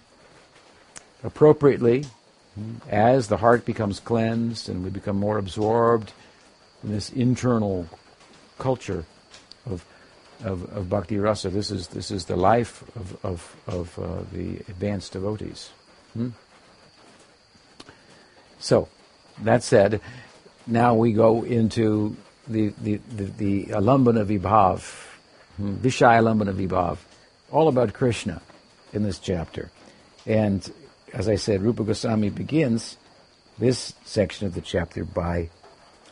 Appropriately, 1.22 2.06
hmm, 2.54 2.76
as 2.88 3.28
the 3.28 3.36
heart 3.36 3.66
becomes 3.66 4.00
cleansed 4.00 4.68
and 4.68 4.82
we 4.82 4.90
become 4.90 5.16
more 5.16 5.36
absorbed 5.36 6.12
this 6.82 7.10
internal 7.10 7.86
culture 8.58 9.04
of, 9.66 9.84
of, 10.44 10.64
of 10.72 10.88
bhakti 10.88 11.18
rasa. 11.18 11.50
This 11.50 11.70
is, 11.70 11.88
this 11.88 12.10
is 12.10 12.24
the 12.26 12.36
life 12.36 12.82
of, 12.96 13.24
of, 13.24 13.56
of 13.66 13.98
uh, 13.98 14.22
the 14.32 14.56
advanced 14.68 15.12
devotees. 15.12 15.70
Hmm? 16.14 16.30
So, 18.58 18.88
that 19.42 19.62
said, 19.62 20.00
now 20.66 20.94
we 20.94 21.12
go 21.12 21.42
into 21.44 22.16
the, 22.46 22.74
the, 22.80 23.00
the, 23.08 23.24
the 23.24 23.64
Alambana 23.66 24.24
Vibhav, 24.26 24.80
hmm? 25.56 25.76
Vishaya 25.76 26.22
Alambana 26.22 26.54
Vibhav, 26.54 26.98
all 27.50 27.68
about 27.68 27.92
Krishna 27.92 28.42
in 28.92 29.02
this 29.02 29.18
chapter. 29.18 29.70
And 30.26 30.70
as 31.12 31.28
I 31.28 31.36
said, 31.36 31.62
Rupa 31.62 31.84
Goswami 31.84 32.30
begins 32.30 32.96
this 33.58 33.94
section 34.04 34.46
of 34.46 34.54
the 34.54 34.60
chapter 34.60 35.04
by 35.04 35.50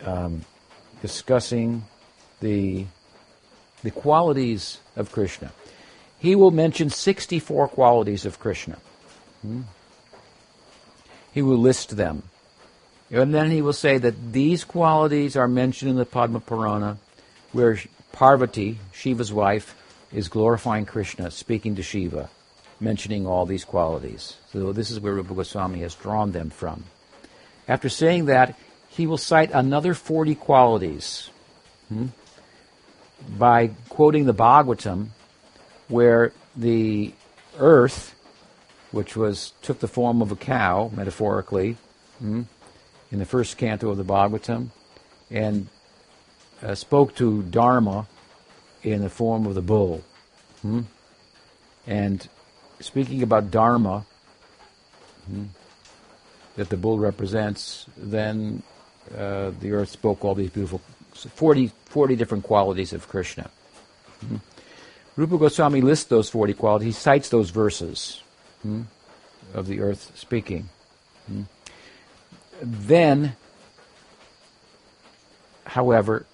um, 0.02 0.44
discussing 1.02 1.84
the, 2.40 2.86
the 3.82 3.90
qualities 3.90 4.78
of 4.96 5.12
Krishna. 5.12 5.52
He 6.18 6.34
will 6.34 6.50
mention 6.50 6.90
64 6.90 7.68
qualities 7.68 8.26
of 8.26 8.40
Krishna. 8.40 8.78
Hmm? 9.42 9.62
He 11.32 11.42
will 11.42 11.58
list 11.58 11.96
them. 11.96 12.24
And 13.10 13.32
then 13.32 13.50
he 13.50 13.62
will 13.62 13.72
say 13.72 13.98
that 13.98 14.32
these 14.32 14.64
qualities 14.64 15.36
are 15.36 15.48
mentioned 15.48 15.90
in 15.90 15.96
the 15.96 16.04
Padma 16.04 16.40
Purana, 16.40 16.98
where 17.52 17.78
Parvati, 18.12 18.78
Shiva's 18.92 19.32
wife, 19.32 19.74
is 20.12 20.28
glorifying 20.28 20.84
Krishna, 20.84 21.30
speaking 21.30 21.76
to 21.76 21.82
Shiva, 21.82 22.28
mentioning 22.80 23.26
all 23.26 23.46
these 23.46 23.64
qualities. 23.64 24.36
So 24.52 24.72
this 24.72 24.90
is 24.90 25.00
where 25.00 25.14
Rupa 25.14 25.34
Goswami 25.34 25.80
has 25.80 25.94
drawn 25.94 26.32
them 26.32 26.50
from. 26.50 26.84
After 27.66 27.88
saying 27.88 28.26
that, 28.26 28.58
he 28.88 29.06
will 29.06 29.18
cite 29.18 29.50
another 29.52 29.94
40 29.94 30.34
qualities 30.34 31.30
hmm, 31.88 32.06
by 33.36 33.70
quoting 33.88 34.26
the 34.26 34.34
Bhagavatam, 34.34 35.08
where 35.88 36.32
the 36.56 37.12
earth, 37.58 38.14
which 38.90 39.16
was 39.16 39.52
took 39.62 39.80
the 39.80 39.88
form 39.88 40.22
of 40.22 40.32
a 40.32 40.36
cow, 40.36 40.90
metaphorically, 40.94 41.76
hmm, 42.18 42.42
in 43.10 43.18
the 43.18 43.24
first 43.24 43.56
canto 43.56 43.90
of 43.90 43.96
the 43.96 44.04
Bhagavatam, 44.04 44.68
and 45.30 45.68
uh, 46.62 46.74
spoke 46.74 47.14
to 47.16 47.42
Dharma 47.42 48.06
in 48.82 49.02
the 49.02 49.10
form 49.10 49.46
of 49.46 49.54
the 49.54 49.62
bull. 49.62 50.02
Hmm? 50.62 50.82
And 51.86 52.28
speaking 52.80 53.22
about 53.22 53.50
Dharma, 53.50 54.04
hmm, 55.26 55.44
that 56.56 56.68
the 56.68 56.76
bull 56.76 56.98
represents, 56.98 57.86
then 57.96 58.62
uh, 59.16 59.52
the 59.60 59.72
earth 59.72 59.90
spoke 59.90 60.24
all 60.24 60.34
these 60.34 60.50
beautiful 60.50 60.80
40, 61.12 61.72
40 61.86 62.16
different 62.16 62.44
qualities 62.44 62.92
of 62.92 63.08
Krishna. 63.08 63.50
Hmm? 64.20 64.36
Rupa 65.16 65.38
Goswami 65.38 65.80
lists 65.80 66.06
those 66.06 66.30
40 66.30 66.54
qualities. 66.54 66.86
He 66.96 67.00
cites 67.00 67.28
those 67.28 67.50
verses 67.50 68.22
hmm, 68.62 68.82
of 69.52 69.66
the 69.66 69.80
earth 69.80 70.12
speaking. 70.14 70.68
Hmm? 71.26 71.42
Then, 72.62 73.36
however, 75.64 76.26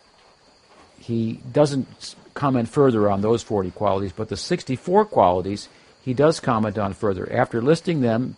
he 0.99 1.41
doesn't 1.51 2.15
comment 2.35 2.69
further 2.69 3.11
on 3.11 3.21
those 3.21 3.43
40 3.43 3.71
qualities, 3.71 4.13
but 4.13 4.29
the 4.29 4.37
64 4.37 5.07
qualities 5.07 5.69
he 6.05 6.13
does 6.13 6.41
comment 6.41 6.77
on 6.77 6.93
further. 6.93 7.31
After 7.33 7.63
listing 7.63 8.03
them 8.03 8.37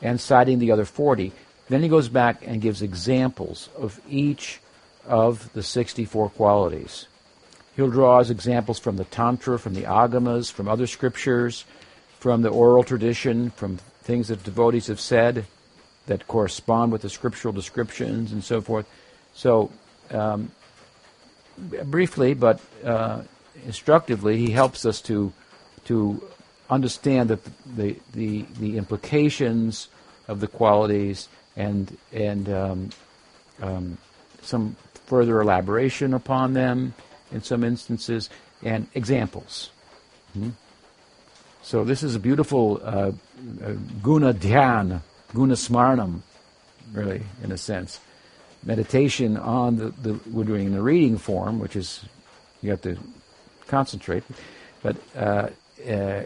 and 0.00 0.20
citing 0.20 0.60
the 0.60 0.70
other 0.70 0.84
40, 0.84 1.32
then 1.68 1.82
he 1.82 1.88
goes 1.88 2.08
back 2.08 2.42
and 2.46 2.60
gives 2.60 2.82
examples 2.82 3.68
of 3.76 4.00
each 4.08 4.60
of 5.06 5.52
the 5.52 5.62
64 5.62 6.30
qualities. 6.30 7.06
He'll 7.76 7.90
draw 7.90 8.18
as 8.18 8.30
examples 8.30 8.78
from 8.78 8.96
the 8.96 9.04
Tantra, 9.04 9.58
from 9.58 9.74
the 9.74 9.82
Agamas, 9.82 10.50
from 10.50 10.68
other 10.68 10.86
scriptures, 10.86 11.64
from 12.18 12.42
the 12.42 12.48
oral 12.48 12.82
tradition, 12.82 13.50
from 13.50 13.76
things 14.02 14.28
that 14.28 14.42
devotees 14.42 14.88
have 14.88 15.00
said 15.00 15.46
that 16.06 16.26
correspond 16.26 16.90
with 16.90 17.02
the 17.02 17.10
scriptural 17.10 17.52
descriptions 17.52 18.32
and 18.32 18.42
so 18.42 18.60
forth. 18.60 18.86
So, 19.34 19.70
um, 20.10 20.50
briefly 21.56 22.34
but 22.34 22.60
uh, 22.84 23.22
instructively, 23.66 24.38
he 24.38 24.50
helps 24.50 24.84
us 24.84 25.00
to 25.02 25.32
to 25.84 26.22
understand 26.70 27.30
the, 27.30 27.38
the, 28.12 28.44
the 28.60 28.76
implications 28.76 29.88
of 30.26 30.40
the 30.40 30.46
qualities 30.46 31.28
and 31.58 31.98
and 32.12 32.48
um, 32.48 32.90
um, 33.60 33.98
some 34.40 34.76
further 35.06 35.40
elaboration 35.40 36.14
upon 36.14 36.54
them 36.54 36.94
in 37.32 37.42
some 37.42 37.64
instances 37.64 38.30
and 38.62 38.86
examples. 38.94 39.70
Hmm? 40.32 40.50
So 41.62 41.84
this 41.84 42.02
is 42.02 42.14
a 42.14 42.20
beautiful 42.20 42.80
uh, 42.82 42.88
uh, 42.88 43.12
guna 44.02 44.32
dhyan, 44.32 45.02
guna 45.34 45.54
smarnam, 45.54 46.20
really 46.92 47.22
in 47.42 47.52
a 47.52 47.58
sense, 47.58 48.00
meditation 48.64 49.36
on 49.36 49.76
the, 49.76 49.90
the 49.90 50.20
we're 50.30 50.44
doing 50.44 50.66
in 50.66 50.72
the 50.72 50.80
reading 50.80 51.18
form, 51.18 51.58
which 51.58 51.76
is 51.76 52.04
you 52.62 52.70
have 52.70 52.82
to 52.82 52.96
concentrate, 53.66 54.22
but. 54.82 54.96
Uh, 55.14 55.48
uh 55.86 56.22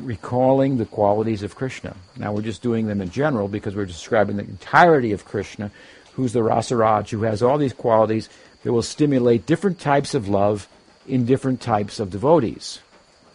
recalling 0.00 0.76
the 0.76 0.86
qualities 0.86 1.42
of 1.42 1.54
Krishna. 1.54 1.96
Now 2.16 2.32
we're 2.32 2.42
just 2.42 2.62
doing 2.62 2.86
them 2.86 3.00
in 3.00 3.10
general 3.10 3.48
because 3.48 3.74
we're 3.74 3.86
describing 3.86 4.36
the 4.36 4.44
entirety 4.44 5.12
of 5.12 5.24
Krishna, 5.24 5.70
who's 6.14 6.32
the 6.32 6.40
Rasaraj, 6.40 7.08
who 7.10 7.22
has 7.22 7.42
all 7.42 7.58
these 7.58 7.72
qualities 7.72 8.28
that 8.62 8.72
will 8.72 8.82
stimulate 8.82 9.46
different 9.46 9.78
types 9.78 10.14
of 10.14 10.28
love 10.28 10.68
in 11.06 11.24
different 11.24 11.60
types 11.60 12.00
of 12.00 12.10
devotees. 12.10 12.80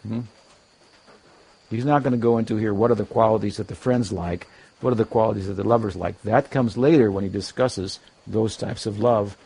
Hmm? 0.06 0.22
He's 1.70 1.86
not 1.86 2.04
going 2.04 2.12
to 2.12 2.18
go 2.18 2.38
into 2.38 2.58
here 2.58 2.74
what 2.74 2.92
are 2.92 2.96
the 2.96 3.06
qualities 3.06 3.58
that 3.58 3.70
the 3.70 3.76
friends 3.76 4.12
like, 4.12 4.48
what 4.82 4.92
are 4.92 4.96
the 4.96 5.06
qualities 5.06 5.48
that 5.48 5.54
the 5.54 5.64
lovers 5.64 5.96
like. 5.96 6.22
That 6.24 6.52
comes 6.52 6.78
later 6.78 7.10
when 7.12 7.24
he 7.24 7.30
discusses 7.30 8.00
those 8.28 8.58
types 8.58 8.86
of 8.86 9.00
love 9.00 9.38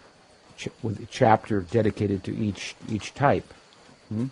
ch- 0.57 0.69
with 0.81 0.99
a 1.01 1.05
chapter 1.05 1.61
dedicated 1.61 2.23
to 2.23 2.35
each 2.35 2.75
each 2.89 3.13
type. 3.13 3.53
Hmm? 4.09 4.27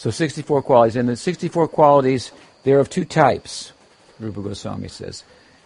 So 0.00 0.10
64 0.10 0.62
qualities. 0.62 0.96
And 0.96 1.10
the 1.10 1.14
64 1.14 1.68
qualities, 1.68 2.32
they're 2.62 2.80
of 2.80 2.88
two 2.88 3.04
types, 3.04 3.72
Rupa 4.18 4.40
Goswami 4.40 4.88
says. 4.88 5.24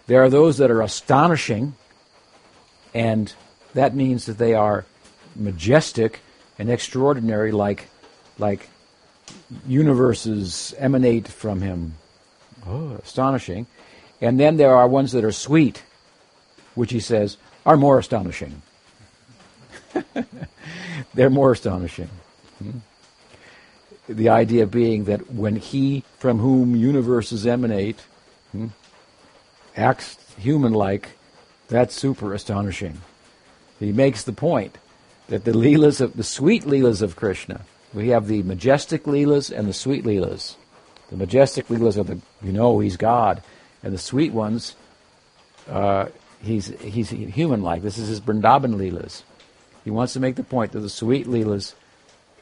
There 0.09 0.25
are 0.25 0.29
those 0.29 0.59
that 0.59 0.73
are 0.73 0.83
astonishing, 0.83 1.77
and 2.93 3.33
that 3.75 3.95
means 3.95 4.27
that 4.27 4.39
they 4.39 4.55
are 4.55 4.87
majestic 5.37 6.19
and 6.59 6.69
extraordinary, 6.69 7.53
like, 7.53 7.89
like 8.37 8.69
universes 9.69 10.75
emanate 10.79 11.29
from 11.29 11.61
him. 11.61 11.95
Oh, 12.67 12.95
astonishing. 13.05 13.69
And 14.21 14.41
then 14.41 14.57
there 14.57 14.75
are 14.75 14.89
ones 14.89 15.13
that 15.13 15.23
are 15.23 15.31
sweet, 15.31 15.85
which 16.75 16.91
he 16.91 16.99
says 16.99 17.37
are 17.65 17.77
more 17.77 18.01
astonishing. 18.01 18.63
They're 21.15 21.31
more 21.31 21.53
astonishing. 21.53 22.11
Hmm? 22.59 22.79
The 24.09 24.29
idea 24.29 24.67
being 24.67 25.05
that 25.05 25.33
when 25.33 25.57
he 25.57 26.05
from 26.19 26.39
whom 26.39 26.77
universes 26.77 27.47
emanate 27.47 28.01
hmm, 28.53 28.69
acts 29.77 30.19
human 30.37 30.73
like, 30.73 31.11
that's 31.69 31.95
super 31.95 32.35
astonishing. 32.35 33.01
He 33.81 33.93
makes 33.93 34.25
the 34.25 34.33
point 34.33 34.77
that 35.29 35.45
the 35.45 35.53
leelas 35.53 36.01
of 36.01 36.17
the 36.17 36.23
sweet 36.23 36.65
leelas 36.65 37.01
of 37.01 37.17
Krishna 37.17 37.65
we 37.95 38.09
have 38.09 38.27
the 38.27 38.43
majestic 38.43 39.05
Leelas 39.05 39.57
and 39.57 39.69
the 39.69 39.73
sweet 39.73 40.05
Leelas. 40.05 40.57
The 41.11 41.17
majestic 41.17 41.69
Leelas 41.69 41.97
are 41.97 42.03
the, 42.03 42.21
you 42.43 42.53
know, 42.53 42.81
he's 42.81 42.97
God. 42.97 43.43
And 43.83 43.95
the 43.95 43.99
sweet 43.99 44.33
ones, 44.33 44.75
uh, 45.69 46.07
he's, 46.43 46.67
he's 46.81 47.11
human 47.11 47.63
like. 47.63 47.83
This 47.83 47.99
is 47.99 48.09
his 48.09 48.21
Vrindavan 48.21 48.75
Leelas. 48.77 49.23
He 49.85 49.91
wants 49.91 50.15
to 50.15 50.21
make 50.21 50.35
the 50.35 50.43
point 50.43 50.73
that 50.73 50.81
the 50.81 50.91
sweet 50.91 51.27
Leelas, 51.27 51.75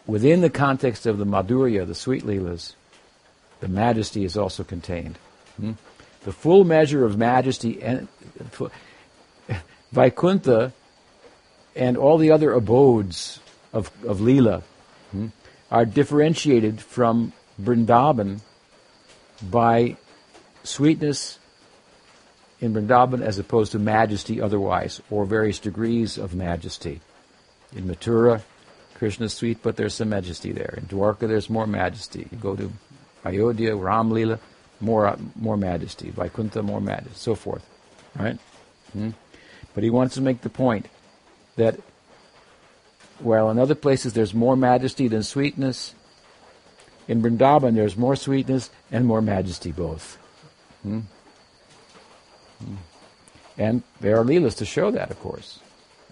within 0.07 0.40
the 0.40 0.50
context 0.50 1.07
of 1.07 1.18
the 1.18 1.26
Madhurya, 1.26 1.86
the 1.86 1.94
sweet 1.94 2.24
Leelas, 2.24 2.74
the 3.61 3.68
majesty 3.68 4.24
is 4.24 4.36
also 4.36 4.64
contained. 4.64 5.18
Hmm? 5.59 5.72
The 6.24 6.32
full 6.32 6.64
measure 6.64 7.05
of 7.05 7.16
majesty 7.18 7.82
and 7.82 8.09
Vaikuntha 9.92 10.72
and 11.74 11.96
all 11.96 12.18
the 12.18 12.30
other 12.30 12.53
abodes 12.53 13.40
of, 13.72 13.90
of 14.07 14.18
Leela 14.18 14.62
hmm, 15.11 15.28
are 15.70 15.84
differentiated 15.84 16.80
from 16.80 17.32
Vrindavan 17.61 18.40
by 19.42 19.96
sweetness 20.64 21.38
in 22.61 22.74
Vrindavan 22.74 23.20
as 23.22 23.38
opposed 23.38 23.72
to 23.72 23.78
majesty 23.78 24.40
otherwise, 24.40 25.03
or 25.11 25.24
various 25.24 25.59
degrees 25.59 26.18
of 26.18 26.34
majesty. 26.34 27.00
In 27.74 27.84
Mathura, 27.88 28.42
Krishna 29.03 29.26
is 29.26 29.32
sweet, 29.32 29.64
but 29.64 29.74
there's 29.74 29.94
some 29.94 30.11
majesty 30.11 30.53
there. 30.53 30.74
In 30.76 30.84
Dwarka, 30.84 31.26
there's 31.26 31.50
more 31.50 31.66
majesty. 31.66 32.28
You 32.30 32.38
go 32.38 32.55
to 32.55 32.70
Ayodhya, 33.24 33.72
Ramlila, 33.72 34.38
more 34.78 35.18
more 35.34 35.57
majesty. 35.57 36.11
Vaikuntha, 36.11 36.62
more 36.62 36.80
majesty, 36.80 37.16
so 37.16 37.34
forth. 37.34 37.68
Right? 38.14 38.38
Hmm? 38.92 39.11
But 39.74 39.82
he 39.82 39.90
wants 39.90 40.14
to 40.14 40.20
make 40.20 40.42
the 40.42 40.48
point 40.48 40.86
that 41.57 41.80
while 43.18 43.50
in 43.50 43.59
other 43.59 43.74
places 43.74 44.12
there's 44.12 44.34
more 44.34 44.55
majesty 44.55 45.09
than 45.09 45.24
sweetness, 45.24 45.96
in 47.09 47.22
Vrindavan 47.22 47.74
there's 47.74 47.96
more 47.96 48.14
sweetness 48.14 48.70
and 48.92 49.05
more 49.05 49.20
majesty 49.20 49.72
both. 49.72 50.16
Hmm? 50.84 51.00
Hmm. 52.61 52.76
And 53.59 53.82
there 54.00 54.16
are 54.20 54.24
leelas 54.24 54.59
to 54.59 54.64
show 54.64 54.92
that, 54.92 55.11
of 55.11 55.18
course. 55.18 55.59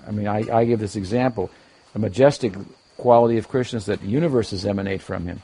I 0.08 0.10
mean, 0.10 0.26
I, 0.26 0.38
I 0.50 0.64
give 0.64 0.80
this 0.80 0.96
example. 0.96 1.52
A 1.94 2.00
majestic 2.00 2.52
quality 3.00 3.38
of 3.38 3.48
Krishna 3.48 3.78
is 3.78 3.86
that 3.86 4.02
universes 4.02 4.66
emanate 4.66 5.02
from 5.02 5.26
him. 5.26 5.42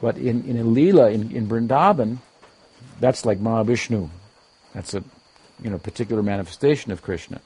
But 0.00 0.16
in, 0.16 0.44
in 0.44 0.74
leela, 0.74 1.12
in, 1.12 1.30
in 1.34 1.48
Vrindavan, 1.48 2.18
that's 3.00 3.24
like 3.24 3.38
Mahavishnu. 3.38 4.08
That's 4.74 4.94
a 4.94 5.02
you 5.62 5.70
know 5.70 5.78
particular 5.78 6.22
manifestation 6.22 6.92
of 6.92 7.02
Krishna. 7.02 7.40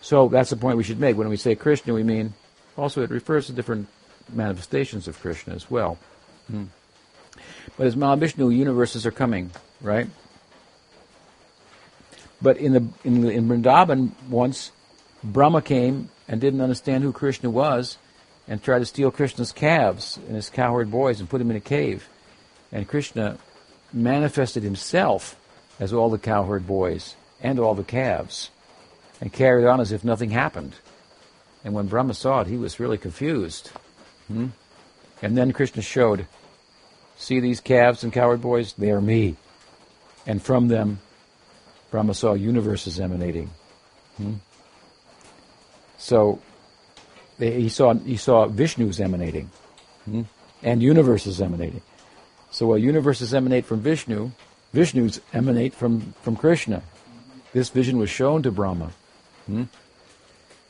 So 0.00 0.28
that's 0.28 0.50
the 0.50 0.56
point 0.56 0.76
we 0.76 0.84
should 0.84 1.00
make. 1.00 1.16
When 1.16 1.28
we 1.28 1.36
say 1.36 1.54
Krishna, 1.54 1.94
we 1.94 2.02
mean 2.02 2.34
also, 2.76 3.02
it 3.02 3.10
refers 3.10 3.46
to 3.46 3.52
different 3.52 3.88
manifestations 4.32 5.06
of 5.06 5.20
Krishna 5.20 5.54
as 5.54 5.70
well. 5.70 5.98
Hmm. 6.50 6.64
But 7.76 7.86
as 7.86 7.96
Mahavishnu, 7.96 8.54
universes 8.54 9.06
are 9.06 9.10
coming, 9.10 9.50
right? 9.80 10.08
But 12.42 12.56
in 12.56 12.72
the 12.72 12.84
in, 13.04 13.28
in 13.30 13.48
Vrindavan, 13.48 14.10
once 14.28 14.72
Brahma 15.22 15.62
came 15.62 16.10
and 16.28 16.40
didn't 16.40 16.60
understand 16.60 17.04
who 17.04 17.12
Krishna 17.12 17.48
was, 17.48 17.96
and 18.46 18.62
tried 18.62 18.80
to 18.80 18.86
steal 18.86 19.10
Krishna's 19.10 19.52
calves 19.52 20.18
and 20.26 20.36
his 20.36 20.50
cowherd 20.50 20.90
boys 20.90 21.20
and 21.20 21.28
put 21.28 21.40
him 21.40 21.50
in 21.50 21.56
a 21.56 21.60
cave, 21.60 22.08
and 22.72 22.88
Krishna 22.88 23.38
manifested 23.92 24.62
himself 24.62 25.36
as 25.80 25.92
all 25.92 26.10
the 26.10 26.18
cowherd 26.18 26.66
boys 26.66 27.16
and 27.42 27.58
all 27.58 27.74
the 27.74 27.84
calves, 27.84 28.50
and 29.20 29.32
carried 29.32 29.66
on 29.66 29.80
as 29.80 29.92
if 29.92 30.04
nothing 30.04 30.30
happened. 30.30 30.74
And 31.64 31.74
when 31.74 31.86
Brahma 31.86 32.14
saw 32.14 32.40
it, 32.40 32.46
he 32.46 32.56
was 32.56 32.80
really 32.80 32.98
confused. 32.98 33.70
Hmm? 34.28 34.48
And 35.22 35.36
then 35.36 35.52
Krishna 35.52 35.82
showed, 35.82 36.26
see 37.16 37.40
these 37.40 37.60
calves 37.60 38.04
and 38.04 38.12
cowherd 38.12 38.42
boys? 38.42 38.74
They 38.74 38.90
are 38.90 39.00
me. 39.00 39.36
And 40.26 40.42
from 40.42 40.68
them, 40.68 41.00
Brahma 41.90 42.14
saw 42.14 42.34
universes 42.34 43.00
emanating. 43.00 43.50
Hmm? 44.16 44.34
So 45.96 46.40
he 47.38 47.68
saw 47.68 47.94
he 47.94 48.16
saw 48.16 48.46
Vishnu's 48.46 49.00
emanating, 49.00 49.50
hmm? 50.04 50.22
and 50.62 50.82
universes 50.82 51.40
emanating. 51.40 51.82
So 52.50 52.68
while 52.68 52.78
universes 52.78 53.34
emanate 53.34 53.66
from 53.66 53.80
Vishnu, 53.80 54.30
Vishnu's 54.74 55.20
emanate 55.32 55.72
from, 55.72 56.14
from 56.22 56.36
Krishna. 56.36 56.82
This 57.52 57.68
vision 57.68 57.96
was 57.96 58.10
shown 58.10 58.42
to 58.42 58.50
Brahma. 58.50 58.90
Hmm? 59.46 59.64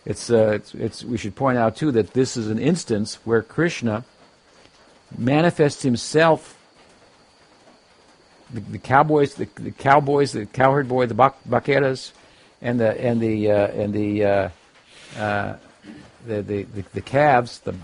It's, 0.04 0.30
uh, 0.30 0.52
it's, 0.52 0.74
it's, 0.74 1.04
we 1.04 1.16
should 1.16 1.34
point 1.34 1.56
out 1.56 1.76
too 1.76 1.90
that 1.92 2.12
this 2.12 2.36
is 2.36 2.48
an 2.48 2.58
instance 2.58 3.18
where 3.24 3.42
Krishna 3.42 4.04
manifests 5.16 5.82
himself. 5.82 6.58
The, 8.52 8.60
the 8.60 8.78
cowboys, 8.78 9.34
the, 9.34 9.48
the, 9.54 9.70
cowboys, 9.70 10.32
the 10.32 10.44
cowherd 10.44 10.86
boy, 10.86 11.06
the 11.06 11.14
bak- 11.14 11.42
vaqueras, 11.48 12.12
and 12.60 12.78
the 12.78 13.00
and 13.00 13.20
the 13.20 13.50
uh, 13.50 13.66
and 13.68 13.94
the, 13.94 14.24
uh, 14.24 14.48
uh, 15.18 15.56
the, 16.26 16.42
the, 16.42 16.62
the 16.62 16.84
the 16.94 17.00
calves, 17.00 17.60
the 17.60 17.74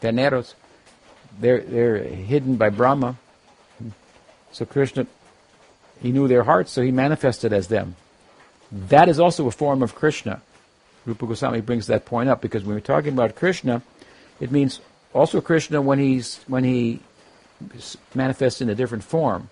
terneros, 0.00 0.54
they're 1.38 1.60
they're 1.60 1.98
hidden 1.98 2.56
by 2.56 2.68
Brahma. 2.68 3.16
So 4.52 4.66
Krishna, 4.66 5.06
he 6.00 6.12
knew 6.12 6.28
their 6.28 6.42
hearts, 6.42 6.70
so 6.70 6.82
he 6.82 6.90
manifested 6.90 7.52
as 7.52 7.68
them. 7.68 7.96
That 8.70 9.08
is 9.08 9.18
also 9.18 9.46
a 9.46 9.50
form 9.50 9.82
of 9.82 9.94
Krishna. 9.94 10.42
Rupa 11.04 11.26
Goswami 11.26 11.60
brings 11.60 11.86
that 11.88 12.04
point 12.04 12.28
up 12.28 12.40
because 12.40 12.64
when 12.64 12.74
we're 12.74 12.80
talking 12.80 13.12
about 13.12 13.34
Krishna, 13.34 13.82
it 14.40 14.50
means 14.50 14.80
also 15.12 15.40
Krishna 15.40 15.80
when 15.80 15.98
he's 15.98 16.40
when 16.46 16.64
he 16.64 17.00
manifests 18.14 18.60
in 18.60 18.68
a 18.68 18.74
different 18.74 19.04
form. 19.04 19.48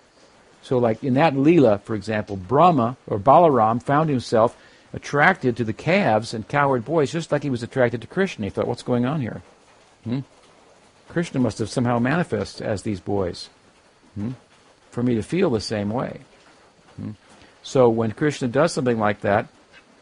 So, 0.63 0.77
like 0.77 1.03
in 1.03 1.15
that 1.15 1.35
lila, 1.35 1.79
for 1.79 1.95
example, 1.95 2.35
Brahma 2.37 2.97
or 3.07 3.17
Balaram 3.17 3.81
found 3.81 4.09
himself 4.09 4.55
attracted 4.93 5.55
to 5.57 5.63
the 5.63 5.73
calves 5.73 6.33
and 6.33 6.47
coward 6.47 6.85
boys, 6.85 7.11
just 7.11 7.31
like 7.31 7.43
he 7.43 7.49
was 7.49 7.63
attracted 7.63 8.01
to 8.01 8.07
Krishna. 8.07 8.45
He 8.45 8.49
thought, 8.49 8.67
"What's 8.67 8.83
going 8.83 9.05
on 9.05 9.21
here?" 9.21 9.41
Hmm? 10.03 10.19
Krishna 11.09 11.39
must 11.39 11.59
have 11.59 11.69
somehow 11.69 11.99
manifested 11.99 12.65
as 12.65 12.83
these 12.83 13.01
boys 13.01 13.49
hmm? 14.15 14.31
for 14.91 15.03
me 15.03 15.15
to 15.15 15.23
feel 15.23 15.49
the 15.49 15.59
same 15.59 15.89
way. 15.89 16.21
Hmm? 16.95 17.11
So 17.63 17.89
when 17.89 18.11
Krishna 18.11 18.47
does 18.47 18.73
something 18.73 18.97
like 18.97 19.21
that, 19.21 19.47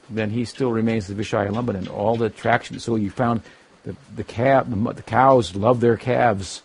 then 0.10 0.30
he 0.30 0.46
still 0.46 0.72
remains 0.72 1.08
the 1.08 1.16
Vishayalambana 1.16 1.80
and 1.80 1.88
all 1.88 2.16
the 2.16 2.26
attraction. 2.26 2.80
So 2.80 2.96
you 2.96 3.10
found 3.10 3.42
the 3.84 3.96
the, 4.16 4.24
calf, 4.24 4.70
the, 4.70 4.94
the 4.94 5.04
cows 5.04 5.56
love 5.56 5.80
their 5.80 5.98
calves, 5.98 6.62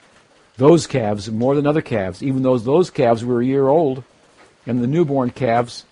those 0.57 0.87
calves 0.87 1.31
more 1.31 1.55
than 1.55 1.67
other 1.67 1.83
calves, 1.83 2.23
even 2.23 2.43
though 2.43 2.59
those 2.59 2.91
calves 2.91 3.25
were 3.25 3.41
a 3.41 3.47
year 3.47 3.69
old, 3.69 4.05
and 4.67 4.83
the 4.83 4.87
newborn 4.87 5.31
calves 5.31 5.85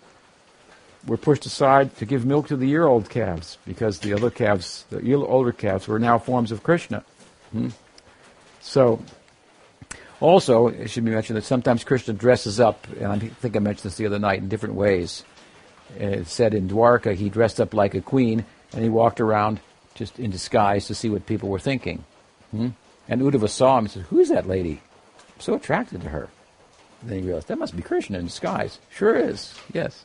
were 1.06 1.16
pushed 1.16 1.46
aside 1.46 1.96
to 1.96 2.06
give 2.06 2.24
milk 2.24 2.48
to 2.48 2.56
the 2.56 2.66
year-old 2.66 3.10
calves 3.10 3.58
because 3.66 3.98
the 3.98 4.14
other 4.14 4.30
calves, 4.30 4.84
the 4.90 5.14
older 5.14 5.52
calves, 5.52 5.88
were 5.88 5.98
now 5.98 6.18
forms 6.18 6.52
of 6.52 6.62
Krishna. 6.62 7.04
Hmm? 7.52 7.68
So 8.60 9.02
also, 10.20 10.68
it 10.68 10.88
should 10.88 11.04
be 11.04 11.10
mentioned 11.10 11.36
that 11.36 11.44
sometimes 11.44 11.82
Krishna 11.82 12.14
dresses 12.14 12.60
up, 12.60 12.86
and 13.00 13.06
I 13.06 13.18
think 13.18 13.56
I 13.56 13.58
mentioned 13.58 13.90
this 13.90 13.96
the 13.96 14.06
other 14.06 14.20
night, 14.20 14.38
in 14.38 14.48
different 14.48 14.76
ways. 14.76 15.24
It 15.98 16.28
said 16.28 16.54
in 16.54 16.68
Dwarka 16.68 17.14
he 17.14 17.28
dressed 17.28 17.60
up 17.60 17.74
like 17.74 17.94
a 17.94 18.00
queen, 18.00 18.44
and 18.72 18.82
he 18.82 18.88
walked 18.88 19.20
around 19.20 19.60
just 19.94 20.18
in 20.18 20.30
disguise 20.30 20.86
to 20.86 20.94
see 20.94 21.10
what 21.10 21.26
people 21.26 21.48
were 21.48 21.58
thinking. 21.58 22.04
Hmm? 22.52 22.68
And 23.08 23.20
Uddhava 23.20 23.48
saw 23.48 23.78
him 23.78 23.84
and 23.86 23.90
said, 23.90 24.02
Who's 24.04 24.28
that 24.28 24.46
lady? 24.46 24.80
so 25.38 25.54
attracted 25.54 26.02
to 26.02 26.08
her. 26.10 26.28
Then 27.02 27.18
he 27.18 27.26
realized 27.26 27.48
that 27.48 27.58
must 27.58 27.74
be 27.74 27.82
Krishna 27.82 28.18
in 28.18 28.26
disguise. 28.26 28.78
Sure 28.90 29.16
is, 29.16 29.54
yes. 29.72 30.04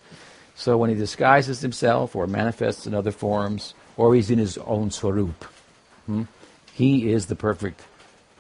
So 0.57 0.75
when 0.75 0.89
he 0.89 0.95
disguises 0.95 1.61
himself 1.61 2.15
or 2.15 2.25
manifests 2.25 2.87
in 2.87 2.95
other 2.95 3.11
forms, 3.11 3.75
or 3.95 4.15
he's 4.15 4.31
in 4.31 4.39
his 4.39 4.57
own 4.57 4.89
swarup, 4.89 5.43
hmm, 6.07 6.23
he 6.73 7.11
is 7.11 7.27
the 7.27 7.35
perfect 7.35 7.81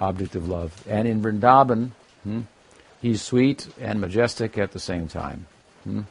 object 0.01 0.35
of 0.35 0.49
love. 0.49 0.83
And 0.89 1.07
in 1.07 1.21
Vrindavan, 1.21 1.91
hmm, 2.23 2.41
he's 3.03 3.21
sweet 3.21 3.67
and 3.79 4.01
majestic 4.01 4.57
at 4.57 4.71
the 4.71 4.79
same 4.79 5.07
time. 5.07 5.45
Hmm. 5.83 6.01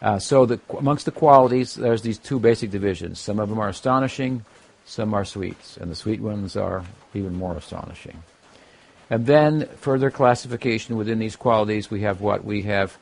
Uh, 0.00 0.20
so 0.20 0.46
the, 0.46 0.60
amongst 0.78 1.04
the 1.04 1.10
qualities, 1.10 1.74
there's 1.74 2.02
these 2.02 2.18
two 2.18 2.38
basic 2.38 2.70
divisions. 2.70 3.18
Some 3.18 3.40
of 3.40 3.48
them 3.48 3.58
are 3.58 3.68
astonishing, 3.68 4.44
some 4.84 5.14
are 5.14 5.24
sweets, 5.24 5.76
and 5.76 5.90
the 5.90 5.96
sweet 5.96 6.20
ones 6.20 6.56
are 6.56 6.84
even 7.12 7.34
more 7.34 7.56
astonishing. 7.56 8.22
And 9.10 9.26
then 9.26 9.66
further 9.78 10.12
classification 10.12 10.96
within 10.96 11.18
these 11.18 11.34
qualities, 11.34 11.90
we 11.90 12.02
have 12.02 12.20
what 12.20 12.44
we 12.44 12.62
have. 12.62 12.96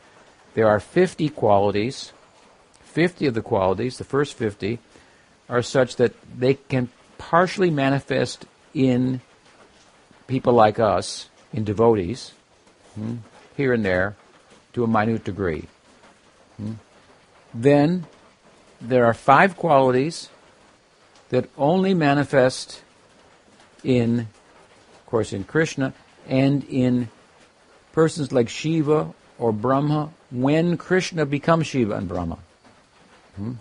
There 0.57 0.68
are 0.68 0.80
50 0.80 1.28
qualities. 1.28 2.14
50 2.80 3.26
of 3.26 3.34
the 3.34 3.42
qualities, 3.42 3.98
the 3.98 4.04
first 4.04 4.32
50, 4.38 4.78
are 5.50 5.61
such 5.61 5.96
that 5.96 6.14
they 6.34 6.54
can 6.54 6.88
partially 7.18 7.70
manifest 7.70 8.46
in 8.72 9.20
people 10.26 10.54
like 10.54 10.80
us, 10.80 11.28
in 11.52 11.64
devotees, 11.64 12.32
hmm, 12.94 13.16
here 13.54 13.74
and 13.74 13.84
there, 13.84 14.16
to 14.72 14.82
a 14.82 14.86
minute 14.86 15.24
degree. 15.24 15.66
Hmm. 16.57 16.72
Then 17.52 18.07
there 18.80 19.04
are 19.04 19.12
five 19.12 19.59
qualities 19.59 20.30
that 21.28 21.50
only 21.59 21.92
manifest 21.92 22.82
in, 23.84 24.20
of 24.20 25.07
course, 25.07 25.34
in 25.34 25.44
Krishna 25.44 25.92
and 26.26 26.64
in 26.64 27.11
persons 27.92 28.32
like 28.32 28.48
Shiva 28.48 29.12
or 29.38 29.52
Brahma 29.52 30.12
when 30.31 30.77
Krishna 30.77 31.27
becomes 31.27 31.66
Shiva 31.66 31.95
and 31.95 32.09
Brahma. 32.09 32.39
Hmm? 33.37 33.53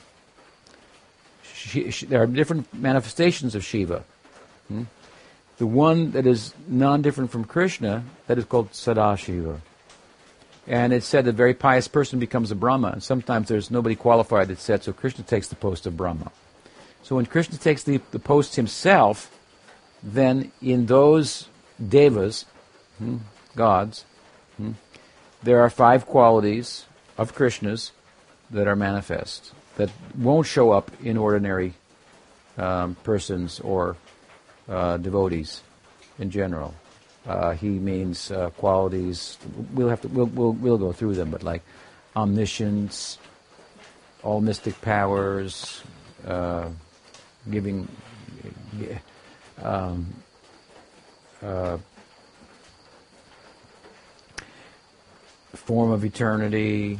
She, 1.53 1.91
she, 1.91 2.05
there 2.05 2.21
are 2.21 2.27
different 2.27 2.73
manifestations 2.73 3.55
of 3.55 3.63
Shiva. 3.63 4.03
Hmm? 4.67 4.83
The 5.57 5.67
one 5.67 6.11
that 6.11 6.27
is 6.27 6.53
non-different 6.67 7.31
from 7.31 7.45
Krishna, 7.45 8.03
that 8.27 8.37
is 8.37 8.45
called 8.45 8.71
Sadashiva. 8.71 9.59
And 10.67 10.93
it's 10.93 11.05
said 11.05 11.25
that 11.25 11.31
a 11.31 11.33
very 11.33 11.53
pious 11.53 11.87
person 11.87 12.19
becomes 12.19 12.51
a 12.51 12.55
Brahma, 12.55 12.89
and 12.89 13.03
sometimes 13.03 13.47
there's 13.47 13.69
nobody 13.69 13.95
qualified 13.95 14.47
that's 14.47 14.63
said, 14.63 14.83
so 14.83 14.91
Krishna 14.91 15.23
takes 15.23 15.47
the 15.47 15.55
post 15.55 15.85
of 15.85 15.95
Brahma. 15.95 16.31
So 17.03 17.15
when 17.15 17.27
Krishna 17.27 17.57
takes 17.57 17.83
the, 17.83 18.01
the 18.11 18.19
post 18.19 18.55
himself, 18.55 19.31
then 20.01 20.51
in 20.61 20.87
those 20.87 21.47
devas, 21.87 22.45
hmm, 22.97 23.17
gods, 23.55 24.05
hmm, 24.57 24.71
there 25.45 25.61
are 25.61 25.69
five 25.69 26.07
qualities 26.07 26.85
of 27.17 27.35
Krishna's 27.35 27.91
that 28.49 28.67
are 28.67 28.75
manifest, 28.75 29.53
that 29.77 29.89
won't 30.17 30.47
show 30.47 30.71
up 30.71 30.91
in 31.03 31.17
ordinary 31.17 31.73
um, 32.57 32.95
persons 33.03 33.59
or 33.59 33.95
uh, 34.67 34.97
devotees 34.97 35.61
in 36.17 36.31
general. 36.31 36.73
Uh, 37.27 37.51
he 37.51 37.69
means 37.69 38.31
uh, 38.31 38.49
qualities. 38.51 39.37
We'll 39.73 39.89
have 39.89 40.01
to. 40.01 40.07
We'll, 40.07 40.27
we'll 40.27 40.53
we'll 40.53 40.77
go 40.77 40.91
through 40.91 41.15
them, 41.15 41.31
but 41.31 41.41
like 41.41 41.63
omniscience, 42.15 43.17
all 44.23 44.41
mystic 44.41 44.79
powers, 44.81 45.81
uh, 46.25 46.69
giving 47.49 47.87
um, 49.61 50.13
form 55.55 55.91
of 55.91 56.03
eternity. 56.03 56.99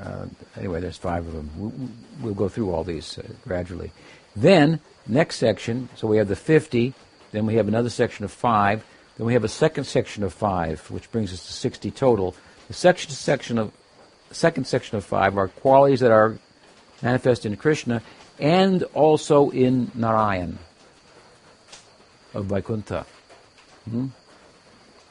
Uh, 0.00 0.26
anyway, 0.56 0.80
there's 0.80 0.96
five 0.96 1.26
of 1.26 1.32
them. 1.32 1.50
We'll, 1.56 1.72
we'll 2.20 2.34
go 2.34 2.48
through 2.48 2.72
all 2.72 2.84
these 2.84 3.18
uh, 3.18 3.22
gradually. 3.46 3.92
Then 4.34 4.80
next 5.06 5.36
section. 5.36 5.88
So 5.96 6.06
we 6.06 6.16
have 6.16 6.28
the 6.28 6.36
50. 6.36 6.94
Then 7.32 7.46
we 7.46 7.54
have 7.56 7.68
another 7.68 7.90
section 7.90 8.24
of 8.24 8.30
five. 8.30 8.84
Then 9.16 9.26
we 9.26 9.34
have 9.34 9.44
a 9.44 9.48
second 9.48 9.84
section 9.84 10.22
of 10.22 10.32
five, 10.32 10.90
which 10.90 11.10
brings 11.10 11.32
us 11.32 11.44
to 11.46 11.52
60 11.52 11.90
total. 11.90 12.34
The 12.68 12.74
section, 12.74 13.10
section 13.10 13.58
of, 13.58 13.72
second 14.30 14.66
section 14.66 14.96
of 14.96 15.04
five 15.04 15.36
are 15.36 15.48
qualities 15.48 16.00
that 16.00 16.10
are 16.10 16.38
manifest 17.02 17.44
in 17.44 17.56
Krishna 17.56 18.02
and 18.38 18.82
also 18.94 19.50
in 19.50 19.90
Narayan 19.94 20.58
of 22.34 22.46
Vaikuntha. 22.46 23.06
Hmm? 23.88 24.08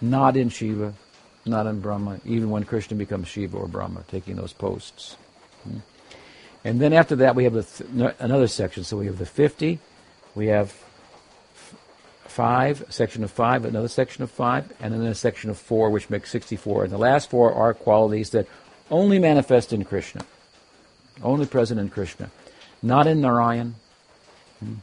Not 0.01 0.35
in 0.35 0.49
Shiva, 0.49 0.93
not 1.45 1.65
in 1.67 1.79
Brahma, 1.79 2.19
even 2.25 2.49
when 2.49 2.63
Krishna 2.63 2.95
becomes 2.95 3.27
Shiva 3.27 3.57
or 3.57 3.67
Brahma, 3.67 4.03
taking 4.07 4.35
those 4.35 4.53
posts. 4.53 5.17
Hmm? 5.63 5.79
And 6.63 6.79
then 6.79 6.93
after 6.93 7.15
that, 7.17 7.35
we 7.35 7.45
have 7.45 7.53
th- 7.53 8.13
another 8.19 8.47
section. 8.47 8.83
So 8.83 8.97
we 8.97 9.07
have 9.07 9.17
the 9.17 9.25
50, 9.25 9.79
we 10.35 10.47
have 10.47 10.71
five, 12.31 12.85
section 12.89 13.23
of 13.23 13.31
five, 13.31 13.65
another 13.65 13.87
section 13.87 14.23
of 14.23 14.31
five, 14.31 14.71
and 14.79 14.93
then 14.93 15.01
a 15.01 15.15
section 15.15 15.49
of 15.49 15.57
four, 15.57 15.89
which 15.89 16.09
makes 16.09 16.31
64. 16.31 16.85
And 16.85 16.93
the 16.93 16.97
last 16.97 17.29
four 17.29 17.53
are 17.53 17.73
qualities 17.73 18.29
that 18.31 18.47
only 18.89 19.19
manifest 19.19 19.73
in 19.73 19.83
Krishna, 19.83 20.25
only 21.21 21.45
present 21.45 21.79
in 21.79 21.89
Krishna, 21.89 22.31
not 22.81 23.07
in 23.07 23.21
Narayan, 23.21 23.75
hmm, 24.59 24.75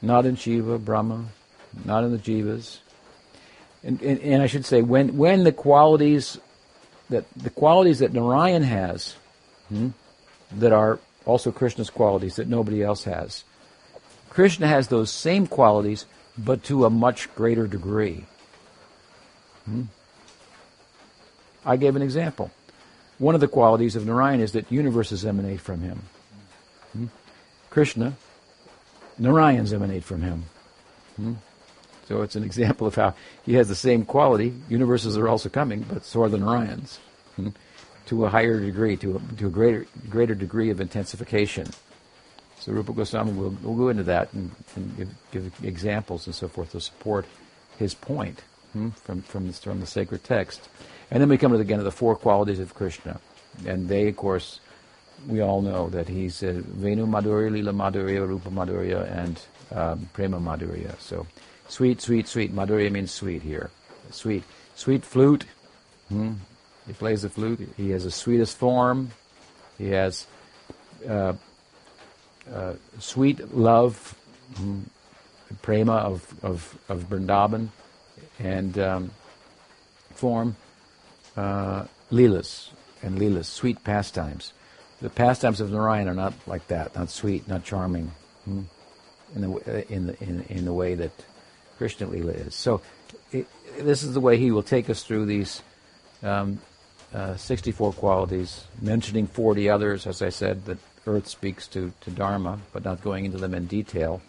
not 0.00 0.26
in 0.26 0.36
Shiva, 0.36 0.78
Brahma, 0.78 1.26
not 1.84 2.04
in 2.04 2.12
the 2.12 2.18
Jivas. 2.18 2.78
And, 3.84 4.00
and, 4.02 4.20
and 4.20 4.42
I 4.42 4.46
should 4.46 4.64
say, 4.64 4.82
when, 4.82 5.16
when 5.16 5.44
the 5.44 5.52
qualities 5.52 6.38
that 7.12 7.24
the 7.36 7.50
qualities 7.50 7.98
that 8.00 8.12
Narayan 8.12 8.62
has, 8.62 9.16
hmm, 9.68 9.90
that 10.52 10.72
are 10.72 10.98
also 11.24 11.52
Krishna's 11.52 11.90
qualities 11.90 12.36
that 12.36 12.48
nobody 12.48 12.82
else 12.82 13.04
has. 13.04 13.44
Krishna 14.30 14.66
has 14.66 14.88
those 14.88 15.10
same 15.10 15.46
qualities, 15.46 16.06
but 16.36 16.64
to 16.64 16.84
a 16.84 16.90
much 16.90 17.32
greater 17.34 17.66
degree. 17.66 18.24
Hmm? 19.66 19.84
I 21.64 21.76
gave 21.76 21.94
an 21.94 22.02
example. 22.02 22.50
One 23.18 23.34
of 23.34 23.40
the 23.40 23.48
qualities 23.48 23.94
of 23.94 24.06
Narayan 24.06 24.40
is 24.40 24.52
that 24.52 24.72
universes 24.72 25.24
emanate 25.24 25.60
from 25.60 25.82
him. 25.82 26.02
Hmm? 26.92 27.06
Krishna, 27.70 28.14
Narayans 29.20 29.72
emanate 29.72 30.02
from 30.02 30.22
him. 30.22 30.44
Hmm? 31.16 31.34
So 32.08 32.22
it's 32.22 32.36
an 32.36 32.44
example 32.44 32.86
of 32.86 32.94
how 32.94 33.14
he 33.44 33.54
has 33.54 33.68
the 33.68 33.74
same 33.74 34.04
quality. 34.04 34.54
Universes 34.68 35.16
are 35.16 35.28
also 35.28 35.48
coming, 35.48 35.82
but 35.88 36.04
so 36.04 36.22
are 36.22 36.28
the 36.28 36.38
Narayans. 36.38 36.98
Hmm? 37.36 37.48
To 38.06 38.26
a 38.26 38.28
higher 38.28 38.60
degree, 38.60 38.96
to 38.98 39.16
a, 39.16 39.36
to 39.36 39.46
a 39.46 39.50
greater, 39.50 39.86
greater 40.10 40.34
degree 40.34 40.70
of 40.70 40.80
intensification. 40.80 41.68
So 42.58 42.72
Rupa 42.72 42.92
Goswami 42.92 43.32
will, 43.32 43.56
will 43.62 43.76
go 43.76 43.88
into 43.88 44.02
that 44.04 44.32
and, 44.32 44.50
and 44.76 44.96
give, 44.96 45.08
give, 45.30 45.64
examples 45.64 46.26
and 46.26 46.34
so 46.34 46.48
forth 46.48 46.72
to 46.72 46.80
support 46.80 47.26
his 47.78 47.94
point 47.94 48.42
hmm, 48.72 48.90
from, 48.90 49.22
from, 49.22 49.46
the, 49.46 49.52
from 49.52 49.80
the 49.80 49.86
sacred 49.86 50.24
text. 50.24 50.68
And 51.10 51.20
then 51.20 51.28
we 51.28 51.38
come 51.38 51.52
to 51.52 51.58
again 51.58 51.78
to 51.78 51.84
the 51.84 51.92
four 51.92 52.16
qualities 52.16 52.58
of 52.60 52.74
Krishna. 52.74 53.20
And 53.66 53.88
they, 53.88 54.08
of 54.08 54.16
course, 54.16 54.60
we 55.26 55.40
all 55.40 55.62
know 55.62 55.88
that 55.90 56.08
he's 56.08 56.42
uh, 56.42 56.60
Venu 56.64 57.06
Madhurya, 57.06 57.50
Lila 57.50 57.72
Madhurya, 57.72 58.26
Rupa 58.26 58.50
Madhurya, 58.50 59.10
and 59.16 59.40
um, 59.72 60.08
Prema 60.12 60.38
Madhurya. 60.38 60.98
So 61.00 61.26
sweet, 61.72 62.00
sweet, 62.00 62.28
sweet. 62.28 62.54
Madhurya 62.54 62.90
means 62.90 63.10
sweet 63.10 63.42
here. 63.42 63.70
Sweet. 64.10 64.44
Sweet 64.74 65.04
flute. 65.04 65.46
Hmm. 66.08 66.34
He 66.86 66.92
plays 66.92 67.22
the 67.22 67.28
flute. 67.28 67.60
He 67.76 67.90
has 67.90 68.04
the 68.04 68.10
sweetest 68.10 68.56
form. 68.58 69.10
He 69.78 69.88
has 69.90 70.26
uh, 71.08 71.34
uh, 72.52 72.74
sweet 72.98 73.54
love, 73.54 74.14
mm, 74.54 74.82
prema 75.62 75.94
of, 75.94 76.34
of, 76.42 76.78
of 76.88 77.04
Vrindavan, 77.08 77.68
and 78.38 78.78
um, 78.78 79.10
form 80.14 80.56
uh, 81.36 81.84
leelas 82.10 82.68
and 83.02 83.18
leelas, 83.18 83.46
sweet 83.46 83.82
pastimes. 83.84 84.52
The 85.00 85.10
pastimes 85.10 85.60
of 85.60 85.70
Narayan 85.70 86.08
are 86.08 86.14
not 86.14 86.34
like 86.46 86.66
that, 86.68 86.94
not 86.94 87.10
sweet, 87.10 87.48
not 87.48 87.64
charming, 87.64 88.12
mm, 88.48 88.64
in 89.34 89.40
the 89.40 89.92
in 89.92 90.06
the 90.06 90.22
in, 90.22 90.42
in 90.48 90.64
the 90.64 90.72
way 90.72 90.94
that 90.94 91.12
Krishna 91.82 92.06
Leela 92.06 92.46
is. 92.46 92.54
So, 92.54 92.80
it, 93.32 93.48
this 93.76 94.04
is 94.04 94.14
the 94.14 94.20
way 94.20 94.38
he 94.38 94.52
will 94.52 94.62
take 94.62 94.88
us 94.88 95.02
through 95.02 95.26
these 95.26 95.62
um, 96.22 96.60
uh, 97.12 97.34
64 97.34 97.94
qualities, 97.94 98.62
mentioning 98.80 99.26
40 99.26 99.68
others, 99.68 100.06
as 100.06 100.22
I 100.22 100.28
said, 100.28 100.64
that 100.66 100.78
Earth 101.08 101.26
speaks 101.26 101.66
to, 101.68 101.92
to 102.02 102.10
Dharma, 102.12 102.60
but 102.72 102.84
not 102.84 103.02
going 103.02 103.24
into 103.24 103.38
them 103.38 103.52
in 103.52 103.66
detail. 103.66 104.22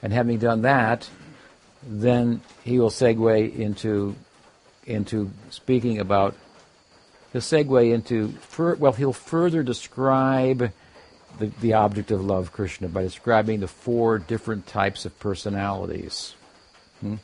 And 0.00 0.12
having 0.12 0.38
done 0.38 0.62
that, 0.62 1.10
then 1.82 2.40
he 2.62 2.78
will 2.78 2.90
segue 2.90 3.58
into 3.58 4.14
into 4.86 5.32
speaking 5.50 5.98
about 5.98 6.36
he'll 7.32 7.40
segue 7.40 7.92
into 7.92 8.28
fur, 8.28 8.76
well 8.76 8.92
he'll 8.92 9.12
further 9.12 9.64
describe 9.64 10.70
the, 11.40 11.46
the 11.60 11.72
object 11.72 12.12
of 12.12 12.24
love 12.24 12.52
Krishna 12.52 12.86
by 12.86 13.02
describing 13.02 13.58
the 13.58 13.66
four 13.66 14.18
different 14.18 14.68
types 14.68 15.04
of 15.04 15.18
personalities 15.18 16.34
hmm? 17.02 17.16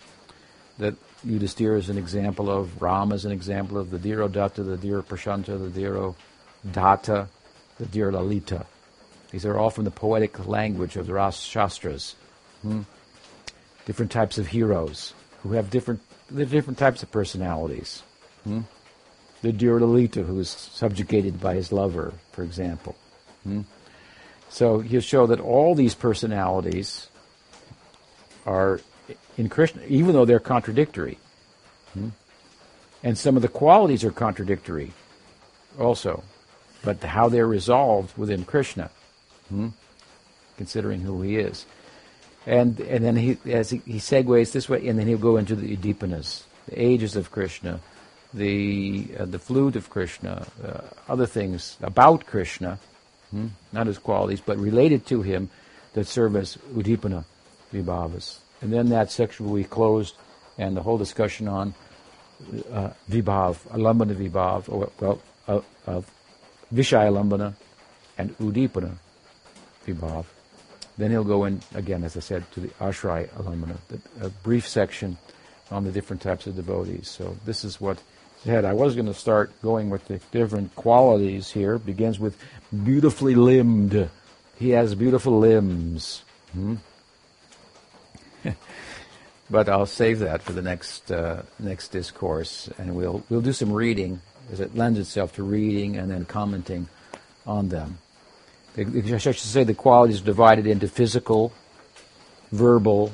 that 0.78 0.94
Yudhisthira 1.26 1.78
is 1.78 1.88
an 1.88 1.98
example 1.98 2.50
of, 2.50 2.80
Ram 2.80 3.12
is 3.12 3.24
an 3.24 3.32
example 3.32 3.78
of, 3.78 3.90
the 3.90 3.98
Dhirodatta, 3.98 4.56
the 4.56 4.76
Dhira 4.76 5.02
Prashanta, 5.02 5.58
the 5.58 5.80
Dhiro 5.80 6.14
Datta, 6.70 7.28
the 7.78 7.86
Dhira 7.86 8.12
Lalita. 8.12 8.66
These 9.30 9.44
are 9.44 9.58
all 9.58 9.70
from 9.70 9.84
the 9.84 9.90
poetic 9.90 10.46
language 10.46 10.96
of 10.96 11.06
the 11.06 11.14
Ras 11.14 11.40
Shastras. 11.40 12.14
Hmm? 12.62 12.82
Different 13.86 14.12
types 14.12 14.38
of 14.38 14.48
heroes 14.48 15.14
who 15.42 15.52
have 15.52 15.70
different, 15.70 16.00
different 16.34 16.78
types 16.78 17.02
of 17.02 17.10
personalities. 17.10 18.02
Hmm? 18.44 18.60
The 19.42 19.52
Dhira 19.52 19.80
Lalita, 19.80 20.22
who 20.22 20.38
is 20.38 20.48
subjugated 20.48 21.40
by 21.40 21.54
his 21.54 21.72
lover, 21.72 22.14
for 22.32 22.42
example. 22.42 22.96
Hmm? 23.44 23.62
So 24.48 24.80
he'll 24.80 25.00
show 25.00 25.26
that 25.26 25.40
all 25.40 25.74
these 25.74 25.94
personalities 25.94 27.08
are 28.46 28.80
in 29.36 29.48
Krishna, 29.48 29.82
even 29.86 30.12
though 30.12 30.24
they're 30.24 30.40
contradictory. 30.40 31.18
Hmm? 31.94 32.08
And 33.02 33.16
some 33.16 33.36
of 33.36 33.42
the 33.42 33.48
qualities 33.48 34.04
are 34.04 34.10
contradictory 34.10 34.92
also, 35.78 36.24
but 36.82 37.02
how 37.02 37.28
they're 37.28 37.46
resolved 37.46 38.16
within 38.18 38.44
Krishna, 38.44 38.90
hmm? 39.48 39.68
considering 40.56 41.00
who 41.00 41.22
he 41.22 41.36
is. 41.36 41.64
And, 42.46 42.80
and 42.80 43.04
then 43.04 43.16
he, 43.16 43.38
as 43.46 43.70
he, 43.70 43.78
he 43.84 43.98
segues 43.98 44.52
this 44.52 44.68
way, 44.68 44.86
and 44.88 44.98
then 44.98 45.06
he'll 45.06 45.18
go 45.18 45.36
into 45.36 45.54
the 45.54 45.76
Uddipanas, 45.76 46.44
the 46.66 46.82
ages 46.82 47.14
of 47.14 47.30
Krishna, 47.30 47.80
the, 48.34 49.06
uh, 49.18 49.24
the 49.26 49.38
flute 49.38 49.76
of 49.76 49.90
Krishna, 49.90 50.46
uh, 50.64 50.80
other 51.08 51.26
things 51.26 51.76
about 51.82 52.26
Krishna, 52.26 52.78
hmm? 53.30 53.48
not 53.72 53.86
his 53.86 53.98
qualities, 53.98 54.40
but 54.40 54.58
related 54.58 55.06
to 55.06 55.22
him 55.22 55.50
that 55.92 56.06
serve 56.06 56.36
as 56.36 56.56
Uddipana 56.74 57.24
Vibhavas. 57.72 58.38
And 58.60 58.72
then 58.72 58.88
that 58.90 59.10
section 59.10 59.46
will 59.46 59.56
be 59.56 59.64
closed, 59.64 60.16
and 60.58 60.76
the 60.76 60.82
whole 60.82 60.98
discussion 60.98 61.48
on 61.48 61.74
uh, 62.72 62.90
Vibhav, 63.10 63.56
Alambana 63.68 64.14
Vibhav, 64.14 64.68
or, 64.68 64.90
well, 65.00 65.20
uh, 65.46 65.60
uh, 65.86 66.02
Vishaya 66.74 67.10
Alambana 67.10 67.54
and 68.16 68.36
Uddipana 68.38 68.94
Vibhav. 69.86 70.24
Then 70.96 71.10
he'll 71.10 71.24
go 71.24 71.44
in, 71.44 71.60
again, 71.74 72.02
as 72.02 72.16
I 72.16 72.20
said, 72.20 72.50
to 72.52 72.60
the 72.60 72.68
Ashray 72.80 73.28
Alambana, 73.30 73.76
the, 73.88 74.26
a 74.26 74.30
brief 74.30 74.66
section 74.66 75.16
on 75.70 75.84
the 75.84 75.92
different 75.92 76.22
types 76.22 76.46
of 76.46 76.56
devotees. 76.56 77.08
So 77.08 77.36
this 77.44 77.64
is 77.64 77.80
what 77.80 77.98
had. 78.44 78.64
I 78.64 78.72
was 78.72 78.94
going 78.94 79.06
to 79.06 79.14
start 79.14 79.50
going 79.62 79.90
with 79.90 80.06
the 80.06 80.20
different 80.30 80.74
qualities 80.74 81.50
here. 81.50 81.78
Begins 81.78 82.18
with 82.18 82.36
beautifully 82.84 83.34
limbed. 83.34 84.10
He 84.58 84.70
has 84.70 84.94
beautiful 84.94 85.38
limbs. 85.38 86.22
Hmm? 86.52 86.76
But 89.50 89.68
I'll 89.68 89.86
save 89.86 90.18
that 90.20 90.42
for 90.42 90.52
the 90.52 90.62
next 90.62 91.10
uh, 91.10 91.42
next 91.58 91.88
discourse, 91.88 92.68
and 92.78 92.94
we'll 92.94 93.22
we'll 93.28 93.40
do 93.40 93.52
some 93.52 93.72
reading 93.72 94.20
as 94.52 94.60
it 94.60 94.74
lends 94.74 94.98
itself 94.98 95.34
to 95.34 95.42
reading 95.42 95.96
and 95.96 96.10
then 96.10 96.24
commenting 96.24 96.88
on 97.46 97.68
them. 97.68 97.98
I 98.76 99.18
should 99.18 99.36
say 99.36 99.64
the 99.64 99.74
qualities 99.74 100.20
divided 100.20 100.66
into 100.66 100.86
physical, 100.86 101.52
verbal, 102.52 103.12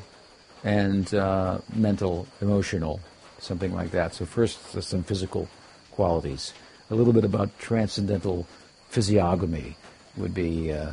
and 0.62 1.12
uh, 1.14 1.58
mental, 1.74 2.26
emotional, 2.40 3.00
something 3.38 3.72
like 3.72 3.90
that. 3.92 4.14
So 4.14 4.26
first, 4.26 4.82
some 4.82 5.02
physical 5.02 5.48
qualities. 5.92 6.52
A 6.90 6.94
little 6.94 7.12
bit 7.12 7.24
about 7.24 7.58
transcendental 7.58 8.46
physiognomy 8.90 9.76
would 10.16 10.34
be 10.34 10.72
uh, 10.72 10.92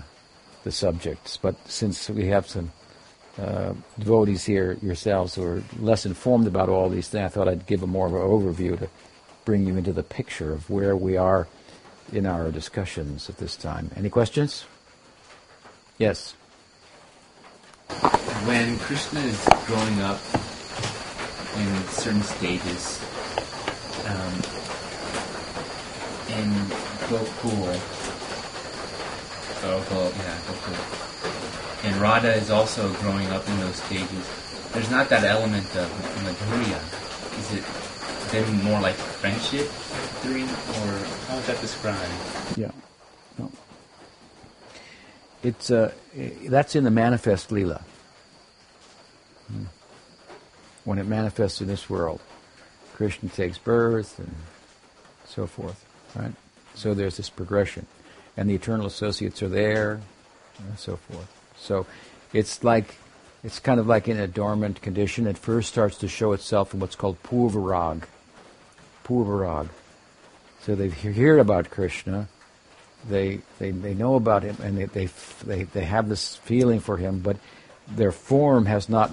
the 0.63 0.71
subjects. 0.71 1.37
But 1.37 1.55
since 1.67 2.09
we 2.09 2.27
have 2.27 2.47
some 2.47 2.71
uh, 3.39 3.73
devotees 3.97 4.43
here 4.43 4.77
yourselves 4.81 5.35
who 5.35 5.43
are 5.43 5.63
less 5.79 6.05
informed 6.05 6.47
about 6.47 6.69
all 6.69 6.89
these 6.89 7.09
things, 7.09 7.25
I 7.25 7.29
thought 7.29 7.47
I'd 7.47 7.65
give 7.65 7.83
a 7.83 7.87
more 7.87 8.07
of 8.07 8.13
an 8.13 8.21
overview 8.21 8.77
to 8.79 8.89
bring 9.45 9.65
you 9.65 9.77
into 9.77 9.93
the 9.93 10.03
picture 10.03 10.51
of 10.53 10.69
where 10.69 10.95
we 10.95 11.17
are 11.17 11.47
in 12.11 12.25
our 12.25 12.51
discussions 12.51 13.29
at 13.29 13.37
this 13.37 13.55
time. 13.55 13.89
Any 13.95 14.09
questions? 14.09 14.65
Yes. 15.97 16.33
When 18.45 18.77
Krishna 18.79 19.21
is 19.21 19.47
growing 19.65 20.01
up 20.01 20.19
in 21.55 21.87
certain 21.89 22.23
stages, 22.23 22.99
um, 24.07 24.33
in 26.37 26.49
Gokul, 27.07 27.79
oh, 29.63 29.85
Gokul, 29.89 30.17
yeah, 30.17 30.37
Gokul, 30.47 31.00
and 31.91 32.01
Radha 32.01 32.33
is 32.35 32.49
also 32.49 32.91
growing 32.95 33.27
up 33.27 33.47
in 33.47 33.59
those 33.59 33.75
stages. 33.75 34.69
There's 34.71 34.89
not 34.89 35.09
that 35.09 35.23
element 35.25 35.65
of 35.75 35.89
Madhurya. 36.23 36.79
Is 37.39 37.53
it 37.57 38.31
then 38.31 38.63
more 38.63 38.79
like 38.79 38.95
friendship 38.95 39.69
during, 40.23 40.45
or 40.45 40.97
how 41.27 41.37
is 41.37 41.47
that 41.47 41.59
described? 41.59 42.11
Yeah. 42.55 42.71
No. 43.37 43.51
It's 45.43 45.69
uh, 45.69 45.91
that's 46.45 46.75
in 46.75 46.85
the 46.85 46.91
manifest 46.91 47.51
lila. 47.51 47.83
Hmm. 49.47 49.65
When 50.85 50.97
it 50.97 51.07
manifests 51.07 51.59
in 51.59 51.67
this 51.67 51.89
world, 51.89 52.21
Krishna 52.93 53.29
takes 53.29 53.57
birth 53.57 54.17
and 54.17 54.33
so 55.25 55.45
forth, 55.45 55.85
right? 56.15 56.33
So 56.73 56.93
there's 56.93 57.17
this 57.17 57.29
progression, 57.29 57.85
and 58.37 58.49
the 58.49 58.55
eternal 58.55 58.85
associates 58.85 59.43
are 59.43 59.49
there, 59.49 59.99
and 60.57 60.79
so 60.79 60.95
forth. 60.95 61.40
So 61.61 61.85
it's 62.33 62.63
like 62.63 62.95
it's 63.43 63.59
kind 63.59 63.79
of 63.79 63.87
like 63.87 64.07
in 64.07 64.19
a 64.19 64.27
dormant 64.27 64.81
condition. 64.81 65.27
It 65.27 65.37
first 65.37 65.69
starts 65.69 65.97
to 65.99 66.07
show 66.07 66.33
itself 66.33 66.73
in 66.73 66.79
what's 66.79 66.95
called 66.95 67.21
purvarag, 67.23 68.03
Purvarag. 69.03 69.69
So 70.61 70.75
they 70.75 70.89
hear 70.89 71.39
about 71.39 71.71
Krishna, 71.71 72.27
they, 73.09 73.39
they, 73.57 73.71
they 73.71 73.95
know 73.95 74.13
about 74.13 74.43
him, 74.43 74.57
and 74.61 74.77
they, 74.77 74.85
they, 74.85 75.09
they, 75.43 75.63
they 75.63 75.85
have 75.85 76.07
this 76.07 76.35
feeling 76.35 76.79
for 76.79 76.97
him, 76.97 77.19
but 77.19 77.37
their 77.87 78.11
form 78.11 78.67
has 78.67 78.87
not 78.87 79.11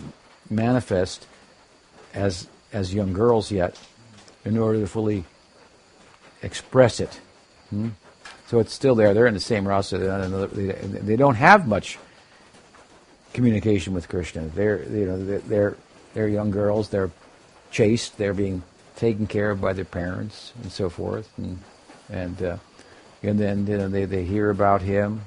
manifest 0.51 1.27
as, 2.13 2.49
as 2.71 2.93
young 2.93 3.15
girls 3.15 3.51
yet 3.51 3.81
in 4.45 4.59
order 4.59 4.81
to 4.81 4.87
fully 4.87 5.25
express 6.43 7.01
it. 7.01 7.19
Hmm? 7.71 7.89
So 8.49 8.59
it's 8.61 8.75
still 8.75 8.95
there. 8.95 9.15
They're 9.15 9.27
in 9.27 9.35
the 9.35 9.41
same 9.41 9.67
rasa. 9.67 9.99
They 10.53 11.17
don't 11.17 11.35
have 11.35 11.67
much 11.67 11.99
communication 13.33 13.95
with 13.95 14.09
Krishna. 14.09 14.47
They're 14.49 14.83
you 14.85 15.07
know 15.07 15.25
they're 15.25 15.77
they're 16.15 16.29
young 16.29 16.51
girls. 16.51 16.89
They're 16.89 17.11
chaste. 17.71 18.19
They're 18.19 18.35
being 18.35 18.63
taken 18.97 19.27
care 19.27 19.51
of 19.51 19.61
by 19.61 19.73
their 19.73 19.85
parents 19.85 20.53
and 20.63 20.73
so 20.73 20.89
forth, 20.89 21.31
and 21.37 21.59
and 22.09 22.43
uh, 22.43 22.57
and 23.23 23.39
then 23.39 23.67
you 23.67 23.79
know, 23.79 23.89
they 23.89 24.05
they 24.05 24.25
hear 24.25 24.51
about 24.51 24.83
him, 24.83 25.23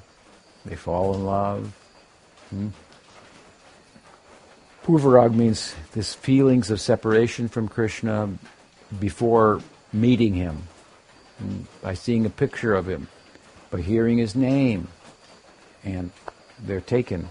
they 0.64 0.76
fall 0.76 1.14
in 1.14 1.24
love. 1.24 1.72
Hmm? 2.50 2.68
Purvarag 4.84 5.34
means 5.34 5.74
this 5.92 6.12
feelings 6.12 6.70
of 6.70 6.80
separation 6.80 7.48
from 7.48 7.68
Krishna 7.68 8.30
before 8.98 9.60
meeting 9.92 10.34
him, 10.34 10.62
and 11.38 11.66
by 11.80 11.94
seeing 11.94 12.26
a 12.26 12.30
picture 12.30 12.74
of 12.74 12.88
him, 12.88 13.06
by 13.70 13.80
hearing 13.80 14.18
his 14.18 14.34
name, 14.34 14.88
and 15.84 16.10
they're 16.58 16.80
taken, 16.80 17.28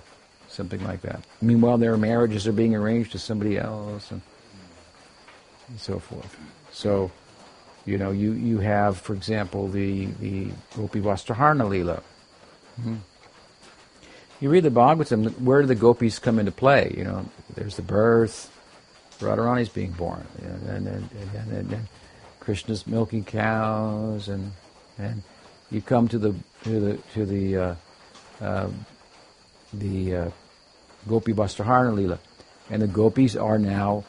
something 0.51 0.83
like 0.83 1.01
that. 1.01 1.23
Meanwhile, 1.41 1.77
their 1.77 1.97
marriages 1.97 2.47
are 2.47 2.51
being 2.51 2.75
arranged 2.75 3.11
to 3.13 3.19
somebody 3.19 3.57
else. 3.57 4.11
And, 4.11 4.21
and 5.69 5.79
so 5.79 5.99
forth. 5.99 6.37
So, 6.71 7.11
you 7.85 7.97
know, 7.97 8.11
you, 8.11 8.33
you 8.33 8.59
have, 8.59 8.97
for 8.97 9.13
example, 9.13 9.67
the, 9.67 10.05
the 10.19 10.49
Gopi 10.75 11.01
Vastraharana 11.01 11.67
Leela. 11.67 12.01
Mm-hmm. 12.79 12.95
You 14.39 14.49
read 14.49 14.63
the 14.63 14.71
Bhagavatam, 14.71 15.39
where 15.41 15.61
do 15.61 15.67
the 15.67 15.75
gopis 15.75 16.17
come 16.17 16.39
into 16.39 16.51
play? 16.51 16.93
You 16.97 17.03
know, 17.03 17.25
there's 17.53 17.75
the 17.75 17.83
birth, 17.83 18.49
Radharani's 19.19 19.69
being 19.69 19.91
born, 19.91 20.25
and, 20.41 20.67
and, 20.67 20.87
and, 20.87 21.09
and, 21.51 21.73
and 21.73 21.87
Krishna's 22.39 22.87
milking 22.87 23.23
cows, 23.23 24.27
and 24.27 24.51
and 24.97 25.21
you 25.69 25.81
come 25.81 26.07
to 26.07 26.17
the 26.17 26.35
to 26.63 26.79
the 26.79 26.97
to 27.13 27.25
the 27.25 27.57
uh, 27.57 27.75
uh, 28.41 28.69
the 29.73 30.15
uh, 30.15 30.29
Gopi 31.07 31.33
Vastraharana 31.33 31.93
Leela, 31.93 32.19
and 32.69 32.81
the 32.81 32.87
gopis 32.87 33.35
are 33.35 33.57
now 33.57 34.03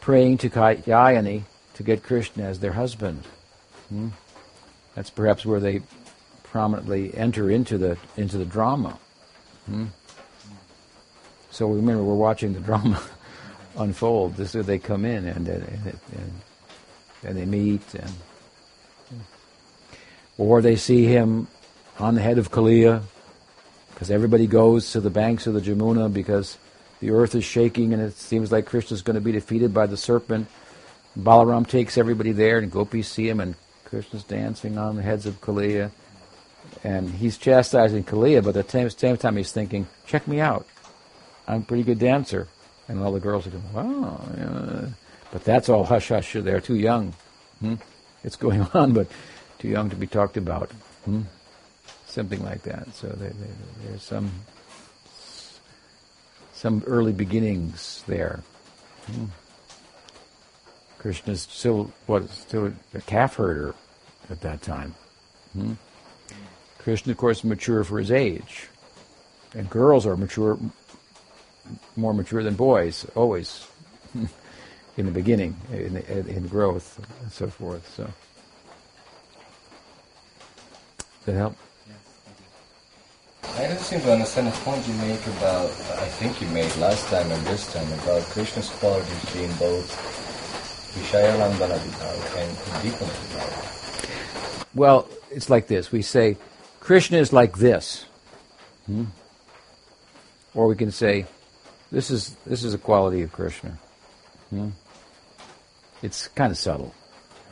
praying 0.00 0.38
to 0.38 0.50
Katyayani 0.50 1.42
to 1.74 1.82
get 1.82 2.02
Krishna 2.02 2.44
as 2.44 2.60
their 2.60 2.72
husband. 2.72 3.24
Hmm? 3.88 4.08
That's 4.94 5.10
perhaps 5.10 5.46
where 5.46 5.60
they 5.60 5.82
prominently 6.44 7.14
enter 7.14 7.50
into 7.50 7.78
the 7.78 7.98
into 8.16 8.38
the 8.38 8.44
drama. 8.44 8.98
Hmm? 9.66 9.86
So 11.50 11.68
remember, 11.68 12.02
we're 12.02 12.14
watching 12.14 12.54
the 12.54 12.60
drama 12.68 13.02
unfold. 13.76 14.36
This 14.36 14.50
is 14.50 14.54
where 14.56 14.62
they 14.64 14.78
come 14.78 15.04
in 15.04 15.26
and 15.26 15.48
and, 15.48 15.68
and, 16.12 16.40
and 17.22 17.36
they 17.36 17.44
meet, 17.44 17.94
and 17.94 18.12
or 20.36 20.62
they 20.62 20.76
see 20.76 21.04
him 21.04 21.48
on 21.98 22.14
the 22.14 22.20
head 22.20 22.38
of 22.38 22.50
Kaliya, 22.50 23.02
because 23.98 24.12
everybody 24.12 24.46
goes 24.46 24.92
to 24.92 25.00
the 25.00 25.10
banks 25.10 25.48
of 25.48 25.54
the 25.54 25.60
Jamuna 25.60 26.12
because 26.12 26.56
the 27.00 27.10
earth 27.10 27.34
is 27.34 27.42
shaking 27.42 27.92
and 27.92 28.00
it 28.00 28.14
seems 28.14 28.52
like 28.52 28.64
Krishna 28.64 28.94
is 28.94 29.02
going 29.02 29.16
to 29.16 29.20
be 29.20 29.32
defeated 29.32 29.74
by 29.74 29.86
the 29.86 29.96
serpent. 29.96 30.46
Balaram 31.18 31.66
takes 31.66 31.98
everybody 31.98 32.30
there, 32.30 32.58
and 32.58 32.70
gopis 32.70 33.08
see 33.08 33.28
him, 33.28 33.40
and 33.40 33.56
Krishna's 33.84 34.22
dancing 34.22 34.78
on 34.78 34.94
the 34.94 35.02
heads 35.02 35.26
of 35.26 35.40
Kaliya. 35.40 35.90
And 36.84 37.10
he's 37.10 37.38
chastising 37.38 38.04
Kaliya, 38.04 38.44
but 38.44 38.56
at 38.56 38.68
the 38.68 38.88
same 38.88 39.16
time 39.16 39.36
he's 39.36 39.50
thinking, 39.50 39.88
check 40.06 40.28
me 40.28 40.38
out. 40.38 40.64
I'm 41.48 41.62
a 41.62 41.64
pretty 41.64 41.82
good 41.82 41.98
dancer. 41.98 42.46
And 42.86 43.00
all 43.00 43.10
the 43.10 43.18
girls 43.18 43.48
are 43.48 43.50
going, 43.50 43.72
wow. 43.72 44.20
Yeah. 44.36 44.88
But 45.32 45.42
that's 45.42 45.68
all 45.68 45.82
hush 45.82 46.10
hush. 46.10 46.34
They're 46.34 46.60
too 46.60 46.76
young. 46.76 47.14
Hmm? 47.58 47.74
It's 48.22 48.36
going 48.36 48.60
on, 48.74 48.92
but 48.92 49.08
too 49.58 49.66
young 49.66 49.90
to 49.90 49.96
be 49.96 50.06
talked 50.06 50.36
about. 50.36 50.70
Hmm? 51.04 51.22
Something 52.18 52.42
like 52.42 52.62
that. 52.62 52.92
So 52.96 53.06
they, 53.06 53.28
they, 53.28 53.46
there's 53.84 54.02
some 54.02 54.32
some 56.52 56.82
early 56.88 57.12
beginnings 57.12 58.02
there. 58.08 58.40
Hmm. 59.06 59.26
Krishna's 60.98 61.42
still 61.42 61.92
what 62.06 62.28
still 62.30 62.72
a 62.92 63.00
calf 63.02 63.36
herder 63.36 63.72
at 64.30 64.40
that 64.40 64.62
time. 64.62 64.96
Hmm? 65.52 65.74
Krishna, 66.78 67.12
of 67.12 67.18
course, 67.18 67.44
mature 67.44 67.84
for 67.84 68.00
his 68.00 68.10
age, 68.10 68.66
and 69.54 69.70
girls 69.70 70.04
are 70.04 70.16
mature, 70.16 70.58
more 71.94 72.12
mature 72.12 72.42
than 72.42 72.54
boys, 72.54 73.06
always 73.14 73.64
in 74.96 75.06
the 75.06 75.12
beginning, 75.12 75.56
in, 75.70 75.98
in 75.98 76.48
growth, 76.48 76.98
and 77.22 77.30
so 77.30 77.46
forth. 77.46 77.88
So, 77.94 78.10
that 81.26 81.34
help? 81.34 81.56
I 83.56 83.66
don't 83.68 83.80
seem 83.80 84.00
to 84.02 84.12
understand 84.12 84.48
the 84.48 84.52
point 84.60 84.86
you 84.86 84.94
make 84.94 85.26
about, 85.26 85.70
I 85.98 86.08
think 86.20 86.40
you 86.40 86.48
made 86.48 86.74
last 86.76 87.06
time 87.08 87.30
and 87.30 87.46
this 87.46 87.72
time, 87.72 87.90
about 87.92 88.22
Krishna's 88.22 88.70
qualities 88.70 89.32
being 89.32 89.52
both 89.54 89.88
Vishayalambana 90.94 91.78
and 92.38 92.56
Uddipana 92.56 93.68
well, 94.74 95.08
it's 95.30 95.50
like 95.50 95.66
this. 95.66 95.90
We 95.90 96.02
say, 96.02 96.36
Krishna 96.80 97.18
is 97.18 97.32
like 97.32 97.58
this. 97.58 98.06
Hmm? 98.86 99.04
Or 100.54 100.68
we 100.68 100.76
can 100.76 100.92
say, 100.92 101.26
this 101.90 102.10
is, 102.10 102.36
this 102.46 102.64
is 102.64 102.74
a 102.74 102.78
quality 102.78 103.22
of 103.22 103.32
Krishna. 103.32 103.78
Hmm? 104.50 104.70
It's 106.02 106.28
kind 106.28 106.50
of 106.50 106.58
subtle. 106.58 106.94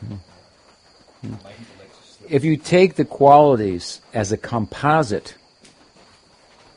Hmm? 0.00 0.14
hmm? 1.22 1.34
If 2.28 2.44
you 2.44 2.56
take 2.56 2.94
the 2.94 3.04
qualities 3.04 4.00
as 4.12 4.32
a 4.32 4.36
composite 4.36 5.34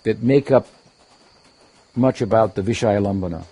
that 0.03 0.23
make 0.23 0.51
up 0.51 0.67
much 1.95 2.21
about 2.21 2.55
the 2.55 2.61
Vishayalambana, 2.61 3.43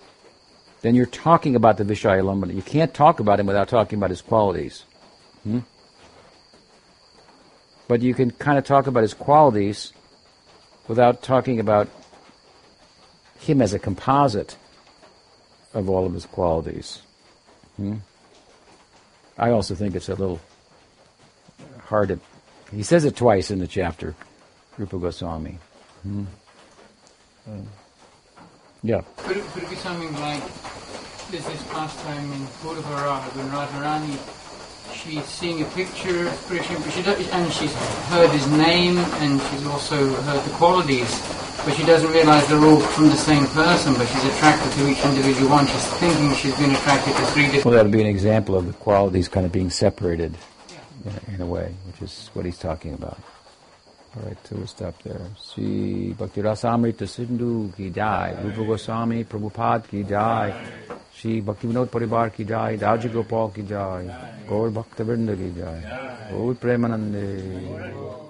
then 0.81 0.95
you're 0.95 1.05
talking 1.05 1.55
about 1.55 1.77
the 1.77 1.83
Vishayalambana. 1.83 2.53
You 2.53 2.61
can't 2.61 2.93
talk 2.93 3.19
about 3.19 3.39
him 3.39 3.47
without 3.47 3.67
talking 3.67 3.97
about 3.97 4.09
his 4.09 4.21
qualities. 4.21 4.83
Hmm? 5.43 5.59
But 7.87 8.01
you 8.01 8.13
can 8.13 8.31
kind 8.31 8.57
of 8.57 8.65
talk 8.65 8.87
about 8.87 9.01
his 9.01 9.13
qualities 9.13 9.93
without 10.87 11.21
talking 11.21 11.59
about 11.59 11.89
him 13.39 13.61
as 13.61 13.73
a 13.73 13.79
composite 13.79 14.57
of 15.73 15.89
all 15.89 16.05
of 16.05 16.13
his 16.13 16.25
qualities. 16.25 17.01
Hmm? 17.77 17.95
I 19.37 19.51
also 19.51 19.75
think 19.75 19.95
it's 19.95 20.09
a 20.09 20.15
little 20.15 20.39
hard 21.85 22.09
to. 22.09 22.19
He 22.71 22.83
says 22.83 23.05
it 23.05 23.15
twice 23.15 23.51
in 23.51 23.59
the 23.59 23.67
chapter, 23.67 24.15
Rupa 24.77 24.97
Goswami. 24.97 25.59
Um, 27.47 27.67
yeah. 28.83 29.01
Could 29.17 29.37
it, 29.37 29.45
could 29.51 29.63
it 29.63 29.69
be 29.69 29.75
something 29.75 30.13
like 30.21 30.43
there's 31.31 31.45
this 31.45 31.63
pastime 31.71 32.31
in 32.31 32.45
Bodhavara 32.63 33.19
when 33.35 33.47
Radharani 33.49 34.15
she's 34.93 35.25
seeing 35.25 35.61
a 35.61 35.65
picture 35.71 36.27
of 36.27 36.37
Krishna, 36.47 36.79
but 36.79 36.91
she 36.91 37.03
and 37.31 37.53
she's 37.53 37.73
heard 38.09 38.29
his 38.31 38.47
name 38.47 38.97
and 38.97 39.41
she's 39.49 39.65
also 39.67 40.13
heard 40.23 40.43
the 40.43 40.55
qualities, 40.55 41.09
but 41.65 41.73
she 41.73 41.83
doesn't 41.83 42.11
realize 42.11 42.47
they're 42.47 42.63
all 42.63 42.79
from 42.79 43.07
the 43.07 43.15
same 43.15 43.45
person, 43.47 43.93
but 43.93 44.07
she's 44.07 44.23
attracted 44.25 44.71
to 44.73 44.89
each 44.89 45.03
individual 45.03 45.49
one. 45.49 45.67
She's 45.67 45.87
thinking 45.99 46.33
she's 46.35 46.55
been 46.57 46.71
attracted 46.71 47.15
to 47.15 47.25
three 47.27 47.43
different. 47.43 47.65
Well, 47.65 47.75
that 47.75 47.83
would 47.83 47.91
be 47.91 48.01
an 48.01 48.07
example 48.07 48.55
of 48.55 48.67
the 48.67 48.73
qualities 48.73 49.27
kind 49.27 49.45
of 49.45 49.51
being 49.51 49.69
separated 49.69 50.37
yeah. 50.69 51.11
in, 51.27 51.35
in 51.35 51.41
a 51.41 51.45
way, 51.45 51.73
which 51.85 52.01
is 52.01 52.29
what 52.33 52.45
he's 52.45 52.57
talking 52.57 52.93
about. 52.93 53.19
All 54.17 54.23
right, 54.25 54.47
so 54.47 54.55
we'll 54.55 54.65
stop 54.65 54.95
there. 55.03 55.21
Sri 55.39 56.13
Bhakti 56.17 56.41
Rasamrita 56.41 57.07
Sindhu 57.07 57.71
ki 57.75 57.91
jai, 57.91 58.35
Rupa 58.41 58.63
Goswami 58.65 59.23
Prabhupada 59.25 59.87
ki 59.87 60.03
jai, 60.03 60.53
Sri 61.13 61.39
Bhakti 61.41 61.67
Vinod 61.67 61.89
Paribar 61.89 62.33
ki 62.33 62.43
jai, 62.43 62.77
Raja 62.77 63.09
Gopal 63.09 63.49
ki 63.49 63.61
jai, 63.61 64.05
Gaur 64.47 64.71
Bhakta 64.71 65.03
Vrinda 65.03 65.35
ki 65.37 65.53
jai, 65.59 66.31
Gaur 66.31 66.55
Premanande. 66.55 68.26